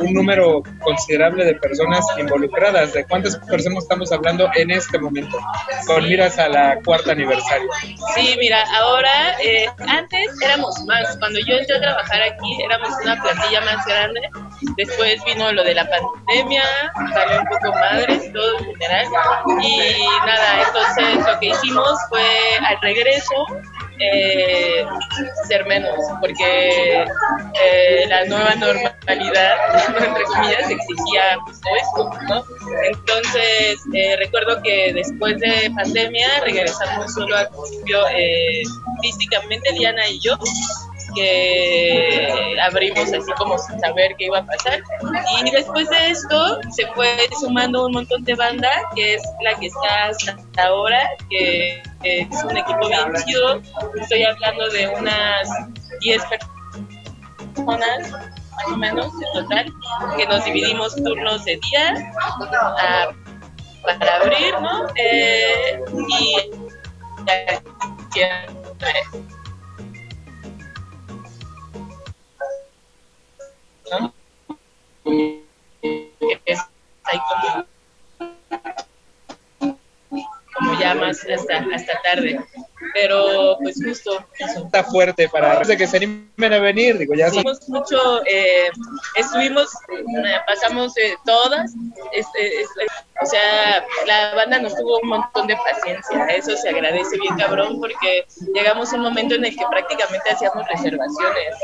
un 0.00 0.14
número 0.14 0.62
considerable 0.80 1.44
de 1.44 1.54
personas 1.54 2.04
involucradas. 2.18 2.92
¿De 2.92 3.04
cuántas 3.04 3.36
personas 3.38 3.84
estamos 3.84 4.12
hablando 4.12 4.48
en 4.54 4.70
este 4.70 4.98
momento? 4.98 5.38
Con 5.86 6.04
miras 6.04 6.38
a 6.38 6.48
la 6.48 6.78
cuarta 6.84 7.12
aniversario. 7.12 7.68
Sí, 8.14 8.36
mira, 8.38 8.64
ahora, 8.78 9.36
eh, 9.42 9.66
antes 9.88 10.42
éramos 10.42 10.74
más. 10.86 11.16
Cuando 11.18 11.38
yo 11.40 11.54
entré 11.54 11.76
a 11.76 11.80
trabajar 11.80 12.22
aquí, 12.22 12.62
éramos 12.62 12.90
una 13.02 13.20
plantilla 13.22 13.60
más 13.62 13.86
grande. 13.86 14.20
Después 14.76 15.22
vino 15.24 15.52
lo 15.52 15.64
de 15.64 15.74
la 15.74 15.88
pandemia, 15.88 16.62
salió 17.12 17.40
un 17.40 17.46
poco 17.46 17.72
madres, 17.74 18.32
todo 18.32 18.58
en 18.58 18.64
general. 18.76 19.06
Y 19.62 20.06
nada, 20.26 20.62
entonces 20.66 21.26
lo 21.26 21.38
que 21.40 21.46
hicimos 21.46 21.98
fue 22.08 22.24
al 22.66 22.80
regreso 22.80 23.34
eh, 23.98 24.84
ser 25.48 25.66
menos, 25.66 25.94
porque 26.20 27.02
eh, 27.02 28.04
la 28.08 28.24
nueva 28.26 28.54
normalidad, 28.56 29.56
entre 29.98 30.24
comillas, 30.24 30.70
exigía 30.70 31.36
justo 31.44 31.68
esto, 31.80 32.10
¿no? 32.28 32.44
Entonces, 32.92 33.80
eh, 33.94 34.16
recuerdo 34.18 34.62
que 34.62 34.92
después 34.92 35.38
de 35.38 35.70
pandemia 35.74 36.28
regresamos 36.44 37.12
solo 37.12 37.36
al 37.36 37.48
principio 37.48 38.00
físicamente, 39.02 39.72
Diana 39.72 40.08
y 40.08 40.20
yo, 40.20 40.36
que 41.16 42.56
abrimos 42.62 43.12
así 43.12 43.32
como 43.38 43.58
sin 43.58 43.80
saber 43.80 44.14
qué 44.16 44.26
iba 44.26 44.38
a 44.38 44.46
pasar. 44.46 44.80
Y 45.44 45.50
después 45.50 45.88
de 45.90 46.10
esto 46.10 46.60
se 46.70 46.86
fue 46.88 47.08
sumando 47.40 47.86
un 47.86 47.92
montón 47.92 48.22
de 48.24 48.34
banda, 48.34 48.70
que 48.94 49.14
es 49.14 49.22
la 49.42 49.54
que 49.58 49.66
está 49.66 50.08
hasta 50.10 50.64
ahora, 50.64 51.08
que 51.30 51.82
es 52.04 52.44
un 52.44 52.56
equipo 52.56 52.88
bien 52.88 53.12
chido. 53.24 53.62
Estoy 54.00 54.22
hablando 54.24 54.68
de 54.68 54.88
unas 54.88 55.48
10 56.00 56.22
personas 57.54 58.10
más 58.12 58.66
o 58.68 58.76
menos 58.76 59.06
en 59.06 59.42
total, 59.42 59.72
que 60.16 60.26
nos 60.26 60.44
dividimos 60.44 60.94
turnos 60.96 61.44
de 61.44 61.58
día 61.70 62.12
para 63.82 64.16
abrir, 64.16 64.54
¿no? 64.60 64.86
Eh, 64.96 65.80
y 66.08 66.36
¿no? 73.90 74.12
Es 76.44 76.60
ahí 77.04 77.18
como, 77.28 77.66
como 80.54 80.80
ya 80.80 80.94
más 80.94 81.24
hasta, 81.24 81.66
hasta 81.74 82.02
tarde. 82.02 82.40
Pero 82.92 83.58
pues 83.62 83.82
justo 83.82 84.24
eso. 84.38 84.64
Está 84.66 84.84
fuerte 84.84 85.28
para 85.28 85.60
que 85.62 85.86
se 85.86 85.96
animen 85.96 86.52
a 86.52 86.58
venir, 86.58 86.98
digo, 86.98 87.14
ya 87.14 87.28
Hicimos 87.28 87.68
mucho, 87.68 88.24
eh, 88.26 88.70
estuvimos, 89.14 89.68
pasamos 90.46 90.96
eh, 90.96 91.16
todas, 91.24 91.72
este, 92.12 92.64
o 93.22 93.26
sea, 93.26 93.84
la 94.06 94.34
banda 94.34 94.58
nos 94.58 94.76
tuvo 94.76 94.98
un 95.02 95.08
montón 95.08 95.46
de 95.46 95.56
paciencia, 95.56 96.26
eso 96.26 96.56
se 96.56 96.68
agradece 96.68 97.18
bien 97.18 97.36
cabrón 97.36 97.78
porque 97.80 98.26
llegamos 98.54 98.92
a 98.92 98.96
un 98.96 99.02
momento 99.02 99.34
en 99.34 99.44
el 99.44 99.56
que 99.56 99.64
prácticamente 99.70 100.30
hacíamos 100.30 100.66
reservaciones, 100.68 101.54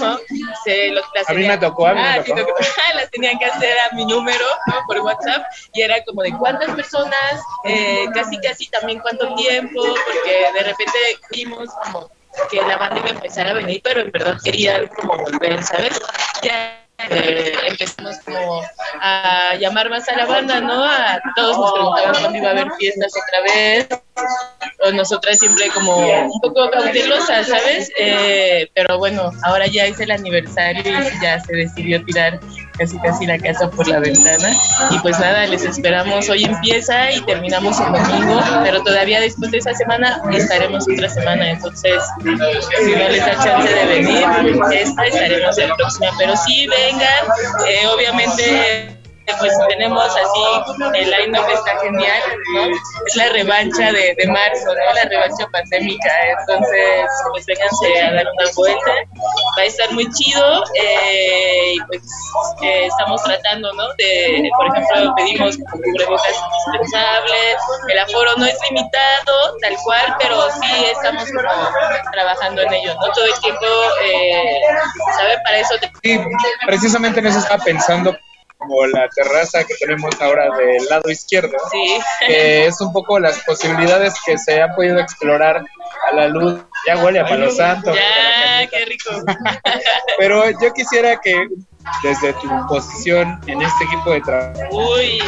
¿no? 0.00 0.18
Se, 0.64 0.88
los, 0.88 1.04
las 1.14 1.28
a 1.28 1.34
mí 1.34 1.46
me 1.46 1.58
tocó, 1.58 1.86
a 1.86 1.94
mí 1.94 2.00
ah, 2.02 2.22
me 2.26 2.34
tocó. 2.34 2.54
las 2.94 3.10
tenían 3.10 3.38
que 3.38 3.44
hacer 3.44 3.76
a 3.90 3.94
mi 3.94 4.06
número, 4.06 4.44
¿no? 4.66 4.74
Por 4.86 5.00
WhatsApp 5.00 5.44
y 5.74 5.82
era 5.82 6.02
como 6.04 6.22
de 6.22 6.32
cuántas 6.36 6.74
personas, 6.74 7.42
eh, 7.64 8.06
casi 8.14 8.38
casi 8.38 8.68
también 8.68 9.00
cuánto 9.00 9.34
tiempo, 9.34 9.82
porque 9.82 10.46
de 10.54 10.61
repente 10.64 10.98
vimos 11.30 11.68
como 11.84 12.10
que 12.50 12.56
la 12.62 12.76
banda 12.76 12.98
iba 12.98 13.08
a 13.08 13.12
empezar 13.12 13.46
a 13.46 13.54
venir, 13.54 13.80
pero 13.84 14.00
en 14.00 14.10
verdad 14.10 14.36
quería 14.42 14.88
como 14.88 15.16
volver, 15.18 15.62
¿sabes? 15.62 16.00
Ya 16.42 16.82
eh, 17.10 17.54
empezamos 17.66 18.16
como 18.24 18.62
a 19.00 19.54
llamar 19.58 19.90
más 19.90 20.08
a 20.08 20.16
la 20.16 20.26
banda, 20.26 20.60
¿no? 20.60 20.84
A 20.84 21.20
todos 21.36 21.58
nos 21.58 21.72
preguntaban 21.72 22.20
cuándo 22.20 22.38
iba 22.38 22.48
a 22.48 22.52
haber 22.52 22.70
fiestas 22.78 23.12
otra 23.26 23.42
vez, 23.42 23.88
o 24.84 24.90
nosotras 24.92 25.38
siempre 25.38 25.68
como 25.70 25.96
un 25.96 26.40
poco 26.40 26.70
cautelosas, 26.70 27.48
¿sabes? 27.48 27.90
Eh, 27.98 28.70
pero 28.74 28.98
bueno, 28.98 29.30
ahora 29.42 29.66
ya 29.66 29.86
es 29.86 30.00
el 30.00 30.10
aniversario 30.10 30.82
y 30.82 31.22
ya 31.22 31.40
se 31.40 31.54
decidió 31.54 32.04
tirar 32.04 32.40
casi 32.78 32.98
casi 33.00 33.26
la 33.26 33.38
casa 33.38 33.70
por 33.70 33.86
la 33.88 33.98
ventana. 33.98 34.50
Y 34.90 34.98
pues 35.00 35.18
nada, 35.18 35.46
les 35.46 35.64
esperamos, 35.64 36.28
hoy 36.28 36.44
empieza 36.44 37.10
y 37.12 37.20
terminamos 37.22 37.78
el 37.80 37.92
domingo, 37.92 38.40
pero 38.62 38.82
todavía 38.82 39.20
después 39.20 39.50
de 39.50 39.58
esa 39.58 39.74
semana 39.74 40.20
estaremos 40.32 40.86
otra 40.92 41.08
semana, 41.08 41.50
entonces 41.50 42.02
si 42.22 42.94
no 42.94 43.08
les 43.08 43.24
da 43.24 43.34
chance 43.42 43.72
de 43.72 43.84
venir, 43.86 44.24
esta 44.72 45.06
estaremos 45.06 45.56
la 45.56 45.76
próxima, 45.76 46.10
pero 46.18 46.36
sí 46.36 46.66
vengan, 46.66 47.24
eh, 47.68 47.86
obviamente 47.94 48.98
pues 49.38 49.52
tenemos 49.68 50.04
así, 50.04 50.94
el 50.94 51.10
line-up 51.10 51.46
está 51.52 51.78
genial, 51.80 52.22
¿no? 52.54 52.68
Es 53.06 53.16
la 53.16 53.28
revancha 53.30 53.92
de, 53.92 54.14
de, 54.16 54.26
marzo, 54.26 54.66
¿no? 54.66 54.94
La 54.94 55.04
revancha 55.08 55.46
pandémica, 55.52 56.10
entonces 56.38 57.06
pues 57.30 57.46
vénganse 57.46 58.02
a 58.02 58.12
dar 58.12 58.26
una 58.26 58.50
vuelta 58.54 58.92
va 59.58 59.62
a 59.62 59.66
estar 59.66 59.92
muy 59.92 60.08
chido 60.10 60.64
eh, 60.80 61.74
y 61.74 61.80
pues 61.86 62.02
eh, 62.62 62.86
estamos 62.86 63.22
tratando, 63.22 63.72
¿no? 63.74 63.84
De, 63.98 64.50
por 64.56 64.66
ejemplo, 64.66 65.14
pedimos 65.16 65.58
cubrebocas 65.70 66.34
indispensables, 66.66 67.56
el 67.88 67.98
aforo 67.98 68.30
no 68.36 68.46
es 68.46 68.58
limitado, 68.68 69.56
tal 69.60 69.76
cual, 69.84 70.16
pero 70.18 70.50
sí 70.60 70.84
estamos 70.92 71.24
como 71.26 71.42
trabajando 72.12 72.62
en 72.62 72.72
ello, 72.72 72.94
¿no? 72.94 73.12
Todo 73.12 73.26
el 73.26 73.40
tiempo, 73.40 73.66
eh, 74.02 74.60
¿sabe? 75.16 75.38
Para 75.44 75.58
eso. 75.58 75.74
Sí, 76.02 76.20
precisamente 76.66 77.20
en 77.20 77.26
eso 77.26 77.38
estaba 77.38 77.62
pensando 77.62 78.16
como 78.62 78.86
la 78.86 79.08
terraza 79.08 79.64
que 79.64 79.74
tenemos 79.74 80.14
ahora 80.20 80.48
del 80.56 80.84
lado 80.88 81.10
izquierdo, 81.10 81.56
que 82.26 82.66
es 82.66 82.80
un 82.80 82.92
poco 82.92 83.18
las 83.18 83.40
posibilidades 83.40 84.14
que 84.24 84.38
se 84.38 84.62
han 84.62 84.74
podido 84.74 84.98
explorar 84.98 85.64
a 86.10 86.14
la 86.14 86.28
luz. 86.28 86.60
Ya 86.86 86.96
huele 87.02 87.20
a 87.20 87.26
Palo 87.26 87.50
Santo. 87.50 87.94
Ya, 87.94 88.66
qué 88.68 88.84
rico. 88.84 89.10
Pero 90.18 90.50
yo 90.50 90.72
quisiera 90.74 91.20
que 91.20 91.48
desde 92.02 92.32
tu 92.34 92.48
posición 92.68 93.40
en 93.46 93.62
este 93.62 93.84
equipo 93.84 94.12
de 94.12 94.20
trabajo. 94.20 94.94
Uy, 94.94 95.20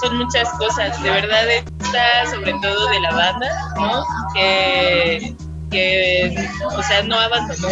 son 0.00 0.18
muchas 0.18 0.48
cosas, 0.58 1.02
de 1.02 1.10
verdad 1.10 1.48
está 1.48 2.26
sobre 2.30 2.52
todo 2.54 2.88
de 2.88 3.00
la 3.00 3.14
banda, 3.14 3.72
¿no? 3.76 4.04
Que 4.34 5.34
que, 5.74 6.48
o 6.64 6.82
sea, 6.82 7.02
no 7.02 7.18
abandonó, 7.18 7.68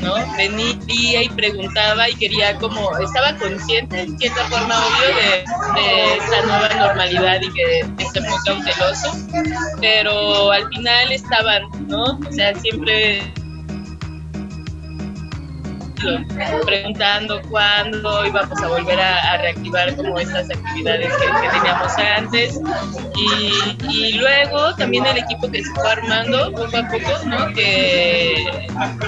¿no? 0.00 0.14
Venía 0.36 1.22
y 1.22 1.28
preguntaba 1.28 2.08
y 2.08 2.14
quería 2.14 2.56
como, 2.56 2.96
estaba 2.98 3.36
consciente 3.36 4.00
en 4.00 4.18
cierta 4.18 4.44
forma, 4.46 4.74
obvio, 4.86 5.08
de, 5.14 5.80
de 5.80 6.14
esta 6.16 6.42
nueva 6.42 6.68
normalidad 6.74 7.40
y 7.42 7.52
que 7.52 7.80
este 7.98 8.20
muy 8.22 8.38
cauteloso, 8.46 9.12
pero 9.80 10.50
al 10.52 10.66
final 10.68 11.12
estaban, 11.12 11.62
¿no? 11.86 12.18
O 12.26 12.32
sea, 12.32 12.54
siempre 12.54 13.22
preguntando 16.64 17.40
cuándo 17.50 18.26
íbamos 18.26 18.62
a 18.62 18.68
volver 18.68 19.00
a, 19.00 19.38
reactivar 19.38 19.94
como 19.96 20.18
estas 20.18 20.50
actividades 20.50 21.12
que, 21.16 21.48
teníamos 21.50 21.92
antes 22.16 22.60
y, 23.88 24.12
luego 24.12 24.74
también 24.76 25.04
el 25.06 25.18
equipo 25.18 25.50
que 25.50 25.62
se 25.62 25.70
fue 25.74 25.92
armando 25.92 26.52
poco 26.52 26.76
a 26.76 26.88
poco, 26.88 27.26
¿no? 27.26 27.46
Que 27.54 28.46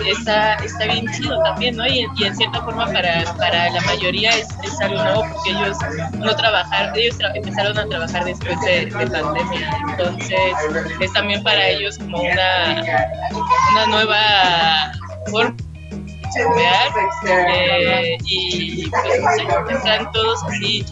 está, 0.06 0.54
está 0.54 0.84
bien 0.86 1.06
chido 1.12 1.42
también, 1.42 1.76
¿no? 1.76 1.86
Y, 1.86 2.06
en 2.22 2.36
cierta 2.36 2.62
forma 2.62 2.86
para, 2.86 3.24
para 3.36 3.70
la 3.70 3.80
mayoría 3.82 4.30
es, 4.30 4.48
es, 4.62 4.80
algo 4.80 5.02
nuevo 5.02 5.24
porque 5.32 5.50
ellos 5.50 5.76
no 6.14 6.34
trabajar, 6.36 6.92
ellos 6.96 7.16
empezaron 7.34 7.78
a 7.78 7.86
trabajar 7.86 8.24
después 8.24 8.60
de, 8.62 8.86
de, 8.86 9.06
pandemia, 9.06 9.78
entonces 9.90 10.38
es 11.00 11.12
también 11.12 11.42
para 11.42 11.68
ellos 11.68 11.98
como 11.98 12.20
una, 12.20 12.82
una 13.72 13.86
nueva 13.86 14.92
forma 15.30 15.65
eh, 17.28 18.16
y 18.24 18.90
pues 18.90 19.76
están 19.76 20.10
todos 20.12 20.42
así 20.44 20.84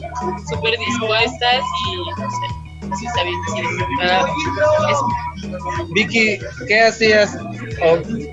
súper 0.49 0.79
dispuestas 0.79 1.63
y 1.87 1.97
no 2.21 2.31
sé, 2.31 2.97
sí 2.99 3.07
está 3.07 3.23
bien, 3.23 3.39
Vicky, 5.95 6.39
¿qué 6.67 6.81
hacías? 6.81 7.37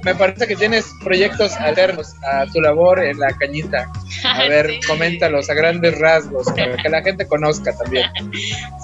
me 0.03 0.15
parece 0.15 0.47
que 0.47 0.55
tienes 0.55 0.85
proyectos 1.03 1.53
alternos 1.57 2.15
a 2.23 2.45
tu 2.47 2.61
labor 2.61 3.03
en 3.03 3.19
la 3.19 3.29
cañita. 3.37 3.89
A 4.23 4.47
ver, 4.47 4.79
coméntalos 4.87 5.49
a 5.49 5.53
grandes 5.53 5.97
rasgos, 5.97 6.47
para 6.47 6.77
que 6.77 6.89
la 6.89 7.01
gente 7.01 7.27
conozca 7.27 7.75
también. 7.75 8.07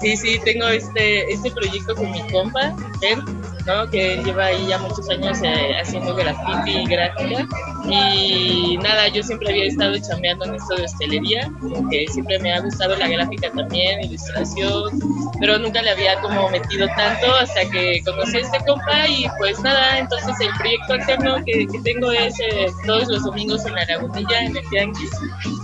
Sí, 0.00 0.16
sí, 0.16 0.40
tengo 0.44 0.68
este, 0.68 1.28
este 1.32 1.50
proyecto 1.50 1.94
con 1.96 2.08
mi 2.12 2.20
compa, 2.30 2.72
Ben, 3.00 3.18
¿no? 3.66 3.90
que 3.90 4.22
lleva 4.24 4.46
ahí 4.46 4.68
ya 4.68 4.78
muchos 4.78 5.10
años 5.10 5.38
eh, 5.42 5.72
haciendo 5.80 6.14
graffiti 6.14 6.70
y 6.70 6.86
gráfica. 6.86 7.46
Y 7.90 8.78
nada, 8.80 9.08
yo 9.08 9.24
siempre 9.24 9.50
había 9.50 9.64
estado 9.64 9.96
chambeando 9.98 10.44
en 10.44 10.54
esto 10.54 10.76
de 10.76 10.84
hostelería, 10.84 11.50
que 11.90 12.06
siempre 12.12 12.38
me 12.38 12.52
ha 12.52 12.60
gustado 12.60 12.96
la 12.96 13.08
gráfica 13.08 13.50
también, 13.50 14.04
ilustración, 14.04 15.00
pero 15.40 15.58
nunca 15.58 15.82
le 15.82 15.90
había 15.90 16.20
como 16.20 16.48
metido 16.48 16.86
tanto 16.96 17.34
hasta 17.34 17.68
que 17.68 18.00
conocí 18.18 18.36
a 18.38 18.40
este 18.40 18.58
compa 18.66 19.08
y 19.08 19.26
pues 19.38 19.60
nada, 19.60 19.98
entonces 19.98 20.34
el 20.40 20.50
proyecto 20.58 20.92
alterno 20.94 21.36
que, 21.44 21.66
que 21.66 21.78
tengo 21.80 22.10
es 22.10 22.38
eh, 22.40 22.66
todos 22.86 23.08
los 23.08 23.24
domingos 23.24 23.64
en 23.66 23.74
la 23.74 23.84
Lagunilla, 23.84 24.40
en 24.40 24.56
el 24.56 24.68
Tianguis. 24.68 25.10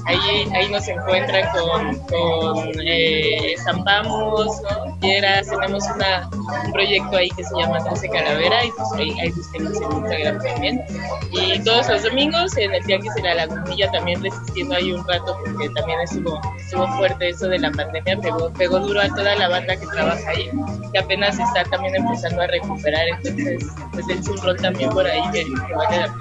Ahí, 0.06 0.48
ahí 0.54 0.70
nos 0.70 0.86
encuentran 0.86 1.50
con, 1.52 1.98
con 2.08 2.72
eh, 2.84 3.54
zampamos, 3.64 4.60
¿no? 4.62 4.98
tenemos 5.00 5.84
una, 5.94 6.28
un 6.64 6.72
proyecto 6.72 7.16
ahí 7.16 7.28
que 7.30 7.44
se 7.44 7.56
llama 7.56 7.82
13 7.84 8.08
Calavera 8.08 8.64
y 8.64 8.70
pues 8.70 8.92
ahí, 8.96 9.20
ahí 9.20 9.30
busquemos 9.30 9.80
en 9.80 9.92
Instagram 9.92 10.42
también. 10.42 10.84
Y 11.32 11.58
todos 11.60 11.88
los 11.88 12.02
domingos 12.02 12.56
en 12.56 12.74
el 12.74 12.84
Tianguis 12.84 13.16
en 13.16 13.24
la 13.24 13.34
Lagunilla 13.34 13.90
también 13.90 14.22
resistiendo 14.22 14.74
ahí 14.74 14.92
un 14.92 15.06
rato 15.06 15.36
porque 15.44 15.68
también 15.70 16.00
estuvo, 16.00 16.40
estuvo 16.58 16.86
fuerte 16.96 17.30
eso 17.30 17.48
de 17.48 17.58
la 17.58 17.70
pandemia, 17.70 18.18
pegó, 18.18 18.52
pegó 18.52 18.78
duro 18.80 19.00
a 19.00 19.08
toda 19.08 19.34
la 19.36 19.48
banda 19.48 19.76
que 19.76 19.86
trabaja 19.86 20.30
ahí, 20.30 20.50
que 20.92 20.98
apenas 20.98 21.38
está 21.38 21.64
también 21.64 21.96
empezando 21.96 22.33
a 22.40 22.46
recuperar, 22.46 23.06
entonces 23.22 23.66
pues 23.92 24.62
también 24.62 24.90
por 24.90 25.06
ahí 25.06 25.20
que, 25.32 25.44
vale 25.74 25.98
la. 25.98 26.14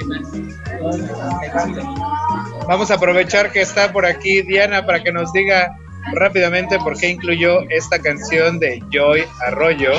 Vamos 2.68 2.92
a 2.92 2.96
aprovechar 2.96 3.52
que 3.52 3.62
está 3.62 3.92
por 3.92 4.06
aquí 4.06 4.42
Diana 4.42 4.86
para 4.86 5.04
que 5.04 5.12
nos 5.12 5.32
diga 5.34 5.76
rápidamente 6.14 6.78
por 6.80 6.98
qué 6.98 7.10
incluyó 7.10 7.62
esta 7.70 8.00
canción 8.00 8.60
de 8.60 8.82
Joy 8.92 9.24
Arroyo 9.46 9.92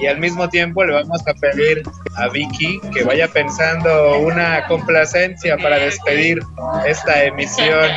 y 0.00 0.06
al 0.06 0.18
mismo 0.18 0.48
tiempo 0.48 0.84
le 0.84 0.94
vamos 0.94 1.26
a 1.26 1.34
pedir 1.34 1.82
a 2.16 2.28
Vicky 2.28 2.80
que 2.92 3.04
vaya 3.04 3.28
pensando 3.28 4.18
una 4.18 4.66
complacencia 4.66 5.56
para 5.56 5.78
despedir 5.78 6.40
esta 6.86 7.24
emisión 7.24 7.90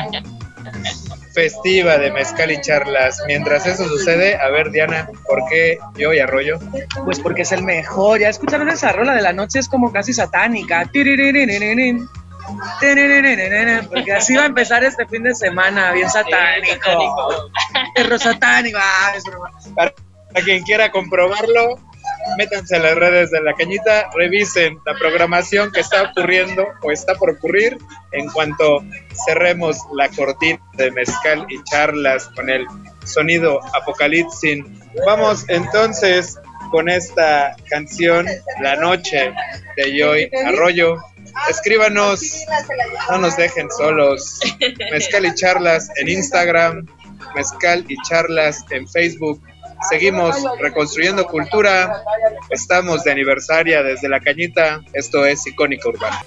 festiva 1.32 1.98
de 1.98 2.10
Mezcal 2.10 2.50
y 2.50 2.60
Charlas. 2.60 3.22
Mientras 3.26 3.66
eso 3.66 3.84
sucede, 3.88 4.36
a 4.36 4.48
ver, 4.50 4.70
Diana, 4.70 5.08
¿por 5.26 5.42
qué 5.48 5.78
yo 5.96 6.12
y 6.12 6.18
Arroyo? 6.18 6.58
Pues 7.04 7.20
porque 7.20 7.42
es 7.42 7.52
el 7.52 7.62
mejor. 7.62 8.20
Ya 8.20 8.28
escucharon 8.28 8.68
esa 8.68 8.92
rola 8.92 9.14
de 9.14 9.22
la 9.22 9.32
noche, 9.32 9.58
es 9.58 9.68
como 9.68 9.92
casi 9.92 10.12
satánica. 10.12 10.88
Porque 13.88 14.12
así 14.12 14.34
va 14.34 14.42
a 14.42 14.46
empezar 14.46 14.84
este 14.84 15.06
fin 15.06 15.22
de 15.22 15.34
semana, 15.34 15.92
bien 15.92 16.10
satánico. 16.10 17.50
Perro 17.94 18.18
satánico. 18.18 18.78
Ah, 18.80 19.12
Para 19.74 19.94
quien 20.44 20.62
quiera 20.62 20.90
comprobarlo, 20.90 21.78
métanse 22.36 22.76
a 22.76 22.78
las 22.80 22.94
redes 22.94 23.30
de 23.30 23.40
la 23.42 23.54
cañita, 23.54 24.10
revisen 24.14 24.78
la 24.86 24.94
programación 24.94 25.72
que 25.72 25.80
está 25.80 26.02
ocurriendo 26.02 26.66
o 26.82 26.90
está 26.90 27.14
por 27.14 27.30
ocurrir 27.30 27.78
en 28.12 28.28
cuanto 28.28 28.84
cerremos 29.26 29.78
la 29.94 30.08
cortina 30.08 30.60
de 30.74 30.90
mezcal 30.90 31.46
y 31.48 31.62
charlas 31.64 32.28
con 32.34 32.48
el 32.50 32.66
sonido 33.04 33.60
apocalipsis. 33.74 34.64
Vamos 35.06 35.44
entonces 35.48 36.38
con 36.70 36.88
esta 36.88 37.54
canción 37.68 38.26
La 38.60 38.76
Noche 38.76 39.32
de 39.76 39.98
Joy 39.98 40.30
Arroyo. 40.46 40.96
Escríbanos, 41.48 42.44
no 43.10 43.18
nos 43.18 43.36
dejen 43.36 43.70
solos. 43.70 44.40
Mezcal 44.90 45.26
y 45.26 45.34
charlas 45.34 45.88
en 45.96 46.08
Instagram, 46.08 46.86
Mezcal 47.34 47.84
y 47.88 47.96
charlas 48.08 48.64
en 48.70 48.88
Facebook 48.88 49.40
Seguimos 49.88 50.36
reconstruyendo 50.60 51.26
cultura. 51.26 52.02
Estamos 52.50 53.04
de 53.04 53.12
aniversaria 53.12 53.82
desde 53.82 54.08
la 54.08 54.20
cañita. 54.20 54.80
Esto 54.92 55.26
es 55.26 55.46
Icónica 55.46 55.88
Urbana. 55.88 56.22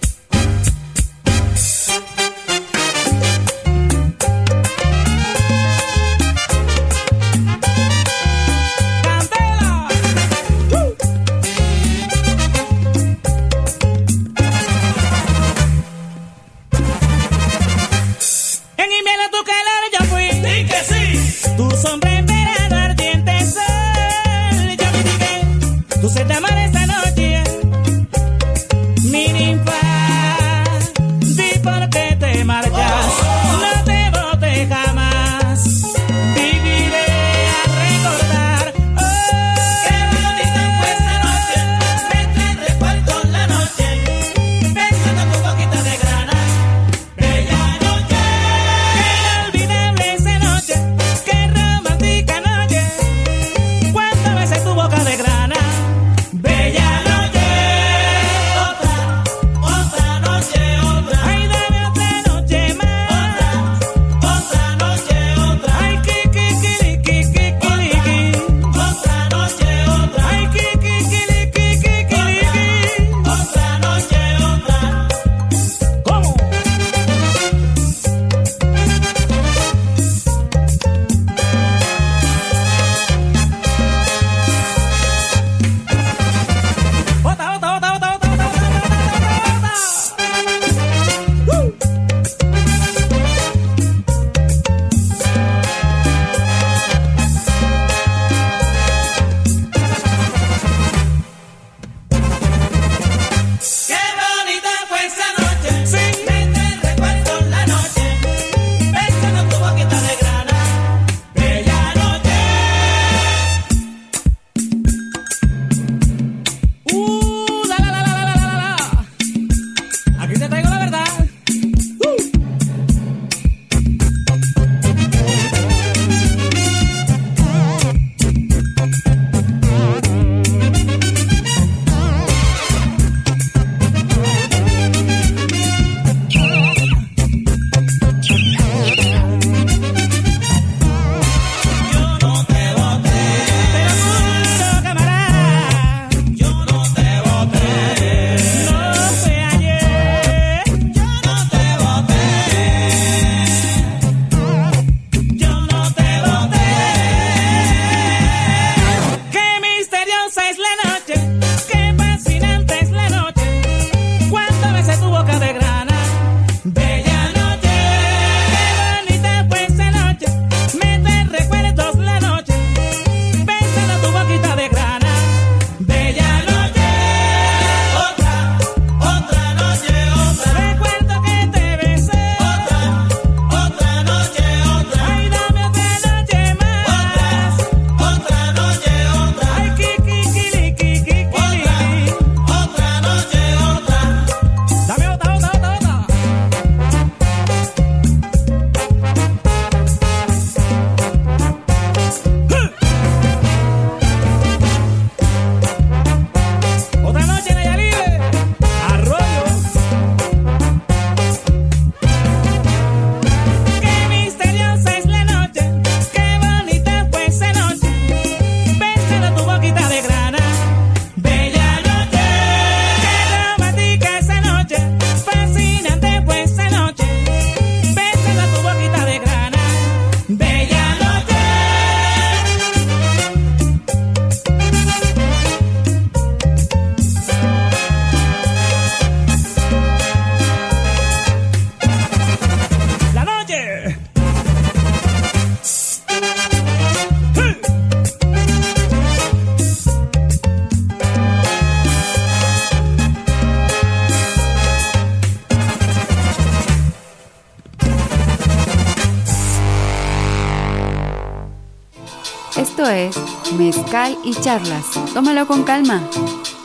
Esto 262.86 262.94
es 262.94 263.54
Mezcal 263.58 264.14
y 264.24 264.32
Charlas. 264.44 264.94
Tómalo 265.16 265.48
con 265.48 265.66
calma. 265.66 266.06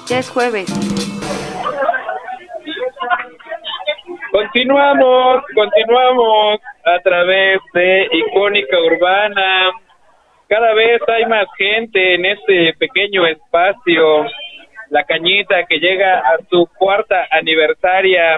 Ya 0.06 0.18
es 0.18 0.28
jueves. 0.28 0.68
Continuamos, 4.30 5.42
continuamos 5.54 6.60
a 6.84 6.98
través 6.98 7.60
de 7.72 8.06
Icónica 8.12 8.76
Urbana. 8.80 9.70
Cada 10.46 10.74
vez 10.74 11.00
hay 11.08 11.24
más 11.24 11.46
gente 11.56 12.16
en 12.16 12.26
este 12.26 12.74
pequeño 12.74 13.26
espacio. 13.26 14.26
La 14.90 15.04
Cañita 15.04 15.64
que 15.64 15.78
llega 15.78 16.18
a 16.18 16.36
su 16.50 16.68
cuarta 16.76 17.28
aniversaria 17.30 18.36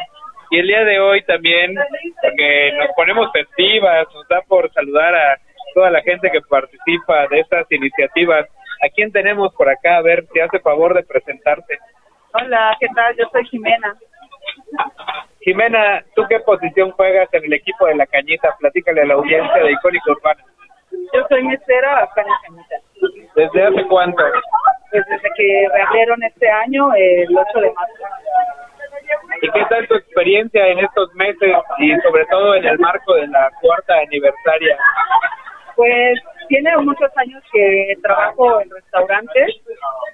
y 0.53 0.59
el 0.61 0.69
día 0.69 0.85
de 0.85 1.01
hoy 1.01 1.23
también, 1.25 1.75
porque 2.23 2.75
nos 2.79 2.95
ponemos 2.95 3.33
festivas, 3.33 4.07
nos 4.15 4.29
da 4.29 4.41
por 4.43 4.73
saludar 4.73 5.17
a 5.17 5.37
toda 5.75 5.91
la 5.91 6.03
gente 6.03 6.31
que 6.31 6.41
participa 6.43 7.27
de 7.29 7.41
estas 7.41 7.71
iniciativas. 7.71 8.47
¿A 8.85 8.89
quién 8.95 9.13
tenemos 9.13 9.55
por 9.55 9.69
acá? 9.69 9.97
A 9.97 10.03
ver 10.03 10.27
si 10.33 10.41
hace 10.41 10.59
favor 10.61 10.95
de 10.95 11.03
presentarte. 11.03 11.79
Hola, 12.35 12.77
¿qué 12.81 12.87
tal? 12.95 13.15
Yo 13.17 13.25
soy 13.31 13.45
Jimena. 13.47 13.95
Jimena, 15.41 16.03
¿tú 16.15 16.23
qué 16.29 16.41
posición 16.41 16.91
juegas 16.93 17.29
en 17.33 17.45
el 17.45 17.53
equipo 17.53 17.87
de 17.87 17.95
La 17.95 18.07
Cañita? 18.07 18.55
Platícale 18.59 19.03
a 19.03 19.07
la 19.07 19.15
audiencia 19.15 19.63
de 19.63 19.73
Icónica 19.73 20.13
Urbana. 20.13 20.43
Yo 21.15 21.27
soy 21.29 21.45
mesera 21.45 22.03
acá 22.03 22.23
en 22.23 22.29
La 22.29 22.39
Cañita. 22.43 22.75
¿Desde 23.35 23.63
hace 23.63 23.87
cuánto? 23.89 24.23
Pues 24.91 25.05
desde 25.09 25.29
que 25.37 25.69
reabrieron 25.73 26.23
este 26.23 26.51
año, 26.51 26.95
el 26.95 27.37
8 27.37 27.61
de 27.61 27.73
marzo. 27.73 27.95
¿Y 29.41 29.51
qué 29.51 29.65
tal 29.69 29.89
tu 29.89 29.95
experiencia 29.95 30.67
en 30.69 30.79
estos 30.81 31.13
meses 31.15 31.55
y 31.79 31.95
sobre 32.01 32.27
todo 32.27 32.55
en 32.55 32.65
el 32.65 32.79
marco 32.79 33.15
de 33.15 33.27
la 33.27 33.51
cuarta 33.61 33.95
aniversaria? 33.99 34.77
Pues 35.77 36.21
tiene 36.49 36.77
muchos 36.79 37.11
años 37.17 37.43
que 37.53 37.95
trabajo 38.03 38.61
en 38.61 38.71
restaurantes, 38.71 39.57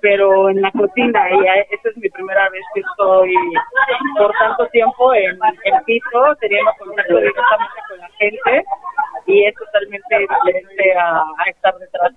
pero 0.01 0.51
en 0.51 0.63
la 0.63 0.71
cocina 0.71 1.29
y 1.31 1.75
esta 1.75 1.89
es 1.89 1.97
mi 1.97 2.09
primera 2.11 2.49
vez 2.51 2.63
que 2.75 2.81
estoy 2.81 3.35
por 4.17 4.33
tanto 4.39 4.67
tiempo 4.69 5.13
en 5.15 5.39
el 5.65 5.85
piso, 5.85 6.37
teniendo 6.41 6.71
contacto 6.79 7.17
directamente 7.17 7.81
con 7.89 7.99
la 7.99 8.09
gente 8.19 8.65
y 9.27 9.45
es 9.47 9.55
totalmente 9.55 10.19
diferente 10.19 10.95
a, 10.97 11.23
estar 11.51 11.75
detrás. 11.79 12.13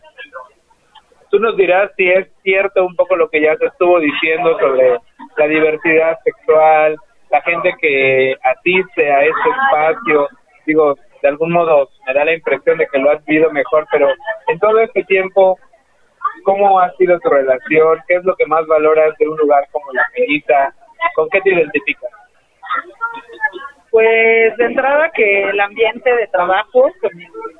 Tú 1.30 1.39
nos 1.39 1.56
dirás 1.56 1.92
si 1.98 2.10
es 2.10 2.28
cierto 2.44 2.86
un 2.86 2.96
poco 2.96 3.16
lo 3.16 3.30
que 3.30 3.42
ya 3.42 3.56
se 3.58 3.66
estuvo 3.66 4.00
diciendo 4.00 4.58
sobre 4.60 4.98
la 5.38 5.48
diversidad 5.48 6.20
sexual, 6.24 6.98
la 7.30 7.42
gente 7.42 7.74
que 7.80 8.36
asiste 8.44 9.12
a 9.12 9.24
este 9.24 9.50
espacio, 9.50 10.28
digo, 10.66 10.96
de 11.22 11.28
algún 11.28 11.51
modo 11.51 11.89
me 12.05 12.13
da 12.13 12.26
la 12.26 12.34
impresión 12.34 12.78
de 12.78 12.88
que 12.88 12.99
lo 12.99 13.11
has 13.11 13.24
vivido 13.26 13.51
mejor, 13.51 13.88
pero 13.91 14.09
en 14.47 14.59
todo 14.59 14.80
este 14.80 15.03
tiempo, 15.03 15.57
¿cómo 16.43 16.80
ha 16.80 16.91
sido 16.93 17.19
tu 17.19 17.30
relación? 17.30 17.99
¿Qué 18.07 18.15
es 18.15 18.24
lo 18.24 18.36
que 18.36 18.45
más 18.45 18.65
valoras 18.67 19.15
de 19.17 19.28
un 19.28 19.38
lugar 19.38 19.67
como 19.72 19.91
La 19.93 20.07
Peñita? 20.13 20.74
¿Con 21.15 21.30
qué 21.30 21.41
te 21.41 21.51
identificas? 21.51 22.11
Pues 23.89 24.55
de 24.57 24.65
entrada 24.65 25.09
que 25.11 25.49
el 25.49 25.59
ambiente 25.59 26.15
de 26.15 26.28
trabajo 26.28 26.89
con 27.01 27.11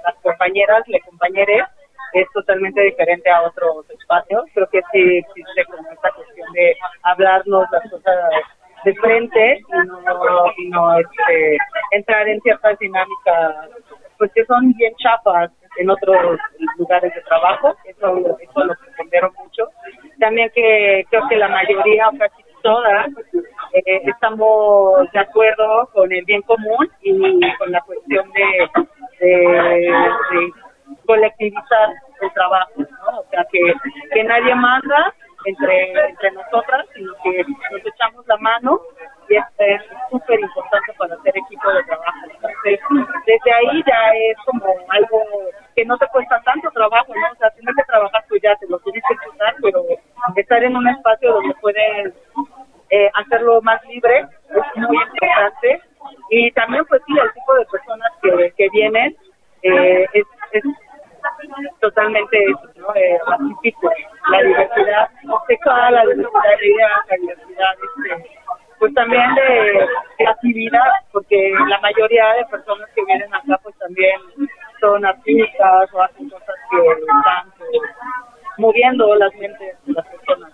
las 0.06 0.16
compañeras, 0.24 0.88
le 0.88 1.02
compañeres, 1.02 1.66
es 2.14 2.28
totalmente 2.34 2.82
diferente 2.82 3.30
a 3.30 3.44
otros 3.44 3.90
espacios. 3.90 4.46
Creo 4.54 4.68
que 4.70 4.82
sí 4.92 5.18
existe 5.18 5.66
como 5.66 5.92
esta 5.92 6.12
cuestión 6.12 6.52
de 6.54 6.76
hablarnos 7.04 7.66
las 7.72 7.90
cosas 7.90 8.16
de 8.84 8.94
frente 8.96 9.60
y 9.60 9.88
no, 9.88 10.54
y 10.58 10.70
no 10.70 11.00
este, 11.00 11.58
entrar 11.92 12.28
en 12.28 12.40
ciertas 12.42 12.78
dinámicas 12.80 13.70
pues 14.18 14.32
que 14.34 14.46
son 14.46 14.72
bien 14.74 14.94
chapas 14.98 15.50
en 15.78 15.90
otros 15.90 16.38
lugares 16.78 17.12
de 17.12 17.22
trabajo, 17.22 17.76
eso, 17.86 18.38
eso 18.40 18.64
lo 18.64 18.76
comprendieron 18.76 19.32
mucho. 19.40 19.64
También 20.20 20.52
que 20.54 21.04
creo 21.10 21.28
que 21.28 21.38
la 21.38 21.48
mayoría, 21.48 22.08
o 22.08 22.18
casi 22.18 22.44
todas, 22.62 23.08
eh, 23.74 24.02
estamos 24.06 25.12
de 25.12 25.20
acuerdo 25.20 25.90
con 25.94 26.12
el 26.12 26.24
bien 26.26 26.44
común 26.44 26.88
y 27.02 27.40
con 27.58 27.72
la 27.72 27.82
cuestión 27.82 28.32
de, 28.32 28.70
de, 29.26 29.30
de 29.30 30.54
colectivizar 31.08 31.90
el 32.22 32.32
trabajo, 32.34 32.72
¿no? 32.78 33.20
O 33.20 33.26
sea, 33.32 33.46
que, 33.52 33.74
que 34.14 34.24
nadie 34.24 34.54
manda 34.54 35.14
entre, 35.46 35.92
entre 35.92 36.32
nosotras, 36.32 36.86
sino 36.94 37.14
que 37.24 37.44
nos 37.72 37.86
echamos 37.86 38.26
la 38.28 38.38
mano 38.38 38.82
y 39.30 39.36
esto 39.36 39.52
es 39.60 39.82
súper 40.10 40.40
importante 40.40 40.94
para 40.98 41.16
hacer 41.16 41.34
equipo 41.38 41.72
de 41.72 41.84
trabajo. 41.84 42.20
Desde 43.26 43.54
ahí 43.54 43.84
ya 43.86 44.12
es 44.14 44.38
como 44.46 44.66
algo 44.90 45.24
que 45.76 45.86
no 45.86 45.98
te 45.98 46.08
cuesta 46.08 46.42
tanto 46.44 46.70
trabajo, 46.72 47.14
¿no? 47.16 47.32
O 47.32 47.36
sea, 47.36 47.50
tienes 47.52 47.76
que 47.76 47.84
trabajar 47.84 48.24
pues 48.28 48.42
ya 48.42 48.56
te 48.58 48.68
lo 48.68 48.80
tienes 48.80 49.04
que 49.08 49.32
quitar, 49.32 49.56
pero 49.62 49.84
estar 50.36 50.64
en 50.64 50.76
un 50.76 50.88
espacio 50.88 51.34
donde 51.34 51.56
puedes 51.62 52.14
eh, 52.90 53.10
hacerlo 53.14 53.62
más 53.62 53.84
libre 53.86 54.28
es 54.50 54.82
muy 54.82 54.98
importante. 54.98 55.82
Y 56.30 56.52
también, 56.52 56.84
pues 56.86 57.02
sí, 57.08 57.14
el 57.18 57.34
tipo 57.34 57.54
de 57.56 57.66
personas 57.66 58.12
que, 58.22 58.54
que 58.58 58.70
vienen 58.70 59.16
eh, 59.64 60.08
es, 60.14 60.26
es 60.52 60.64
totalmente. 61.80 62.46
Eh. 62.96 63.20
La 64.32 64.42
diversidad 64.42 65.10
sexual, 65.48 65.94
la 65.94 66.02
diversidad 66.04 66.58
de 66.60 66.68
ideas, 66.68 66.92
la 67.10 67.18
diversidad, 67.18 67.74
este, 67.84 68.30
pues 68.80 68.94
también 68.96 69.36
de 69.36 69.88
creatividad, 70.18 70.92
porque 71.12 71.54
la 71.68 71.80
mayoría 71.82 72.34
de 72.34 72.46
personas 72.46 72.90
que 72.96 73.06
vienen 73.06 73.34
acá, 73.34 73.60
pues 73.64 73.78
también 73.78 74.20
son 74.80 75.06
artistas 75.06 75.94
o 75.94 76.02
hacen 76.02 76.30
cosas 76.30 76.56
que 76.72 76.78
están 76.78 77.52
pues, 77.58 77.82
moviendo 78.58 79.16
las 79.16 79.34
mentes 79.36 79.78
de 79.86 79.94
las 79.94 80.06
personas. 80.08 80.52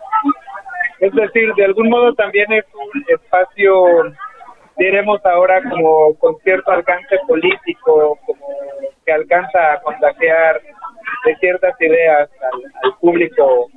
Es 1.00 1.14
decir, 1.14 1.54
de 1.56 1.66
algún 1.66 1.90
modo 1.90 2.14
también 2.16 2.52
es 2.52 2.66
un 2.74 3.06
espacio, 3.08 3.86
diremos 4.76 5.26
ahora, 5.26 5.62
como 5.70 6.16
con 6.16 6.36
cierto 6.40 6.72
alcance 6.72 7.18
político, 7.28 8.18
como 8.26 8.48
que 9.06 9.12
alcanza 9.14 9.74
a 9.74 9.82
contagiar 9.82 10.60
de 11.28 11.36
ciertas 11.38 11.80
ideas 11.82 12.30
al, 12.84 12.94
público, 13.00 13.68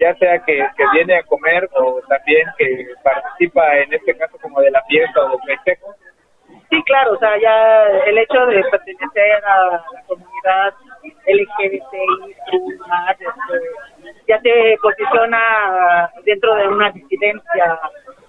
ya 0.00 0.14
sea 0.16 0.38
que, 0.40 0.56
que, 0.76 0.84
viene 0.94 1.16
a 1.16 1.22
comer 1.24 1.68
o 1.74 2.00
también 2.08 2.46
que 2.56 2.86
participa 3.02 3.78
en 3.78 3.92
este 3.92 4.16
caso 4.16 4.38
como 4.40 4.60
de 4.60 4.70
la 4.70 4.82
fiesta 4.84 5.24
o 5.24 5.30
del 5.30 5.40
festejo. 5.46 5.94
Sí, 6.70 6.82
claro, 6.84 7.12
o 7.12 7.18
sea, 7.18 7.38
ya 7.38 7.86
el 8.06 8.18
hecho 8.18 8.46
de 8.46 8.62
pertenecer 8.70 9.44
a 9.44 9.82
la 9.92 10.02
comunidad 10.06 10.74
LGBTI 11.26 12.78
más, 12.88 13.20
este, 13.20 14.14
ya 14.26 14.40
te 14.40 14.76
posiciona 14.82 16.10
dentro 16.24 16.54
de 16.54 16.68
una 16.68 16.90
disidencia 16.90 17.80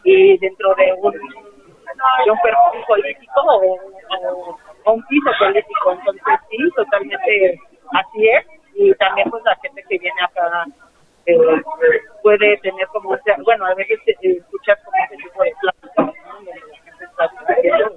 y 0.04 0.38
dentro 0.38 0.76
de 0.76 0.94
un, 1.02 1.14
de 1.14 2.32
un 2.32 2.40
perfil 2.40 2.84
político 2.88 3.42
o 4.84 4.94
un 4.94 5.06
piso 5.08 5.32
político. 5.40 5.92
Entonces, 5.94 6.40
sí, 6.50 6.58
totalmente 6.76 7.60
así 7.94 8.28
es. 8.28 8.55
Y 8.76 8.94
también, 8.96 9.30
pues, 9.30 9.44
la 9.44 9.56
gente 9.58 9.84
que 9.88 9.98
viene 9.98 10.22
acá 10.22 10.66
eh, 11.26 11.38
puede 12.22 12.58
tener 12.58 12.88
como, 12.88 13.18
bueno, 13.44 13.66
a 13.66 13.74
veces 13.74 14.00
eh, 14.08 14.42
como 14.50 14.98
ese 15.04 15.18
tipo 15.18 15.44
de 15.44 15.54
pláticas, 15.62 16.06
¿no? 16.06 16.14
Compartiendo 17.18 17.96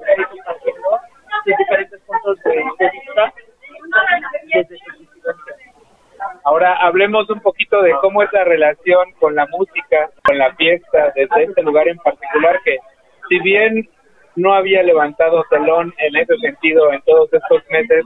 de 1.44 1.54
diferentes 1.58 2.00
puntos 2.02 2.38
de, 2.44 2.64
vista 2.90 3.34
desde 4.54 4.78
Ahora 6.44 6.74
hablemos 6.74 7.28
un 7.30 7.40
poquito 7.40 7.80
de 7.82 7.92
cómo 8.00 8.22
es 8.22 8.32
la 8.32 8.44
relación 8.44 9.12
con 9.20 9.34
la 9.34 9.46
música, 9.46 10.10
con 10.24 10.38
la 10.38 10.54
fiesta, 10.54 11.12
desde 11.14 11.44
este 11.44 11.62
lugar 11.62 11.88
en 11.88 11.98
particular 11.98 12.60
que 12.64 12.78
si 13.28 13.38
bien 13.40 13.88
no 14.36 14.54
había 14.54 14.82
levantado 14.82 15.44
telón 15.50 15.92
en 15.98 16.16
ese 16.16 16.36
sentido 16.38 16.92
en 16.92 17.00
todos 17.02 17.32
estos 17.32 17.62
meses, 17.70 18.04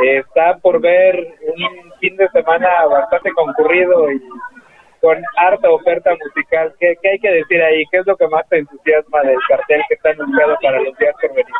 está 0.00 0.56
por 0.58 0.80
ver 0.80 1.16
un 1.16 1.92
fin 2.00 2.16
de 2.16 2.28
semana 2.28 2.86
bastante 2.86 3.30
concurrido 3.32 4.10
y 4.10 4.22
con 5.00 5.20
harta 5.36 5.70
oferta 5.70 6.12
musical. 6.14 6.72
¿Qué, 6.78 6.96
¿Qué, 7.02 7.10
hay 7.10 7.18
que 7.18 7.30
decir 7.30 7.62
ahí? 7.62 7.84
¿Qué 7.90 7.98
es 7.98 8.06
lo 8.06 8.16
que 8.16 8.28
más 8.28 8.48
te 8.48 8.58
entusiasma 8.58 9.20
del 9.22 9.38
cartel 9.48 9.82
que 9.88 9.94
está 9.94 10.10
anunciado 10.10 10.56
para 10.62 10.80
los 10.80 10.96
días 10.96 11.14
por 11.20 11.30
venir? 11.30 11.54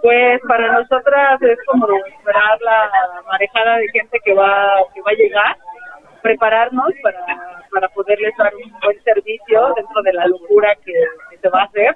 Pues 0.00 0.40
para 0.46 0.72
nosotras 0.72 1.42
es 1.42 1.58
como 1.66 1.86
esperar 2.06 2.58
la 2.60 2.90
marejada 3.26 3.78
de 3.78 3.88
gente 3.88 4.18
que 4.24 4.32
va 4.32 4.76
que 4.94 5.02
va 5.02 5.10
a 5.10 5.14
llegar, 5.14 5.56
prepararnos 6.22 6.92
para, 7.02 7.26
para 7.72 7.88
poderles 7.88 8.32
dar 8.36 8.54
un 8.54 8.72
buen 8.80 9.02
servicio 9.02 9.74
dentro 9.74 10.02
de 10.02 10.12
la 10.12 10.26
locura 10.26 10.74
que 10.84 10.92
se 11.40 11.48
va 11.48 11.62
a 11.62 11.64
hacer. 11.64 11.94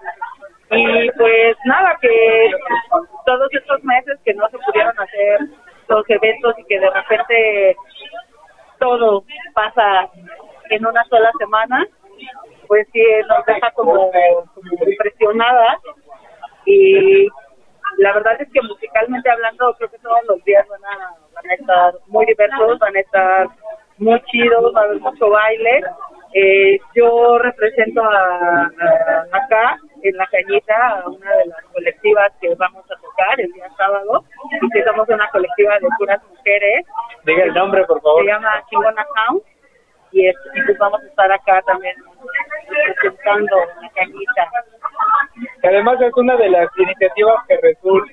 Y 0.71 1.11
pues 1.13 1.57
nada, 1.65 1.97
que 2.01 2.51
todos 3.25 3.49
estos 3.53 3.85
meses 3.85 4.19
que 4.25 4.35
no 4.35 4.49
se 4.51 4.59
pudieron 4.59 4.99
hacer 4.99 5.41
los 5.89 6.11
eventos 6.11 6.59
y 6.59 6.65
que 6.65 6.81
de 6.81 6.91
repente 6.91 7.77
todo 8.79 9.25
pasa 9.55 10.09
en 10.71 10.85
una 10.87 11.05
sola 11.05 11.31
semana, 11.39 11.87
pues 12.67 12.87
sí 12.93 13.03
nos 13.29 13.45
deja 13.47 13.71
como, 13.73 14.11
como 14.11 14.85
impresionadas 14.91 15.79
y 16.65 17.29
la 17.99 18.13
verdad 18.13 18.37
es 18.41 18.49
que 18.53 18.61
musicalmente 18.63 19.31
hablando 19.31 19.73
creo 19.79 19.91
que 19.91 19.99
todos 19.99 20.19
los 20.29 20.43
días 20.45 20.67
van 20.69 20.85
a, 20.85 21.15
van 21.33 21.51
a 21.51 21.55
estar 21.55 21.95
muy 22.09 22.27
diversos, 22.27 22.79
van 22.81 22.97
a 22.97 23.01
estar 23.01 23.47
muy 23.99 24.21
chidos, 24.25 24.75
va 24.75 24.81
a 24.81 24.85
haber 24.85 25.01
mucho 25.01 25.31
baile. 25.31 25.81
Eh, 26.35 26.79
yo 26.95 27.39
represento 27.39 28.03
a- 28.03 28.71
acá 29.33 29.79
en 30.03 30.17
la 30.17 30.27
cañita 30.27 30.89
a 31.01 31.09
una 31.09 31.31
de 31.37 31.47
las 31.47 31.63
colectivas 31.73 32.33
que 32.41 32.55
vamos 32.55 32.85
a 32.91 32.97
tocar 33.01 33.41
el 33.41 33.51
día 33.53 33.69
sábado 33.77 34.25
y 34.63 34.69
que 34.71 34.85
somos 34.85 35.09
una 35.09 35.29
colectiva 35.31 35.75
de 35.79 35.89
puras 35.99 36.23
mujeres. 36.29 36.87
Diga 37.25 37.45
el 37.45 37.55
nombre, 37.55 37.85
por 37.85 38.01
favor. 38.03 38.23
Se 38.23 38.29
llama 38.31 38.63
Chingona 38.71 39.07
Sound 39.15 39.43
y, 40.13 40.27
es- 40.29 40.37
y 40.55 40.63
pues 40.63 40.79
vamos 40.79 41.03
a 41.03 41.07
estar 41.07 41.33
acá 41.33 41.63
también 41.63 41.97
representando 42.69 43.57
la 43.83 43.91
cañita. 43.91 44.51
Que 45.61 45.69
además 45.69 46.01
es 46.01 46.13
una 46.17 46.37
de 46.37 46.49
las 46.49 46.69
iniciativas 46.79 47.45
que 47.47 47.59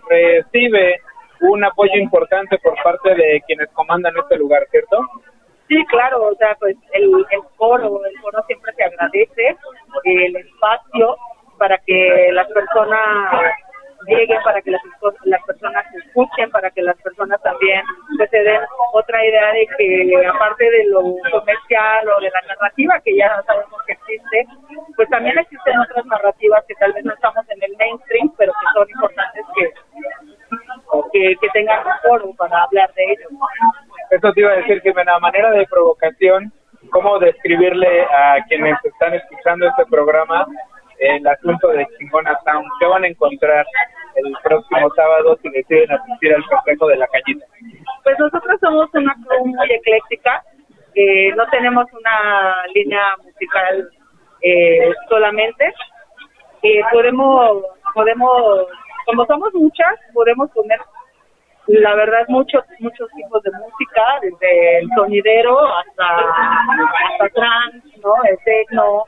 recibe 0.09 1.01
un 1.41 1.63
apoyo 1.63 1.95
importante 1.95 2.57
por 2.59 2.75
parte 2.83 3.13
de 3.15 3.41
quienes 3.45 3.69
comandan 3.71 4.13
este 4.17 4.37
lugar, 4.37 4.65
¿cierto? 4.71 4.99
Sí, 5.67 5.83
claro, 5.87 6.25
o 6.27 6.35
sea, 6.35 6.55
pues 6.59 6.75
el, 6.91 7.03
el 7.31 7.41
foro, 7.57 8.05
el 8.05 8.17
foro 8.19 8.43
siempre 8.47 8.73
se 8.73 8.83
agradece, 8.83 9.57
el 10.03 10.35
espacio 10.35 11.15
para 11.57 11.77
que 11.79 12.29
las 12.31 12.47
personas 12.47 12.99
lleguen, 14.07 14.41
para 14.43 14.61
que 14.61 14.71
las, 14.71 14.81
las 15.23 15.43
personas 15.43 15.85
escuchen, 15.93 16.49
para 16.51 16.69
que 16.71 16.81
las 16.81 16.97
personas 17.01 17.41
también 17.41 17.83
pues, 18.17 18.29
se 18.29 18.39
den 18.43 18.61
otra 18.93 19.25
idea 19.25 19.53
de 19.53 19.67
que 19.77 20.27
aparte 20.27 20.69
de 20.69 20.85
lo 20.85 21.01
comercial 21.31 22.09
o 22.09 22.19
de 22.19 22.29
la 22.29 22.41
narrativa 22.47 22.99
que 23.03 23.15
ya 23.15 23.41
sabemos 23.45 23.81
que 23.85 23.93
existe, 23.93 24.45
pues 24.95 25.09
también 25.09 25.37
existen 25.37 25.79
otras 25.79 26.05
narrativas 26.05 26.63
que 26.67 26.75
tal 26.75 26.93
vez 26.93 27.03
no 27.05 27.13
estamos 27.13 27.49
en 27.49 27.63
el 27.63 27.75
mainstream, 27.77 28.31
pero 28.37 28.51
que 28.51 28.67
son 28.73 28.89
importantes 28.89 29.45
que, 31.11 31.35
que, 31.39 31.47
tengan 31.53 31.85
un 31.85 31.93
foro 32.03 32.33
para 32.37 32.63
hablar 32.63 32.93
de 32.93 33.03
ellos. 33.03 33.31
Eso 34.09 34.33
te 34.33 34.41
iba 34.41 34.51
a 34.51 34.57
decir, 34.57 34.81
que 34.81 34.93
a 34.95 35.19
manera 35.19 35.51
de 35.51 35.65
provocación, 35.67 36.51
¿cómo 36.91 37.19
describirle 37.19 38.03
a 38.03 38.43
quienes 38.47 38.77
están 38.83 39.13
escuchando 39.13 39.67
este 39.67 39.85
programa 39.85 40.45
el 41.03 41.27
asunto 41.27 41.67
de 41.69 41.87
Chingona 41.97 42.37
Town? 42.45 42.65
¿Qué 42.79 42.85
van 42.85 43.03
a 43.03 43.07
encontrar 43.07 43.65
el 44.15 44.33
próximo 44.43 44.89
sábado 44.95 45.37
si 45.41 45.49
deciden 45.49 45.91
asistir 45.91 46.33
al 46.33 46.43
festejo 46.45 46.87
de 46.87 46.97
la 46.97 47.07
cañita? 47.07 47.45
Pues 48.03 48.17
nosotros 48.19 48.59
somos 48.61 48.89
una 48.93 49.15
crew 49.27 49.45
muy 49.45 49.71
ecléctica, 49.71 50.43
no 51.35 51.47
tenemos 51.47 51.85
una 51.93 52.65
línea 52.73 53.01
musical 53.23 53.89
eh, 54.41 54.91
solamente. 55.09 55.73
Eh, 56.61 56.81
podemos, 56.91 57.63
podemos, 57.93 58.67
como 59.05 59.25
somos 59.25 59.53
muchas, 59.53 59.99
podemos 60.13 60.49
poner, 60.51 60.79
la 61.67 61.95
verdad, 61.95 62.25
muchos, 62.27 62.63
muchos 62.79 63.09
tipos 63.15 63.41
de 63.43 63.51
música, 63.51 64.03
desde 64.21 64.79
el 64.79 64.89
sonidero 64.95 65.57
hasta, 65.59 66.17
hasta 67.09 67.29
trance, 67.33 67.99
¿no? 68.03 68.13
El 68.25 68.37
techno, 68.43 69.03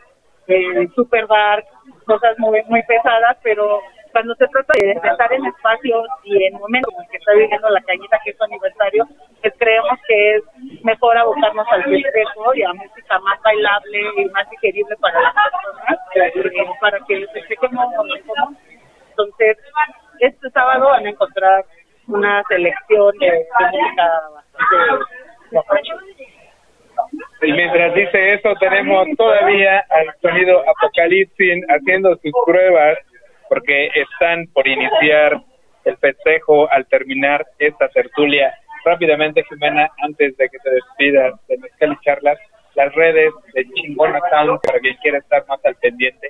el 0.48 0.92
super 0.94 1.28
dark, 1.28 1.66
cosas 2.06 2.38
muy, 2.40 2.62
muy 2.68 2.84
pesadas, 2.84 3.38
pero 3.44 3.82
cuando 4.16 4.34
se 4.36 4.48
trata 4.48 4.74
de 4.80 4.92
estar 4.92 5.34
en 5.34 5.46
espacios 5.46 6.08
y 6.24 6.46
en 6.46 6.54
momentos 6.54 6.94
en 6.98 7.10
que 7.10 7.18
está 7.18 7.34
viviendo 7.34 7.70
la 7.70 7.82
cañita, 7.82 8.18
que 8.24 8.32
es 8.32 8.38
su 8.38 8.46
aniversario, 8.46 9.06
pues 9.42 9.54
creemos 9.58 10.00
que 10.08 10.36
es 10.36 10.44
mejor 10.86 11.18
abocarnos 11.18 11.68
al 11.70 11.84
festejo 11.84 12.56
y 12.56 12.64
a 12.64 12.74
música 12.74 13.20
más 13.20 13.42
bailable 13.42 14.00
y 14.16 14.26
más 14.30 14.50
digerible 14.50 14.96
para 15.02 15.20
las 15.22 15.34
personas, 15.34 16.00
eh, 16.16 16.66
para 16.80 16.98
que 17.06 17.26
se 17.28 17.56
como 17.58 17.94
Entonces, 19.10 19.58
este 20.20 20.50
sábado 20.52 20.86
van 20.86 21.06
a 21.06 21.10
encontrar 21.10 21.66
una 22.08 22.42
selección 22.48 23.18
de, 23.18 23.28
de 23.28 23.46
música 23.72 24.22
bastante. 24.34 26.15
Y 27.42 27.52
mientras 27.52 27.94
dice 27.94 28.34
eso, 28.34 28.54
tenemos 28.60 29.08
todavía 29.18 29.84
al 29.90 30.08
sonido 30.22 30.64
Apocalipsis 30.70 31.64
haciendo 31.68 32.16
sus 32.18 32.32
pruebas 32.46 32.98
porque 33.50 33.90
están 33.94 34.48
por 34.54 34.68
iniciar 34.68 35.42
el 35.86 35.98
festejo 35.98 36.70
al 36.72 36.86
terminar 36.88 37.46
esta 37.60 37.88
tertulia. 37.90 38.54
Rápidamente, 38.84 39.44
Jimena, 39.50 39.90
antes 40.04 40.36
de 40.38 40.50
que 40.50 40.58
te 40.60 40.70
despidas 40.72 41.34
de 41.48 41.58
Mezcal 41.58 41.94
y 41.94 42.06
Charlas, 42.06 42.40
las 42.76 42.94
redes 42.94 43.34
de 43.54 43.66
Chingona 43.74 44.20
Sound 44.30 44.60
para 44.62 44.80
quien 44.80 44.96
quiera 44.98 45.18
estar 45.18 45.46
más 45.48 45.64
al 45.66 45.76
pendiente. 45.76 46.30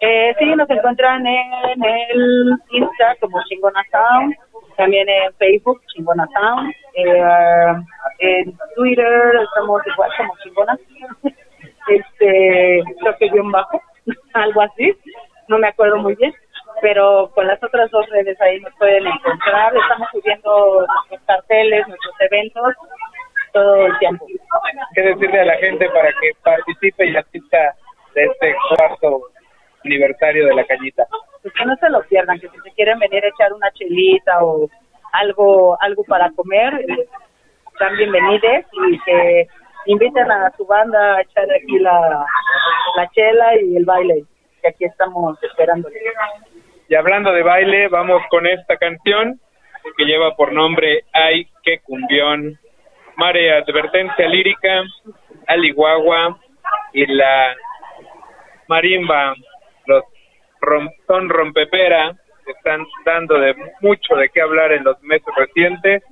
Eh, 0.00 0.34
sí, 0.38 0.46
nos 0.46 0.70
encuentran 0.70 1.26
en 1.26 1.84
el 1.84 2.52
Insta 2.70 3.16
como 3.20 3.42
Chingona 3.44 3.82
Sound, 3.90 4.34
también 4.80 5.06
en 5.10 5.34
Facebook 5.34 5.82
Chingona 5.88 6.26
Sound, 6.32 6.72
eh, 6.94 7.74
en 8.20 8.58
Twitter 8.74 9.32
estamos 9.44 9.82
igual 9.86 10.10
como 10.16 10.34
Chingona, 10.42 10.78
este, 11.88 12.82
creo 12.98 13.16
que 13.18 13.28
guion 13.28 13.52
bajo, 13.52 13.78
algo 14.32 14.62
así, 14.62 14.96
no 15.48 15.58
me 15.58 15.68
acuerdo 15.68 15.98
muy 15.98 16.14
bien, 16.14 16.32
pero 16.80 17.30
con 17.34 17.46
las 17.46 17.62
otras 17.62 17.90
dos 17.90 18.08
redes 18.08 18.40
ahí 18.40 18.58
nos 18.60 18.74
pueden 18.76 19.06
encontrar, 19.06 19.74
estamos 19.76 20.08
subiendo 20.12 20.86
nuestros 20.86 21.20
carteles, 21.26 21.86
nuestros 21.86 22.14
eventos, 22.20 22.74
todo 23.52 23.86
el 23.86 23.98
tiempo. 23.98 24.26
¿Qué 24.94 25.02
decirle 25.02 25.40
a 25.40 25.44
la 25.44 25.56
gente 25.56 25.90
para 25.90 26.08
que 26.08 26.30
participe 26.42 27.06
y 27.06 27.16
asista 27.16 27.74
de 28.14 28.24
este 28.24 28.54
cuarto 28.68 29.20
aniversario 29.84 30.46
de 30.46 30.54
la 30.54 30.64
cañita? 30.64 31.06
Pues 31.42 31.54
que 31.54 31.64
no 31.64 31.76
se 31.76 31.90
lo 31.90 32.02
pierdan, 32.02 32.38
que 32.38 32.48
si 32.48 32.58
se 32.58 32.70
quieren 32.72 32.98
venir 32.98 33.24
a 33.24 33.28
echar 33.28 33.52
una 33.52 33.70
chelita 33.72 34.44
o 34.44 34.68
algo 35.12 35.80
algo 35.80 36.04
para 36.04 36.30
comer, 36.32 36.84
están 37.72 37.96
bienvenidos 37.96 38.64
y 38.90 38.98
que 39.00 39.46
inviten 39.86 40.30
a 40.30 40.50
su 40.56 40.66
banda 40.66 41.16
a 41.16 41.22
echar 41.22 41.44
aquí 41.50 41.78
la, 41.78 42.26
la 42.96 43.10
chela 43.10 43.60
y 43.60 43.76
el 43.76 43.84
baile, 43.84 44.24
que 44.60 44.68
aquí 44.68 44.84
estamos 44.84 45.42
esperando. 45.42 45.88
Y 46.88 46.94
hablando 46.94 47.32
de 47.32 47.42
baile, 47.42 47.88
vamos 47.88 48.22
con 48.30 48.46
esta 48.46 48.76
canción 48.76 49.40
que 49.96 50.04
lleva 50.04 50.36
por 50.36 50.52
nombre 50.52 51.04
Ay, 51.12 51.46
qué 51.62 51.80
cumbión. 51.80 52.58
Mare 53.16 53.52
Advertencia 53.52 54.28
Lírica, 54.28 54.82
Aliguagua 55.46 56.38
y 56.92 57.06
la 57.06 57.54
Marimba, 58.68 59.34
son 61.06 61.28
rompepera, 61.28 62.14
están 62.46 62.86
dando 63.04 63.38
de 63.38 63.54
mucho 63.80 64.14
de 64.16 64.28
qué 64.30 64.40
hablar 64.40 64.72
en 64.72 64.84
los 64.84 65.00
meses 65.02 65.32
recientes. 65.36 66.02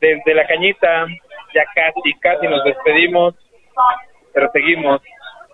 Desde 0.00 0.34
la 0.34 0.46
cañita, 0.46 1.06
ya 1.54 1.64
casi, 1.74 2.14
casi 2.20 2.46
nos 2.46 2.62
despedimos, 2.64 3.34
pero 4.32 4.50
seguimos 4.52 5.00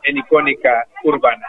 en 0.04 0.18
icónica 0.18 0.86
urbana. 1.02 1.46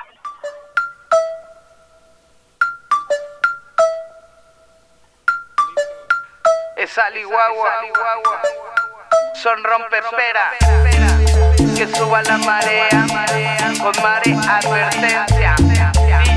es 6.86 6.97
Aliguagua, 6.97 7.72
son 9.34 9.64
rompepera, 9.64 10.51
que 11.76 11.88
suba 11.88 12.22
la 12.24 12.38
marea, 12.38 12.89
con 13.82 14.03
mare 14.03 14.36
advertencia, 14.47 15.91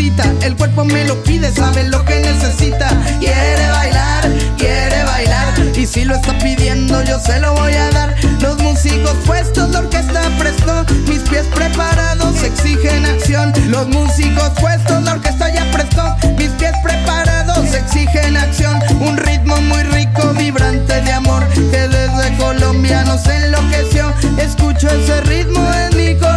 El 0.00 0.56
cuerpo 0.56 0.82
me 0.86 1.04
lo 1.04 1.22
pide, 1.24 1.52
sabe 1.52 1.84
lo 1.84 2.02
que 2.06 2.20
necesita. 2.20 2.88
Quiere 3.18 3.68
bailar, 3.70 4.30
quiere 4.56 5.04
bailar. 5.04 5.52
Y 5.76 5.84
si 5.86 6.04
lo 6.04 6.14
está 6.14 6.38
pidiendo, 6.38 7.02
yo 7.04 7.20
se 7.20 7.38
lo 7.38 7.52
voy 7.52 7.74
a 7.74 7.90
dar. 7.90 8.16
Los 8.40 8.56
músicos 8.60 9.14
puestos, 9.26 9.68
la 9.68 9.80
orquesta 9.80 10.22
prestó. 10.38 10.86
Mis 11.06 11.20
pies 11.28 11.44
preparados 11.54 12.42
exigen 12.42 13.04
acción. 13.04 13.52
Los 13.68 13.88
músicos 13.88 14.48
puestos, 14.58 15.02
la 15.02 15.12
orquesta 15.12 15.52
ya 15.52 15.70
prestó. 15.70 16.16
Mis 16.38 16.48
pies 16.52 16.72
preparados 16.82 17.74
exigen 17.74 18.38
acción. 18.38 18.78
Un 19.02 19.18
ritmo 19.18 19.60
muy 19.60 19.82
rico, 19.82 20.32
vibrante 20.32 21.02
de 21.02 21.12
amor. 21.12 21.46
Que 21.70 21.88
desde 21.88 22.36
Colombia 22.38 23.04
nos 23.04 23.26
enloqueció. 23.26 24.14
Escucho 24.38 24.88
ese 24.88 25.20
ritmo 25.20 25.60
en 25.74 25.94
mi 25.94 26.14
corazón. 26.14 26.29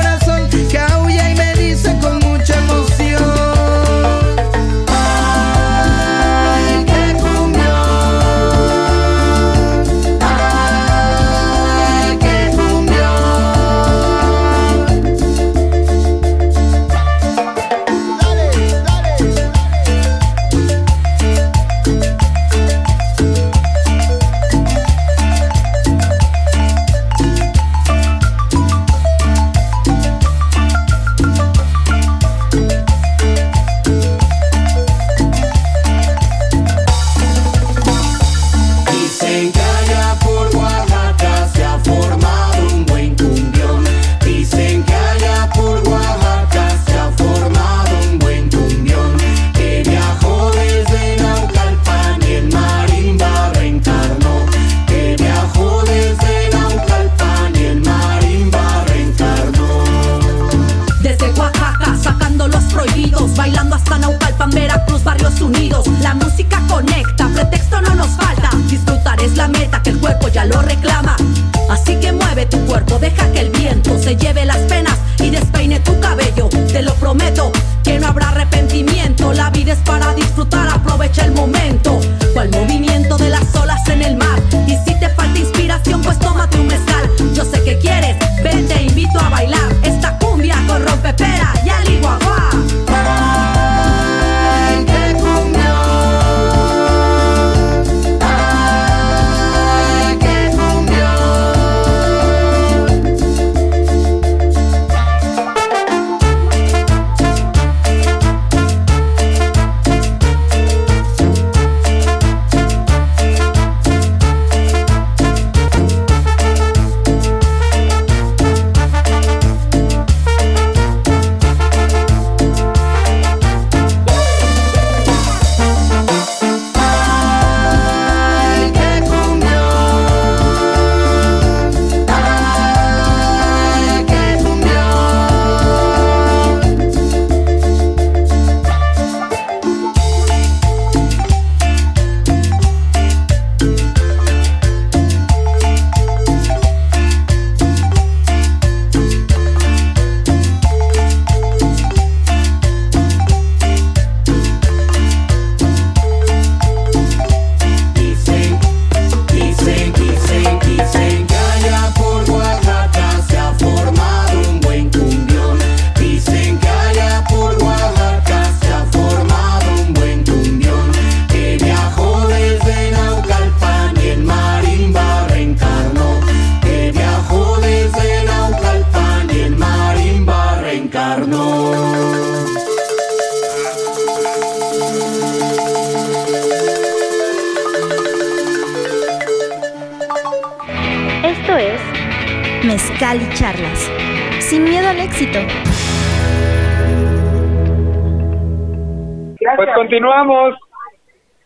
espera 91.13 91.53
y 91.63 91.69
al 91.69 91.89
igual. 91.89 92.52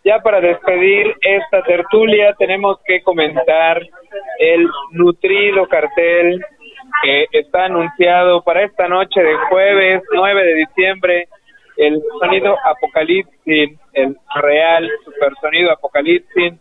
Ya 0.08 0.20
para 0.20 0.40
despedir 0.40 1.18
esta 1.20 1.62
tertulia 1.64 2.34
tenemos 2.40 2.80
que 2.86 3.02
comentar 3.02 3.82
el 4.40 4.66
nutrido 4.92 5.68
cartel 5.68 6.42
que 7.04 7.26
está 7.34 7.66
anunciado 7.66 8.42
para 8.42 8.64
esta 8.64 8.88
noche 8.88 9.22
de 9.22 9.36
jueves 9.50 10.02
9 10.14 10.46
de 10.46 10.54
diciembre. 10.54 11.28
El 11.76 12.02
sonido 12.22 12.56
Apocalipsis, 12.64 13.78
el 13.92 14.16
real 14.34 14.90
super 15.04 15.34
sonido 15.42 15.72
Apocalipsis, 15.72 16.54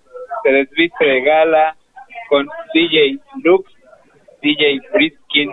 se 0.42 0.50
desviste 0.50 1.04
de 1.04 1.20
gala 1.20 1.76
con 2.28 2.48
DJ 2.74 3.20
Lux, 3.44 3.72
DJ 4.42 4.80
Friskin. 4.90 5.52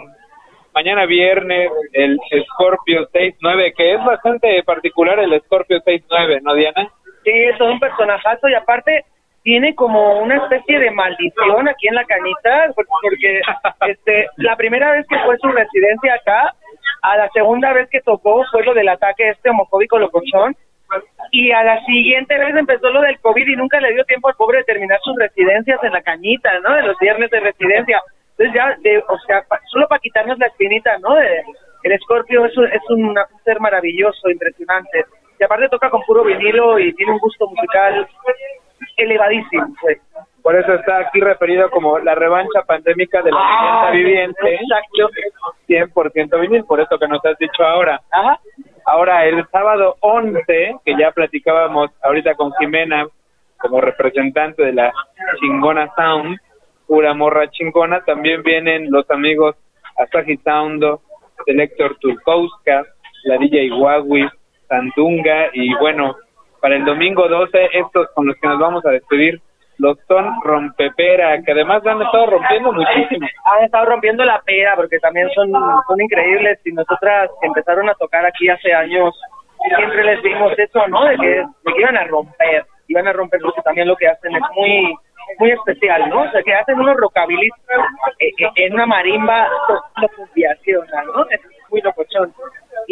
Mañana 0.74 1.06
viernes 1.06 1.70
el 1.92 2.18
Scorpio 2.54 3.06
69, 3.12 3.74
que 3.78 3.94
es 3.94 4.04
bastante 4.04 4.64
particular 4.64 5.20
el 5.20 5.40
Scorpio 5.42 5.80
69, 5.80 6.40
¿no, 6.42 6.56
Diana? 6.56 6.92
Sí, 7.24 7.32
es 7.32 7.60
un 7.62 7.80
personajazo 7.80 8.50
y 8.50 8.54
aparte 8.56 9.06
tiene 9.44 9.76
como 9.76 10.20
una 10.20 10.38
especie 10.38 10.80
de 10.80 10.92
maldición 10.92 11.68
aquí 11.68 11.88
en 11.88 11.96
la 11.96 12.06
canita, 12.06 12.72
por- 12.76 12.86
porque 13.02 13.42
este 13.92 14.28
la 14.38 14.56
primera 14.56 14.92
vez 14.94 15.06
que 15.08 15.20
fue 15.20 15.38
su 15.38 15.50
residencia 15.50 16.14
acá, 16.16 16.54
a 17.02 17.18
la 17.18 17.30
segunda 17.30 17.74
vez 17.74 17.90
que 17.90 18.02
tocó 18.02 18.44
fue 18.52 18.64
lo 18.64 18.74
del 18.74 18.88
ataque 18.90 19.30
este 19.30 19.50
homofóbico 19.50 20.00
locochón, 20.00 20.56
y 21.32 21.52
a 21.52 21.64
la 21.64 21.84
siguiente 21.86 22.38
vez 22.38 22.56
empezó 22.56 22.90
lo 22.90 23.02
del 23.02 23.20
COVID 23.20 23.48
y 23.48 23.56
nunca 23.56 23.80
le 23.80 23.94
dio 23.94 24.04
tiempo 24.06 24.30
al 24.30 24.36
pobre 24.36 24.60
de 24.60 24.64
terminar 24.66 25.00
sus 25.04 25.16
residencias 25.18 25.84
en 25.84 25.92
la 25.92 26.02
cañita, 26.04 26.52
¿no? 26.60 26.76
De 26.76 26.84
los 26.84 26.98
viernes 27.00 27.30
de 27.32 27.40
residencia. 27.40 28.00
Entonces 28.38 28.54
ya, 28.56 28.76
de, 28.82 29.00
o 29.00 29.18
sea, 29.26 29.42
pa- 29.48 29.60
solo 29.72 29.88
para 29.88 30.00
quitarnos 30.00 30.38
la 30.40 30.48
espinita, 30.48 30.98
¿no? 31.00 31.16
De- 31.16 31.44
el 31.84 32.00
Scorpio 32.00 32.46
es, 32.46 32.56
un, 32.58 32.68
es 32.72 32.82
un 32.90 33.16
ser 33.44 33.60
maravilloso, 33.60 34.30
impresionante. 34.30 35.04
Aparte 35.44 35.70
toca 35.70 35.90
con 35.90 36.02
puro 36.04 36.24
vinilo 36.24 36.80
y 36.80 36.94
tiene 36.94 37.12
un 37.14 37.20
gusto 37.20 37.48
musical 37.48 38.08
elevadísimo, 38.98 39.68
pues. 39.82 39.98
Por 40.42 40.56
eso 40.56 40.74
está 40.74 40.98
aquí 41.00 41.22
referido 41.22 41.70
como 41.70 42.00
la 42.00 42.16
revancha 42.16 42.64
pandémica 42.68 43.22
de 43.22 43.32
la 43.32 43.38
Ah, 43.40 43.92
viviente. 43.92 44.56
exacto. 44.56 45.10
100% 45.68 46.40
vinil, 46.42 46.66
por 46.66 46.82
eso 46.82 46.98
que 47.00 47.08
nos 47.08 47.24
has 47.26 47.38
dicho 47.38 47.64
ahora. 47.64 48.02
Ajá. 48.12 48.40
Ahora, 48.86 49.26
el 49.26 49.48
sábado 49.48 49.96
11, 50.02 50.76
que 50.84 50.96
ya 51.00 51.12
platicábamos 51.12 51.92
ahorita 52.04 52.36
con 52.36 52.52
Jimena 52.60 53.08
como 53.58 53.80
representante 53.80 54.64
de 54.66 54.74
la 54.74 54.92
Chingona 55.40 55.90
Sound, 55.96 56.38
pura 56.86 57.14
morra 57.14 57.50
chingona, 57.50 58.04
también 58.04 58.44
vienen 58.44 58.92
los 58.92 59.10
amigos 59.10 59.56
Asahi 59.98 60.36
Soundo, 60.44 61.00
Selector 61.46 61.96
Turkowska, 62.02 62.84
la 63.24 63.38
DJ 63.38 63.72
Huawei, 63.72 64.28
Sandunga 64.68 65.50
y 65.54 65.74
bueno, 65.76 66.16
para 66.62 66.76
el 66.76 66.86
domingo 66.86 67.28
12, 67.28 67.70
estos 67.74 68.08
con 68.16 68.28
los 68.28 68.36
que 68.38 68.48
nos 68.48 68.60
vamos 68.60 68.86
a 68.86 68.92
despedir, 68.92 69.42
los 69.80 69.98
son 70.08 70.26
Rompepera, 70.44 71.42
que 71.42 71.52
además 71.52 71.86
han 71.86 72.02
estado 72.02 72.28
rompiendo 72.28 72.72
muchísimo. 72.72 73.28
Han 73.58 73.66
estado 73.66 73.86
rompiendo 73.86 74.24
la 74.24 74.42
pera 74.42 74.76
porque 74.76 75.00
también 75.00 75.30
son, 75.32 75.52
son 75.52 76.02
increíbles 76.02 76.60
y 76.64 76.72
nosotras 76.72 77.32
empezaron 77.42 77.90
a 77.90 77.96
tocar 77.96 78.26
aquí 78.26 78.48
hace 78.50 78.74
años 78.74 79.14
siempre 79.76 80.04
les 80.04 80.24
dimos 80.24 80.58
eso, 80.58 80.88
¿no? 80.88 81.06
De 81.06 81.18
que, 81.18 81.28
de 81.28 81.80
iban 81.80 81.98
a 81.98 82.04
romper, 82.06 82.66
iban 82.88 83.08
a 83.08 83.14
romper 83.14 83.40
porque 83.42 83.62
también 83.62 83.88
lo 83.88 83.96
que 83.96 84.08
hacen 84.08 84.36
es 84.36 84.42
muy 84.56 84.96
muy 85.40 85.52
especial, 85.52 86.10
¿no? 86.10 86.24
O 86.24 86.32
sea, 86.32 86.44
que 86.44 86.54
hacen 86.54 86.80
unos 86.80 86.98
rockabilly 86.98 87.48
eh, 88.20 88.32
eh, 88.38 88.50
en 88.56 88.74
una 88.74 88.86
marimba 88.86 89.48
lo, 89.70 89.76
lo 90.02 90.10
cumbiaciona, 90.10 91.04
¿no? 91.04 91.26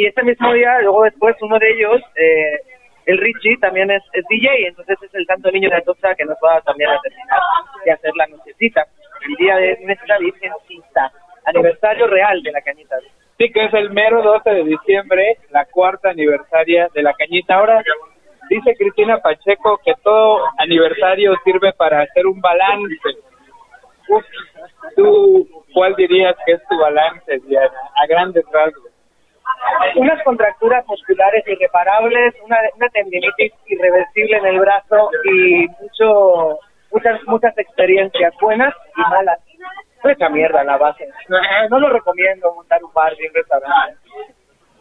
Y 0.02 0.08
ese 0.08 0.24
mismo 0.24 0.52
día, 0.52 0.82
luego 0.82 1.04
después, 1.04 1.36
uno 1.42 1.60
de 1.60 1.70
ellos, 1.70 2.02
eh, 2.16 2.58
el 3.06 3.20
Richie, 3.20 3.60
también 3.60 3.92
es, 3.92 4.02
DJ, 4.32 4.70
entonces 4.70 4.98
es 5.00 5.14
el 5.14 5.28
santo 5.28 5.52
niño 5.52 5.70
de 5.70 5.76
Atocha 5.76 6.16
que 6.16 6.26
nos 6.26 6.38
va 6.44 6.60
también 6.62 6.90
a 6.90 7.00
terminar 7.02 7.40
hacer 7.94 8.12
la 8.16 8.26
nochecita. 8.26 8.88
El 9.30 9.36
día 9.36 9.58
de 9.58 9.78
nuestra 9.86 10.18
virgencita, 10.18 11.12
aniversario 11.46 12.08
real 12.08 12.42
de 12.42 12.52
la 12.52 12.62
cañita. 12.62 12.96
Sí, 13.38 13.52
que 13.52 13.66
es 13.66 13.74
el 13.76 13.92
mero 13.92 14.24
12 14.24 14.50
de 14.50 14.64
diciembre, 14.64 15.38
la 15.52 15.66
cuarta 15.66 16.10
aniversaria 16.10 16.90
de 16.96 17.04
la 17.04 17.14
cañita. 17.14 17.58
Ahora, 17.58 17.84
dice 18.50 18.76
Cristina 18.76 19.20
Pacheco 19.20 19.80
que 19.86 19.94
todo 20.04 20.40
aniversario 20.58 21.36
sirve 21.44 21.74
para 21.74 22.02
hacer 22.02 22.26
un 22.26 22.42
balance. 22.42 22.96
Uf, 24.10 24.26
¿Tú 24.96 25.48
cuál 25.76 25.94
dirías 25.94 26.36
que 26.44 26.54
es 26.54 26.62
tu 26.68 26.76
balance, 26.80 27.38
Diana? 27.46 27.78
A 28.02 28.08
grandes 28.08 28.46
rasgos. 28.52 28.92
Unas 29.96 30.22
contracturas 30.24 30.86
musculares 30.88 31.44
irreparables, 31.48 32.34
una, 32.44 32.58
una 32.76 32.90
tendinitis 32.90 33.54
irreversible 33.68 34.38
en 34.38 34.46
el 34.46 34.60
brazo 34.60 35.10
y 35.26 35.68
mucho 35.80 36.60
muchas 36.92 37.22
muchas 37.26 37.58
experiencias 37.58 38.34
buenas 38.42 38.74
y 38.98 39.02
malas. 39.02 39.40
Mucha 40.04 40.30
mierda 40.30 40.64
la 40.64 40.78
base. 40.78 41.08
No, 41.30 41.38
no 41.70 41.80
lo 41.80 41.90
recomiendo 41.90 42.54
montar 42.56 42.84
un 42.84 42.92
bar 42.94 43.14
ni 43.20 43.28
un 43.28 43.34
restaurante. 43.36 43.98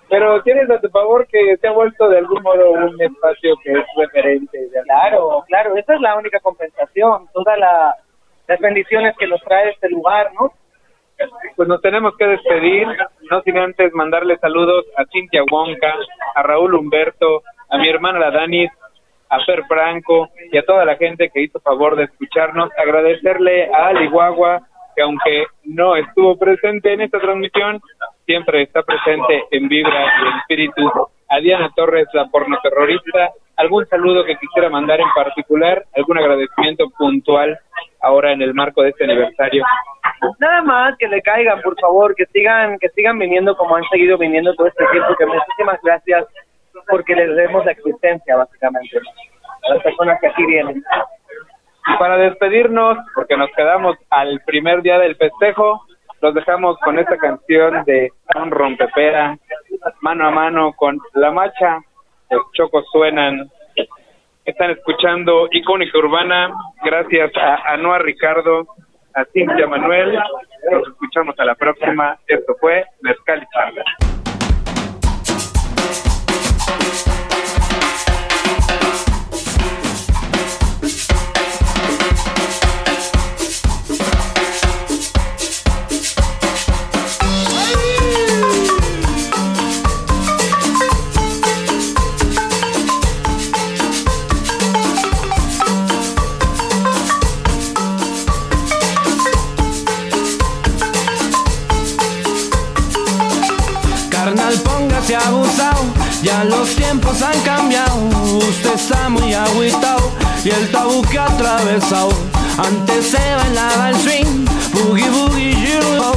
Pero 0.08 0.42
tienes 0.42 0.68
a 0.70 0.80
tu 0.80 0.88
favor 0.88 1.26
que 1.28 1.56
se 1.58 1.68
ha 1.68 1.72
vuelto 1.72 2.08
de 2.08 2.18
algún 2.18 2.42
modo 2.42 2.70
un 2.72 3.00
espacio 3.00 3.54
que 3.62 3.72
es 3.72 3.84
referente. 3.96 4.58
Claro, 4.84 5.44
claro, 5.46 5.76
esa 5.76 5.94
es 5.94 6.00
la 6.00 6.16
única 6.16 6.40
compensación, 6.40 7.28
todas 7.32 7.56
la- 7.58 7.94
las 8.48 8.58
bendiciones 8.58 9.14
que 9.16 9.28
nos 9.28 9.40
trae 9.42 9.70
este 9.70 9.88
lugar, 9.90 10.32
¿no? 10.34 10.52
Pues 11.56 11.68
nos 11.68 11.80
tenemos 11.82 12.16
que 12.16 12.26
despedir, 12.26 12.86
no 13.30 13.42
sin 13.42 13.58
antes 13.58 13.92
mandarle 13.92 14.38
saludos 14.38 14.86
a 14.96 15.04
Cintia 15.06 15.42
Wonka, 15.50 15.94
a 16.34 16.42
Raúl 16.42 16.74
Humberto, 16.74 17.42
a 17.68 17.78
mi 17.78 17.88
hermana 17.88 18.18
la 18.18 18.30
Danis, 18.30 18.70
a 19.28 19.44
Fer 19.44 19.64
Franco 19.66 20.28
y 20.50 20.58
a 20.58 20.64
toda 20.64 20.84
la 20.84 20.96
gente 20.96 21.30
que 21.30 21.42
hizo 21.42 21.60
favor 21.60 21.96
de 21.96 22.04
escucharnos. 22.04 22.70
Agradecerle 22.76 23.72
a 23.72 23.88
Ali 23.88 24.08
Guagua, 24.08 24.60
que 24.96 25.02
aunque 25.02 25.46
no 25.64 25.96
estuvo 25.96 26.36
presente 26.36 26.92
en 26.92 27.02
esta 27.02 27.20
transmisión, 27.20 27.80
siempre 28.30 28.62
está 28.62 28.84
presente 28.84 29.42
en 29.50 29.66
Vibra 29.66 30.04
y 30.04 30.28
en 30.28 30.38
Espíritu. 30.38 30.88
A 31.28 31.40
Diana 31.40 31.68
Torres, 31.74 32.06
la 32.12 32.26
pornoterrorista, 32.26 33.30
algún 33.56 33.84
saludo 33.86 34.24
que 34.24 34.36
quisiera 34.36 34.68
mandar 34.68 35.00
en 35.00 35.08
particular, 35.14 35.84
algún 35.96 36.18
agradecimiento 36.18 36.84
puntual 36.96 37.58
ahora 38.00 38.32
en 38.32 38.42
el 38.42 38.54
marco 38.54 38.82
de 38.82 38.90
este 38.90 39.04
aniversario. 39.04 39.64
Nada 40.38 40.62
más 40.62 40.96
que 40.96 41.08
le 41.08 41.20
caigan, 41.22 41.60
por 41.60 41.78
favor, 41.80 42.14
que 42.14 42.26
sigan, 42.26 42.78
que 42.78 42.88
sigan 42.90 43.18
viniendo 43.18 43.56
como 43.56 43.74
han 43.74 43.84
seguido 43.90 44.16
viniendo 44.16 44.54
todo 44.54 44.68
este 44.68 44.86
tiempo, 44.92 45.14
que 45.16 45.26
muchísimas 45.26 45.80
gracias 45.82 46.26
porque 46.88 47.16
les 47.16 47.34
demos 47.34 47.64
la 47.64 47.72
existencia, 47.72 48.36
básicamente, 48.36 48.96
a 49.64 49.74
las 49.74 49.82
personas 49.82 50.20
que 50.20 50.28
aquí 50.28 50.46
vienen. 50.46 50.84
Y 51.86 51.98
para 51.98 52.16
despedirnos, 52.16 52.96
porque 53.12 53.36
nos 53.36 53.50
quedamos 53.56 53.96
al 54.08 54.40
primer 54.46 54.82
día 54.82 54.98
del 55.00 55.16
festejo, 55.16 55.82
los 56.20 56.34
dejamos 56.34 56.78
con 56.84 56.98
esta 56.98 57.16
canción 57.16 57.84
de 57.84 58.12
un 58.34 58.50
rompepera, 58.50 59.38
mano 60.00 60.26
a 60.26 60.30
mano 60.30 60.72
con 60.74 60.98
La 61.14 61.30
Macha, 61.30 61.80
los 62.30 62.52
chocos 62.52 62.84
suenan. 62.92 63.50
Están 64.44 64.70
escuchando 64.70 65.48
Icónica 65.50 65.98
Urbana, 65.98 66.52
gracias 66.84 67.30
a 67.36 67.72
Anoa 67.72 67.98
Ricardo, 67.98 68.66
a 69.14 69.24
Cintia 69.32 69.66
Manuel. 69.66 70.18
Nos 70.70 70.88
escuchamos 70.88 71.38
a 71.38 71.44
la 71.44 71.54
próxima. 71.54 72.18
Esto 72.26 72.54
fue 72.60 72.84
Mezcal 73.00 73.42
y 73.42 73.46
Charla. 73.54 73.84
Los 106.44 106.74
tiempos 106.76 107.22
han 107.22 107.38
cambiado. 107.42 107.96
Usted 108.38 108.74
está 108.74 109.08
muy 109.08 109.34
agüitado 109.34 110.10
y 110.44 110.50
el 110.50 110.70
tabú 110.70 111.02
que 111.02 111.18
ha 111.18 111.26
atravesado. 111.26 112.10
Antes 112.58 113.10
se 113.10 113.34
bailaba 113.34 113.90
el 113.90 113.96
swing, 113.96 114.44
boogie 114.72 115.10
boogie 115.10 115.52
you, 115.52 116.12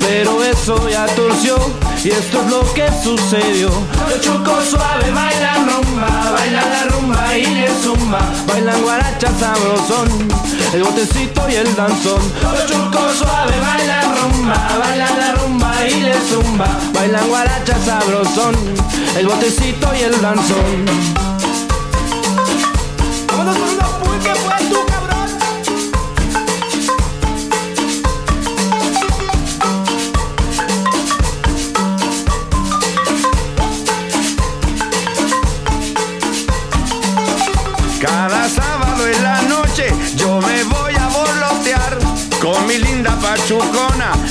pero 0.00 0.42
eso 0.42 0.88
ya 0.88 1.06
torció 1.14 1.56
y 2.04 2.10
esto 2.10 2.42
es 2.42 2.50
lo 2.50 2.74
que 2.74 2.86
sucedió. 3.02 3.70
Los 4.08 4.20
chucos 4.20 4.64
suave 4.66 5.10
bailan 5.10 5.66
rumba, 5.70 6.32
bailan 6.32 6.70
la 6.70 6.84
rumba 6.84 7.38
y 7.38 7.46
le 7.46 7.68
zumba, 7.82 8.20
bailan 8.46 8.82
guaracha 8.82 9.28
sabrosón, 9.40 10.08
el 10.74 10.82
botecito 10.82 11.48
y 11.48 11.54
el 11.54 11.74
danzón. 11.74 12.20
Los 12.42 12.66
chucos 12.66 13.16
suave 13.16 13.58
bailan 13.58 14.16
rumba, 14.16 14.68
bailan 14.78 15.18
la 15.18 15.32
rumba 15.32 15.86
y 15.86 16.00
le 16.02 16.14
zumba, 16.28 16.66
bailan 16.92 17.26
guaracha 17.26 17.76
sabrosón, 17.84 18.54
el 19.16 19.26
botecito 19.26 19.88
y 19.98 20.02
el 20.02 20.20
danzón. 20.20 20.84
Vámonos 23.28 23.56
con 23.56 23.70
una 23.70 23.86
pulque, 23.86 24.32
pues 24.44 24.68
tú, 24.68 24.93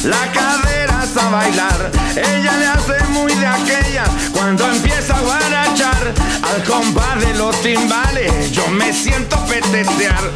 la 0.04 0.32
cadera 0.32 1.02
a 1.02 1.30
bailar. 1.30 1.92
Ella 2.16 2.58
le 2.58 2.68
hace 2.68 3.04
muy 3.10 3.34
de 3.34 3.46
aquella 3.46 4.04
cuando 4.34 4.68
empieza 4.70 5.16
a 5.16 5.22
guarachar 5.22 6.14
al 6.42 6.64
compás 6.64 7.20
de 7.20 7.34
los 7.36 7.62
timbales. 7.62 8.52
Yo 8.52 8.68
me 8.68 8.92
siento 8.94 9.38
petetear. 9.46 10.32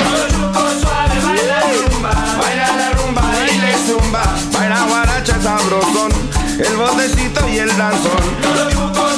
suave, 0.81 1.19
baila 1.23 1.59
la 1.59 1.87
rumba, 1.89 2.11
baila 2.39 2.77
la 2.77 2.89
rumba 2.91 3.21
le 3.61 3.77
zumba, 3.85 4.23
baila 4.53 4.83
guaracha 4.83 5.41
sabrosón, 5.41 6.11
el 6.59 6.75
botecito 6.75 7.49
y 7.49 7.57
el 7.59 7.77
danzón. 7.77 8.23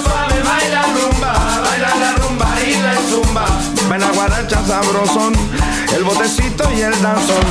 Suave, 0.04 0.42
baila 0.44 0.84
rumba, 0.84 1.34
baila 1.64 1.96
la 1.96 2.14
rumba 2.14 2.48
le 2.60 3.10
zumba, 3.10 3.46
baila 3.90 4.12
guaracha 4.12 4.66
sabrosón, 4.66 5.34
el 5.96 6.04
botecito 6.04 6.72
y 6.76 6.82
el 6.82 7.02
danzón. 7.02 7.46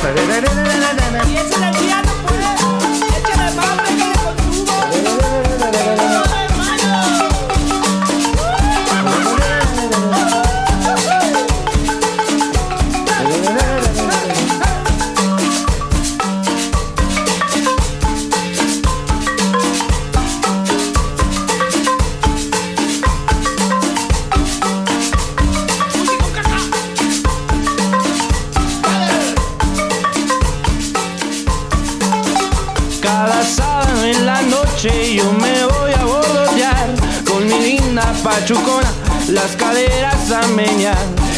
Las 39.49 39.55
caderas 39.55 40.31
a. 40.31 40.93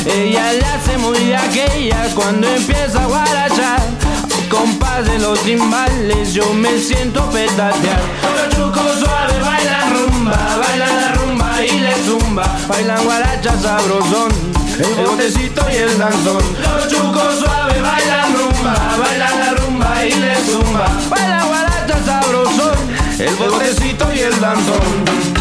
Ella 0.06 0.54
le 0.54 0.66
hace 0.66 0.98
muy 0.98 1.18
de 1.18 1.36
aquellas 1.36 2.14
cuando 2.14 2.48
empieza 2.48 3.04
a 3.04 3.06
guarachar. 3.06 3.82
Compás 4.50 5.06
de 5.06 5.20
los 5.20 5.40
timbales 5.44 6.34
yo 6.34 6.54
me 6.54 6.78
siento 6.78 7.24
petatear. 7.30 8.02
Los 8.36 8.56
chucos 8.56 9.00
suave 9.00 9.40
bailan 9.40 9.94
rumba, 9.94 10.38
bailan 10.58 10.96
la 11.02 11.12
rumba 11.14 11.66
y 11.66 11.80
le 11.80 11.96
zumba, 12.04 12.44
bailan 12.68 13.04
guaracha 13.06 13.58
sabrosón. 13.62 14.32
El 14.78 15.06
botecito 15.06 15.66
y 15.72 15.76
el 15.76 15.98
danzón. 15.98 16.44
Los 16.62 16.88
chucos 16.90 17.40
suave 17.40 17.82
bailan 17.82 18.34
rumba, 18.34 18.76
bailan 19.00 19.40
la 19.40 19.54
rumba 19.54 20.06
y 20.06 20.14
le 20.14 20.36
zumba, 20.44 20.88
bailan 21.10 21.48
guaracha 21.48 22.06
sabrosón. 22.06 22.76
El 23.20 23.36
botecito 23.36 24.14
y 24.14 24.20
el 24.20 24.40
danzón. 24.40 25.41